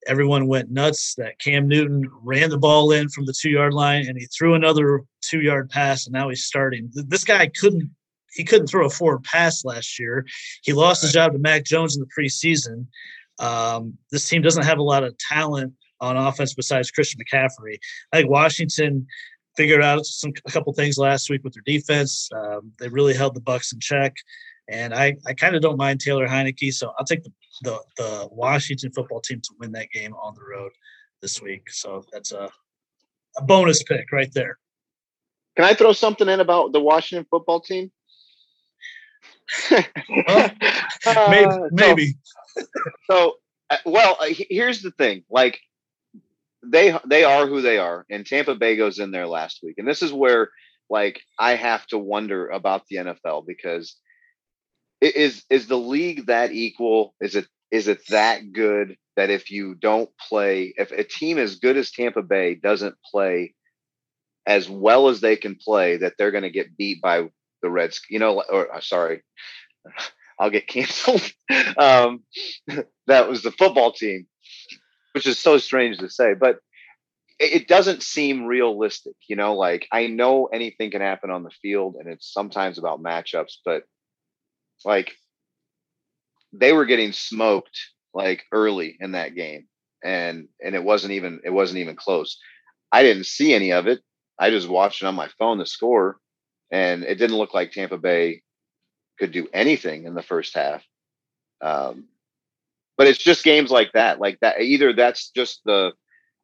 everyone 0.08 0.48
went 0.48 0.72
nuts 0.72 1.16
that 1.16 1.40
Cam 1.40 1.68
Newton 1.68 2.10
ran 2.22 2.50
the 2.50 2.58
ball 2.58 2.92
in 2.92 3.10
from 3.10 3.26
the 3.26 3.34
two 3.34 3.50
yard 3.50 3.74
line 3.74 4.08
and 4.08 4.18
he 4.18 4.26
threw 4.26 4.54
another 4.54 5.02
two 5.22 5.42
yard 5.42 5.70
pass 5.70 6.06
and 6.06 6.14
now 6.14 6.30
he's 6.30 6.46
starting. 6.46 6.90
This 6.94 7.24
guy 7.24 7.48
couldn't 7.48 7.90
he 8.34 8.44
couldn't 8.44 8.68
throw 8.68 8.86
a 8.86 8.90
forward 8.90 9.24
pass 9.24 9.64
last 9.64 9.98
year. 9.98 10.26
He 10.62 10.74
lost 10.74 11.02
his 11.02 11.14
job 11.14 11.32
to 11.32 11.40
Mac 11.40 11.64
Jones 11.64 11.96
in 11.96 12.02
the 12.02 12.10
preseason. 12.22 12.88
Um, 13.40 13.98
this 14.12 14.28
team 14.28 14.42
doesn't 14.42 14.66
have 14.66 14.78
a 14.78 14.84
lot 14.84 15.04
of 15.04 15.18
talent 15.18 15.74
on 16.02 16.18
offense 16.18 16.54
besides 16.54 16.92
Christian 16.92 17.22
McCaffrey. 17.22 17.78
I 18.12 18.18
think 18.18 18.30
Washington 18.30 19.08
figured 19.56 19.84
out 19.84 20.06
some 20.06 20.34
a 20.46 20.52
couple 20.52 20.72
things 20.74 20.98
last 20.98 21.30
week 21.30 21.44
with 21.44 21.54
their 21.54 21.64
defense. 21.66 22.30
Um, 22.36 22.72
they 22.80 22.90
really 22.90 23.14
held 23.14 23.36
the 23.36 23.42
Bucs 23.42 23.74
in 23.74 23.80
check, 23.80 24.16
and 24.70 24.94
I 24.94 25.16
I 25.26 25.34
kind 25.34 25.56
of 25.56 25.62
don't 25.62 25.78
mind 25.78 26.02
Taylor 26.02 26.28
Heinicke, 26.28 26.74
so 26.74 26.94
I'll 26.98 27.06
take 27.06 27.24
the 27.24 27.32
the 27.64 27.80
the 27.98 28.30
Washington 28.32 28.92
football 28.92 29.22
team 29.22 29.42
to 29.42 29.50
win 29.60 29.72
that 29.74 29.90
game 29.92 30.14
on 30.16 30.36
the 30.36 30.44
road 30.44 30.72
this 31.22 31.42
week. 31.42 31.70
So 31.70 32.04
that's 32.12 32.32
a, 32.32 32.50
a 33.38 33.42
bonus 33.44 33.84
pick 33.84 34.12
right 34.12 34.32
there. 34.34 34.58
Can 35.56 35.66
I 35.66 35.74
throw 35.74 35.94
something 35.94 36.28
in 36.28 36.40
about 36.40 36.74
the 36.74 36.82
Washington 36.82 37.26
football 37.30 37.62
team? 37.62 37.92
well, 39.72 40.52
maybe. 41.30 41.46
Uh, 41.46 41.60
maybe. 41.72 42.16
So, 42.56 42.66
so 43.10 43.34
uh, 43.70 43.78
well, 43.86 44.18
uh, 44.20 44.28
here's 44.30 44.82
the 44.82 44.92
thing. 44.92 45.24
Like 45.30 45.60
they 46.68 46.98
they 47.08 47.24
are 47.24 47.48
who 47.48 47.62
they 47.62 47.78
are, 47.78 48.06
and 48.10 48.26
Tampa 48.26 48.56
Bay 48.56 48.76
goes 48.76 49.00
in 49.00 49.12
there 49.12 49.28
last 49.28 49.60
week, 49.64 49.76
and 49.78 49.88
this 49.88 50.02
is 50.02 50.14
where 50.14 50.50
like 50.90 51.22
I 51.40 51.56
have 51.56 51.86
to 51.88 51.98
wonder 51.98 52.48
about 52.48 52.86
the 52.88 52.98
NFL 52.98 53.46
because 53.48 53.96
is 55.02 55.44
is 55.50 55.68
the 55.68 55.78
league 55.78 56.28
that 56.28 56.52
equal? 56.52 57.16
Is 57.20 57.36
it 57.36 57.48
is 57.72 57.88
it 57.88 58.08
that 58.10 58.54
good 58.54 58.98
that 59.16 59.30
if 59.30 59.52
you 59.52 59.76
don't 59.76 60.10
play, 60.30 60.74
if 60.78 60.92
a 60.92 61.04
team 61.04 61.38
as 61.38 61.58
good 61.58 61.78
as 61.78 61.92
Tampa 61.92 62.22
Bay 62.22 62.56
doesn't 62.56 62.96
play 63.12 63.54
as 64.46 64.70
well 64.70 65.10
as 65.10 65.22
they 65.22 65.36
can 65.36 65.56
play, 65.56 65.98
that 65.98 66.14
they're 66.18 66.32
going 66.32 66.44
to 66.44 66.50
get 66.50 66.78
beat 66.78 67.02
by 67.02 67.28
the 67.62 67.70
Reds? 67.70 68.02
You 68.10 68.20
know, 68.20 68.44
or 68.50 68.74
uh, 68.74 68.82
sorry, 68.82 69.24
I'll 70.40 70.50
get 70.50 70.68
canceled. 70.68 71.30
um, 71.78 72.24
that 73.08 73.30
was 73.30 73.42
the 73.42 73.52
football 73.52 73.92
team, 73.92 74.28
which 75.16 75.26
is 75.26 75.40
so 75.40 75.58
strange 75.58 75.98
to 76.00 76.10
say, 76.10 76.34
but 76.34 76.60
it 77.40 77.68
doesn't 77.68 78.04
seem 78.04 78.46
realistic. 78.46 79.16
You 79.28 79.38
know, 79.38 79.56
like 79.56 79.88
I 79.92 80.08
know 80.08 80.48
anything 80.48 80.92
can 80.92 81.02
happen 81.02 81.32
on 81.32 81.44
the 81.44 81.52
field, 81.62 81.96
and 81.98 82.08
it's 82.10 82.32
sometimes 82.32 82.78
about 82.78 83.02
matchups, 83.02 83.54
but 83.64 83.84
like 84.84 85.16
they 86.52 86.74
were 86.74 86.86
getting 86.86 87.14
smoked 87.14 87.80
like 88.14 88.44
early 88.52 88.98
in 89.00 89.14
that 89.14 89.36
game 89.36 89.68
and 90.04 90.48
and 90.64 90.76
it 90.76 90.84
wasn't 90.84 91.12
even 91.12 91.40
it 91.44 91.50
wasn't 91.50 91.80
even 91.80 91.96
close 91.96 92.38
i 92.92 93.02
didn't 93.04 93.26
see 93.26 93.54
any 93.54 93.72
of 93.72 93.88
it 93.88 94.00
i 94.40 94.50
just 94.50 94.70
watched 94.70 95.02
it 95.02 95.06
on 95.06 95.16
my 95.16 95.28
phone 95.40 95.58
the 95.58 95.66
score 95.66 96.18
and 96.72 97.04
it 97.04 97.16
didn't 97.16 97.38
look 97.38 97.54
like 97.54 97.72
tampa 97.72 97.98
bay 97.98 98.42
could 99.20 99.32
do 99.32 99.48
anything 99.54 100.06
in 100.06 100.14
the 100.14 100.24
first 100.24 100.56
half 100.56 100.84
um, 101.62 102.06
but 102.98 103.08
it's 103.08 103.20
just 103.20 103.44
games 103.44 103.72
like 103.72 103.92
that 103.94 104.20
like 104.20 104.40
that 104.40 104.62
either 104.62 104.94
that's 104.94 105.30
just 105.30 105.62
the 105.66 105.92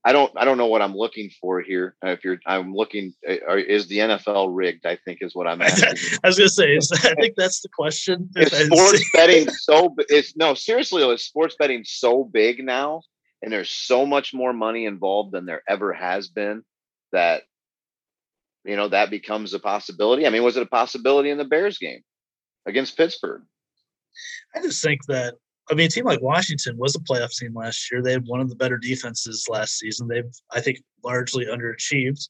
I 0.04 0.14
don't 0.14 0.32
I 0.36 0.46
don't 0.46 0.58
know 0.58 0.66
what 0.66 0.82
I'm 0.82 0.96
looking 0.96 1.30
for 1.40 1.62
here. 1.62 1.96
If 2.02 2.24
you're 2.24 2.40
I'm 2.48 2.74
looking 2.74 3.14
uh, 3.28 3.56
is 3.56 3.88
the 3.88 4.00
NFL 4.00 4.50
rigged? 4.52 4.86
I 4.86 4.98
think 5.06 5.20
is 5.22 5.36
what 5.36 5.48
I'm 5.48 5.62
asking. 5.62 6.20
I 6.24 6.28
was 6.28 6.38
gonna 6.38 6.50
say 6.50 6.76
is, 6.76 6.92
I 6.92 7.14
think 7.20 7.36
that's 7.36 7.62
the 7.62 7.70
question. 7.70 8.30
Is 8.36 8.52
sports 8.52 9.04
betting 9.14 9.48
so 9.50 9.94
it's 10.10 10.36
no 10.36 10.56
seriously 10.56 11.04
is 11.04 11.24
sports 11.24 11.56
betting 11.60 11.84
so 11.86 12.24
big 12.24 12.64
now 12.64 13.02
and 13.42 13.52
there's 13.52 13.70
so 13.70 14.06
much 14.06 14.34
more 14.34 14.54
money 14.54 14.86
involved 14.86 15.32
than 15.32 15.46
there 15.46 15.64
ever 15.68 15.94
has 15.94 16.30
been 16.30 16.64
that 17.12 17.44
you 18.64 18.76
know 18.76 18.88
that 18.88 19.10
becomes 19.10 19.54
a 19.54 19.60
possibility. 19.60 20.26
I 20.26 20.30
mean, 20.30 20.44
was 20.44 20.58
it 20.58 20.64
a 20.64 20.68
possibility 20.68 21.30
in 21.30 21.38
the 21.38 21.46
Bears 21.46 21.78
game 21.78 22.02
against 22.66 22.98
Pittsburgh? 22.98 23.44
I 24.56 24.62
just 24.62 24.84
think 24.84 25.06
that 25.08 25.36
I 25.72 25.74
mean, 25.74 25.86
a 25.86 25.90
team 25.90 26.06
like 26.06 26.22
Washington 26.22 26.78
was 26.78 26.96
a 26.96 27.00
playoff 27.00 27.36
team 27.36 27.54
last 27.56 27.90
year. 27.90 28.02
They 28.02 28.12
had 28.12 28.28
one 28.28 28.42
of 28.42 28.50
the 28.50 28.56
better 28.56 28.78
defenses 28.78 29.48
last 29.50 29.80
season. 29.80 30.08
They've, 30.08 30.30
I 30.52 30.60
think, 30.60 30.84
largely 31.04 31.46
underachieved. 31.46 32.28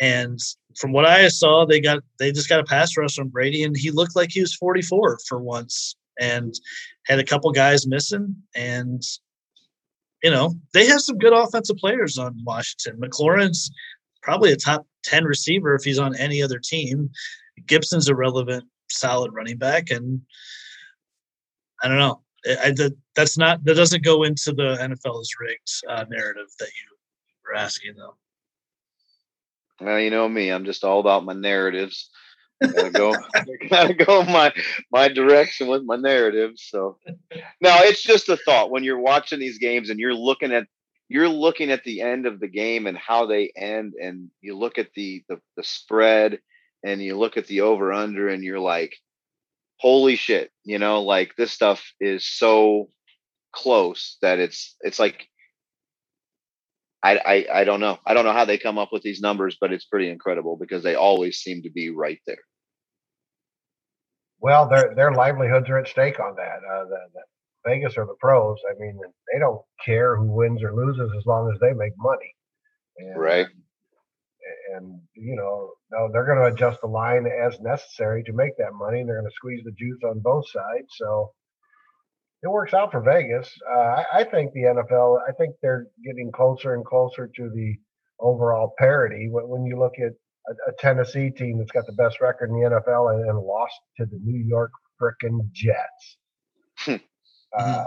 And 0.00 0.38
from 0.76 0.92
what 0.92 1.06
I 1.06 1.26
saw, 1.28 1.64
they 1.64 1.80
got 1.80 2.02
they 2.18 2.30
just 2.30 2.48
got 2.48 2.60
a 2.60 2.64
pass 2.64 2.96
rush 2.96 3.18
on 3.18 3.28
Brady, 3.28 3.64
and 3.64 3.76
he 3.76 3.90
looked 3.90 4.14
like 4.14 4.30
he 4.30 4.42
was 4.42 4.54
44 4.54 5.18
for 5.26 5.40
once, 5.40 5.96
and 6.20 6.54
had 7.06 7.18
a 7.18 7.24
couple 7.24 7.50
guys 7.52 7.86
missing. 7.86 8.36
And 8.54 9.02
you 10.22 10.30
know, 10.30 10.54
they 10.74 10.86
have 10.86 11.00
some 11.00 11.18
good 11.18 11.32
offensive 11.32 11.76
players 11.78 12.18
on 12.18 12.36
Washington. 12.44 13.00
McLaurin's 13.00 13.70
probably 14.22 14.52
a 14.52 14.56
top 14.56 14.86
10 15.04 15.24
receiver 15.24 15.74
if 15.74 15.84
he's 15.84 15.98
on 15.98 16.14
any 16.16 16.42
other 16.42 16.60
team. 16.62 17.10
Gibson's 17.66 18.08
a 18.08 18.14
relevant, 18.14 18.64
solid 18.90 19.32
running 19.32 19.56
back, 19.56 19.90
and 19.90 20.20
I 21.82 21.88
don't 21.88 21.98
know. 21.98 22.20
I, 22.48 22.70
that, 22.72 22.96
that's 23.14 23.36
not 23.36 23.64
that 23.64 23.74
doesn't 23.74 24.04
go 24.04 24.22
into 24.22 24.52
the 24.52 24.76
NFL 24.76 25.20
is 25.20 25.34
rigged 25.40 25.68
uh, 25.88 26.04
narrative 26.08 26.46
that 26.58 26.66
you 26.66 26.96
were 27.46 27.56
asking 27.56 27.94
though. 27.96 28.16
Well, 29.80 30.00
you 30.00 30.10
know 30.10 30.28
me, 30.28 30.50
I'm 30.50 30.64
just 30.64 30.84
all 30.84 31.00
about 31.00 31.24
my 31.24 31.34
narratives. 31.34 32.10
gotta 32.60 32.90
go, 32.90 33.14
gotta 33.70 33.94
go 33.94 34.24
my 34.24 34.52
my 34.90 35.08
direction 35.08 35.68
with 35.68 35.84
my 35.84 35.96
narratives. 35.96 36.66
So, 36.68 36.98
no, 37.60 37.76
it's 37.82 38.02
just 38.02 38.28
a 38.28 38.36
thought 38.36 38.70
when 38.70 38.82
you're 38.82 38.98
watching 38.98 39.38
these 39.38 39.58
games 39.58 39.90
and 39.90 40.00
you're 40.00 40.14
looking 40.14 40.52
at 40.52 40.66
you're 41.08 41.28
looking 41.28 41.70
at 41.70 41.84
the 41.84 42.02
end 42.02 42.26
of 42.26 42.40
the 42.40 42.48
game 42.48 42.86
and 42.86 42.98
how 42.98 43.26
they 43.26 43.52
end, 43.56 43.94
and 44.00 44.30
you 44.40 44.56
look 44.56 44.78
at 44.78 44.92
the 44.94 45.22
the, 45.28 45.40
the 45.56 45.62
spread 45.62 46.40
and 46.84 47.02
you 47.02 47.16
look 47.16 47.36
at 47.36 47.46
the 47.46 47.60
over 47.62 47.92
under, 47.92 48.28
and 48.28 48.42
you're 48.42 48.60
like, 48.60 48.96
holy 49.78 50.16
shit, 50.16 50.50
you 50.64 50.78
know, 50.78 51.02
like 51.02 51.34
this 51.36 51.52
stuff 51.52 51.92
is 52.00 52.24
so 52.24 52.90
close 53.52 54.18
that 54.22 54.38
it's 54.38 54.76
it's 54.80 54.98
like 54.98 55.26
I, 57.02 57.16
I 57.18 57.60
I 57.60 57.64
don't 57.64 57.80
know. 57.80 57.98
I 58.04 58.14
don't 58.14 58.24
know 58.24 58.32
how 58.32 58.44
they 58.44 58.58
come 58.58 58.78
up 58.78 58.90
with 58.92 59.02
these 59.02 59.20
numbers, 59.20 59.56
but 59.60 59.72
it's 59.72 59.84
pretty 59.84 60.10
incredible 60.10 60.56
because 60.56 60.82
they 60.82 60.94
always 60.94 61.38
seem 61.38 61.62
to 61.62 61.70
be 61.70 61.90
right 61.90 62.20
there. 62.26 62.42
Well, 64.40 64.68
their 64.68 64.94
their 64.94 65.12
livelihoods 65.12 65.68
are 65.68 65.78
at 65.78 65.88
stake 65.88 66.20
on 66.20 66.34
that. 66.36 66.60
Uh, 66.68 66.84
the, 66.84 66.98
the 67.14 67.20
Vegas 67.66 67.96
are 67.96 68.06
the 68.06 68.16
pros. 68.20 68.58
I 68.70 68.74
mean, 68.78 68.98
they 69.32 69.38
don't 69.38 69.60
care 69.84 70.16
who 70.16 70.26
wins 70.26 70.62
or 70.62 70.74
loses 70.74 71.10
as 71.16 71.26
long 71.26 71.50
as 71.52 71.60
they 71.60 71.72
make 71.72 71.92
money. 71.98 72.34
And, 72.98 73.20
right 73.20 73.46
and 74.76 75.00
you 75.14 75.36
know, 75.36 75.72
no, 75.92 76.08
they're 76.12 76.26
going 76.26 76.38
to 76.38 76.54
adjust 76.54 76.80
the 76.80 76.88
line 76.88 77.26
as 77.26 77.60
necessary 77.60 78.22
to 78.24 78.32
make 78.32 78.56
that 78.58 78.72
money, 78.72 79.00
and 79.00 79.08
they're 79.08 79.20
going 79.20 79.30
to 79.30 79.34
squeeze 79.34 79.62
the 79.64 79.72
juice 79.72 80.00
on 80.04 80.20
both 80.20 80.48
sides. 80.50 80.88
So 80.96 81.32
it 82.42 82.48
works 82.48 82.74
out 82.74 82.92
for 82.92 83.00
Vegas. 83.00 83.50
Uh, 83.68 83.78
I, 83.78 84.04
I, 84.12 84.24
think 84.24 84.52
the 84.52 84.62
NFL. 84.62 85.18
I 85.28 85.32
think 85.32 85.54
they're 85.60 85.88
getting 86.04 86.30
closer 86.32 86.74
and 86.74 86.84
closer 86.84 87.26
to 87.26 87.50
the 87.54 87.74
overall 88.20 88.74
parity. 88.78 89.28
When, 89.28 89.48
when 89.48 89.66
you 89.66 89.78
look 89.78 89.94
at 89.98 90.12
a, 90.48 90.70
a, 90.70 90.72
Tennessee 90.78 91.30
team 91.30 91.58
that's 91.58 91.72
got 91.72 91.86
the 91.86 91.92
best 91.92 92.20
record 92.20 92.50
in 92.50 92.56
the 92.56 92.70
NFL 92.70 93.14
and, 93.14 93.28
and 93.28 93.38
lost 93.38 93.74
to 93.96 94.06
the 94.06 94.20
New 94.22 94.44
York 94.44 94.70
frickin' 95.00 95.50
Jets. 95.52 96.16
Hmm. 96.78 96.94
uh, 97.56 97.62
mm-hmm. 97.62 97.82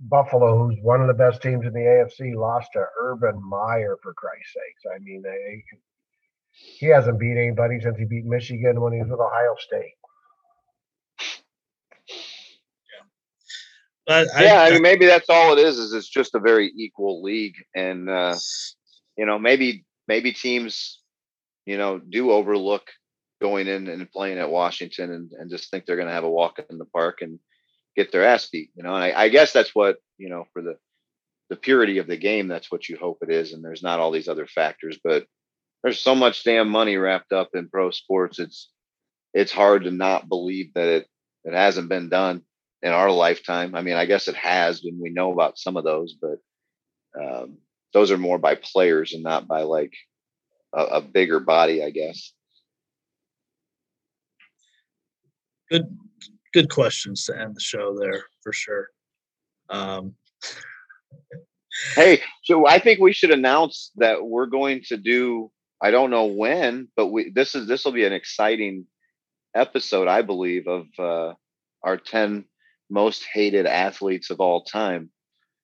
Buffalo, 0.00 0.58
who's 0.58 0.78
one 0.82 1.00
of 1.00 1.08
the 1.08 1.14
best 1.14 1.42
teams 1.42 1.66
in 1.66 1.72
the 1.72 1.80
AFC, 1.80 2.36
lost 2.36 2.70
to 2.74 2.84
Urban 3.00 3.42
Meyer 3.42 3.96
for 4.00 4.14
Christ's 4.14 4.54
sakes. 4.54 4.94
I 4.94 4.98
mean, 5.02 5.22
they, 5.22 5.64
he 6.58 6.86
hasn't 6.86 7.18
beat 7.18 7.36
anybody 7.36 7.80
since 7.80 7.98
he 7.98 8.04
beat 8.04 8.24
Michigan 8.24 8.80
when 8.80 8.92
he 8.92 9.00
was 9.00 9.10
with 9.10 9.20
Ohio 9.20 9.54
State. 9.58 9.94
I, 14.08 14.26
yeah, 14.40 14.62
I, 14.62 14.68
I, 14.68 14.70
mean, 14.70 14.82
maybe 14.82 15.04
that's 15.04 15.28
all 15.28 15.52
it 15.52 15.58
is. 15.58 15.78
Is 15.78 15.92
it's 15.92 16.08
just 16.08 16.34
a 16.34 16.38
very 16.38 16.72
equal 16.74 17.22
league, 17.22 17.56
and 17.74 18.08
uh, 18.08 18.36
you 19.18 19.26
know, 19.26 19.38
maybe 19.38 19.84
maybe 20.06 20.32
teams, 20.32 21.00
you 21.66 21.76
know, 21.76 21.98
do 21.98 22.30
overlook 22.30 22.86
going 23.40 23.68
in 23.68 23.86
and 23.86 24.10
playing 24.10 24.38
at 24.38 24.50
Washington 24.50 25.12
and, 25.12 25.30
and 25.32 25.50
just 25.50 25.70
think 25.70 25.84
they're 25.84 25.96
going 25.96 26.08
to 26.08 26.14
have 26.14 26.24
a 26.24 26.30
walk 26.30 26.58
in 26.70 26.78
the 26.78 26.86
park 26.86 27.18
and 27.20 27.38
get 27.96 28.10
their 28.10 28.24
ass 28.24 28.48
beat. 28.48 28.70
You 28.74 28.82
know, 28.82 28.94
and 28.94 29.04
I, 29.04 29.24
I 29.24 29.28
guess 29.28 29.52
that's 29.52 29.74
what 29.74 29.98
you 30.16 30.30
know 30.30 30.46
for 30.54 30.62
the 30.62 30.76
the 31.50 31.56
purity 31.56 31.98
of 31.98 32.06
the 32.06 32.16
game. 32.16 32.48
That's 32.48 32.72
what 32.72 32.88
you 32.88 32.96
hope 32.96 33.18
it 33.20 33.30
is, 33.30 33.52
and 33.52 33.62
there's 33.62 33.82
not 33.82 34.00
all 34.00 34.10
these 34.10 34.28
other 34.28 34.46
factors, 34.46 34.98
but 35.04 35.26
there's 35.82 36.00
so 36.00 36.14
much 36.14 36.44
damn 36.44 36.68
money 36.68 36.96
wrapped 36.96 37.32
up 37.32 37.50
in 37.54 37.68
pro 37.68 37.90
sports. 37.90 38.38
It's 38.38 38.70
it's 39.34 39.52
hard 39.52 39.84
to 39.84 39.90
not 39.90 40.28
believe 40.28 40.74
that 40.74 40.88
it 40.88 41.06
it 41.44 41.54
hasn't 41.54 41.88
been 41.88 42.08
done 42.08 42.42
in 42.82 42.92
our 42.92 43.10
lifetime. 43.10 43.74
I 43.74 43.82
mean, 43.82 43.94
I 43.94 44.06
guess 44.06 44.28
it 44.28 44.36
has, 44.36 44.84
and 44.84 45.00
we 45.00 45.10
know 45.10 45.32
about 45.32 45.58
some 45.58 45.76
of 45.76 45.84
those, 45.84 46.14
but 46.20 46.38
um, 47.20 47.58
those 47.92 48.10
are 48.10 48.18
more 48.18 48.38
by 48.38 48.54
players 48.54 49.14
and 49.14 49.22
not 49.22 49.48
by 49.48 49.62
like 49.62 49.92
a, 50.74 50.82
a 50.84 51.00
bigger 51.00 51.40
body, 51.40 51.82
I 51.82 51.90
guess. 51.90 52.32
Good, 55.70 55.96
good 56.54 56.70
questions 56.70 57.24
to 57.24 57.38
end 57.38 57.54
the 57.54 57.60
show 57.60 57.96
there 57.98 58.24
for 58.42 58.52
sure. 58.52 58.88
Um, 59.70 60.14
hey, 61.94 62.22
so 62.44 62.66
I 62.66 62.78
think 62.78 63.00
we 63.00 63.12
should 63.12 63.30
announce 63.30 63.90
that 63.96 64.24
we're 64.24 64.46
going 64.46 64.82
to 64.88 64.96
do. 64.96 65.50
I 65.80 65.90
don't 65.90 66.10
know 66.10 66.26
when, 66.26 66.88
but 66.96 67.06
we 67.06 67.30
this 67.30 67.54
is 67.54 67.66
this 67.66 67.84
will 67.84 67.92
be 67.92 68.04
an 68.04 68.12
exciting 68.12 68.86
episode, 69.54 70.08
I 70.08 70.22
believe, 70.22 70.66
of 70.66 70.86
uh, 70.98 71.34
our 71.82 71.96
ten 71.96 72.44
most 72.90 73.24
hated 73.32 73.66
athletes 73.66 74.30
of 74.30 74.40
all 74.40 74.64
time. 74.64 75.10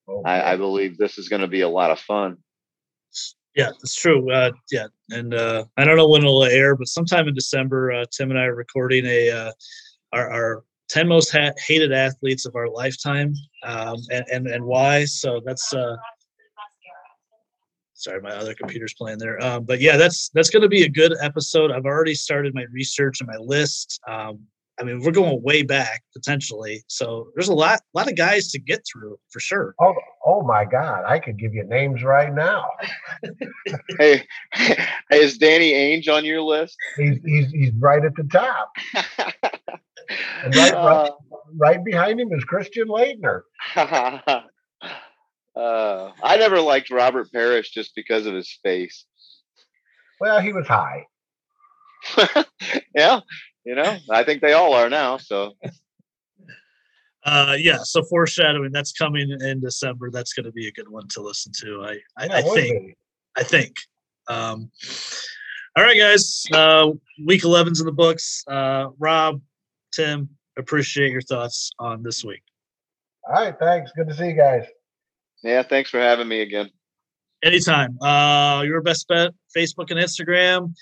Oh, 0.09 0.23
I, 0.25 0.53
I, 0.53 0.57
believe 0.57 0.99
this 0.99 1.17
is 1.17 1.31
going 1.31 1.41
to 1.41 1.49
be 1.49 1.63
a 1.63 1.69
lot 1.69 1.91
of 1.91 1.99
fun. 1.99 2.37
Yeah, 3.57 3.71
it's 3.83 3.95
true. 3.95 4.31
Uh, 4.31 4.53
yeah, 4.71 4.89
and 5.11 5.33
uh, 5.33 5.65
I 5.79 5.85
don't 5.85 5.97
know 5.97 6.09
when 6.09 6.21
it'll 6.23 6.45
air, 6.45 6.77
but 6.77 6.89
sometime 6.89 7.27
in 7.27 7.35
December, 7.35 7.91
uh, 7.91 8.05
Tim 8.11 8.31
and 8.31 8.39
I 8.39 8.45
are 8.45 8.55
recording 8.55 9.07
a 9.07 9.31
uh, 9.31 9.53
our, 10.13 10.31
our, 10.31 10.65
10 10.91 11.09
most 11.09 11.33
ha- 11.33 11.55
hated 11.67 11.93
athletes 11.93 12.45
of 12.45 12.55
our 12.55 12.69
lifetime 12.69 13.35
um, 13.63 13.97
and, 14.13 14.25
and, 14.31 14.47
and 14.47 14.65
why. 14.65 15.07
So 15.07 15.41
that's 15.45 15.73
uh, 15.73 15.97
sorry, 18.05 18.21
my 18.21 18.31
other 18.31 18.55
computer's 18.55 18.95
playing 18.95 19.19
there. 19.19 19.43
Um, 19.43 19.65
but 19.65 19.81
yeah, 19.81 19.97
that's 19.97 20.29
that's 20.31 20.51
going 20.51 20.63
to 20.63 20.69
be 20.69 20.83
a 20.83 20.89
good 20.89 21.15
episode. 21.21 21.71
I've 21.71 21.87
already 21.87 22.15
started 22.15 22.55
my 22.55 22.65
research 22.71 23.21
and 23.21 23.29
my 23.29 23.39
list. 23.39 24.01
Um, 24.07 24.41
I 24.81 24.83
mean, 24.83 25.01
we're 25.01 25.13
going 25.13 25.41
way 25.43 25.63
back 25.63 26.03
potentially, 26.13 26.83
so 26.89 27.29
there's 27.35 27.49
a 27.49 27.55
lot, 27.55 27.81
lot 27.95 28.09
of 28.09 28.17
guys 28.17 28.51
to 28.51 28.59
get 28.59 28.85
through 28.91 29.17
for 29.31 29.39
sure. 29.39 29.75
Oh, 29.81 29.95
oh 30.27 30.43
my 30.43 30.65
God! 30.65 31.05
I 31.07 31.21
could 31.21 31.39
give 31.39 31.55
you 31.55 31.65
names 31.65 32.03
right 32.03 32.35
now. 32.35 32.67
hey, 33.99 34.27
hey, 34.53 34.77
is 35.13 35.39
Danny 35.39 35.73
Ainge 35.73 36.13
on 36.13 36.25
your 36.25 36.43
list? 36.43 36.77
He's 36.97 37.19
he's, 37.25 37.51
he's 37.53 37.73
right 37.79 38.05
at 38.05 38.17
the 38.17 38.25
top. 38.25 38.73
right, 40.57 40.75
uh, 40.75 40.75
right, 40.75 41.11
right, 41.57 41.85
behind 41.85 42.21
him 42.21 42.33
is 42.33 42.43
Christian 42.43 42.89
Laettner. 42.89 43.43
Uh, 45.57 46.11
I 46.23 46.37
never 46.37 46.61
liked 46.61 46.91
Robert 46.91 47.33
Parish 47.33 47.71
just 47.71 47.95
because 47.95 48.27
of 48.27 48.35
his 48.35 48.59
face. 48.63 49.05
Well, 50.21 50.41
he 50.41 50.53
was 50.53 50.67
high. 50.67 51.07
yeah, 52.95 53.21
you 53.65 53.75
know, 53.75 53.97
I 54.11 54.25
think 54.25 54.43
they 54.43 54.53
all 54.53 54.75
are 54.75 54.91
now. 54.91 55.17
So, 55.17 55.53
uh, 57.25 57.57
yeah. 57.59 57.79
So 57.83 58.03
foreshadowing 58.05 58.73
that's 58.73 58.93
coming 58.93 59.31
in 59.31 59.61
December. 59.61 60.11
That's 60.11 60.33
going 60.33 60.45
to 60.45 60.53
be 60.53 60.69
a 60.69 60.73
good 60.73 60.89
one 60.89 61.09
to 61.09 61.23
listen 61.23 61.53
to. 61.61 61.85
I, 61.85 61.99
I, 62.17 62.27
yeah, 62.27 62.37
I 62.37 62.43
think. 62.43 62.97
I 63.37 63.43
think. 63.43 63.77
Um, 64.29 64.71
all 65.77 65.83
right, 65.83 65.99
guys. 65.99 66.45
Uh, 66.53 66.93
week 67.27 67.43
11's 67.43 67.81
in 67.81 67.87
the 67.87 67.93
books. 67.93 68.45
Uh, 68.47 68.89
Rob, 68.99 69.41
Tim, 69.93 70.29
appreciate 70.57 71.11
your 71.11 71.23
thoughts 71.23 71.73
on 71.79 72.03
this 72.03 72.25
week. 72.25 72.43
All 73.27 73.35
right, 73.35 73.59
thanks. 73.59 73.91
Good 73.93 74.09
to 74.09 74.15
see 74.15 74.29
you 74.29 74.35
guys. 74.35 74.67
Yeah, 75.45 75.63
thanks 75.63 75.91
for 75.91 76.01
having 76.01 76.27
me 76.27 76.41
again. 76.41 76.71
Anytime. 77.43 77.99
Uh, 78.01 78.63
your 78.67 78.81
best 78.81 79.07
bet, 79.07 79.33
Facebook 79.57 79.91
and 79.91 80.01
Instagram. 80.01 80.73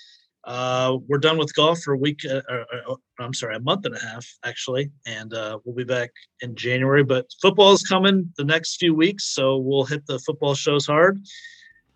Uh, 0.45 0.97
we're 1.07 1.19
done 1.19 1.37
with 1.37 1.53
golf 1.53 1.81
for 1.81 1.93
a 1.93 1.97
week. 1.97 2.21
Uh, 2.29 2.41
uh, 2.49 2.63
uh, 2.89 2.95
I'm 3.19 3.33
sorry, 3.33 3.55
a 3.55 3.59
month 3.59 3.85
and 3.85 3.95
a 3.95 3.99
half 3.99 4.25
actually, 4.43 4.91
and 5.05 5.33
uh, 5.33 5.59
we'll 5.63 5.75
be 5.75 5.83
back 5.83 6.11
in 6.41 6.55
January. 6.55 7.03
But 7.03 7.27
football 7.41 7.73
is 7.73 7.83
coming 7.83 8.31
the 8.37 8.43
next 8.43 8.77
few 8.77 8.93
weeks, 8.93 9.25
so 9.25 9.57
we'll 9.57 9.85
hit 9.85 10.05
the 10.07 10.19
football 10.19 10.55
shows 10.55 10.85
hard. 10.85 11.21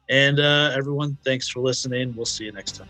And 0.10 0.40
uh, 0.40 0.72
everyone, 0.74 1.18
thanks 1.26 1.50
for 1.50 1.62
listening. 1.62 2.14
We'll 2.16 2.26
see 2.26 2.46
you 2.46 2.52
next 2.52 2.76
time. 2.78 2.88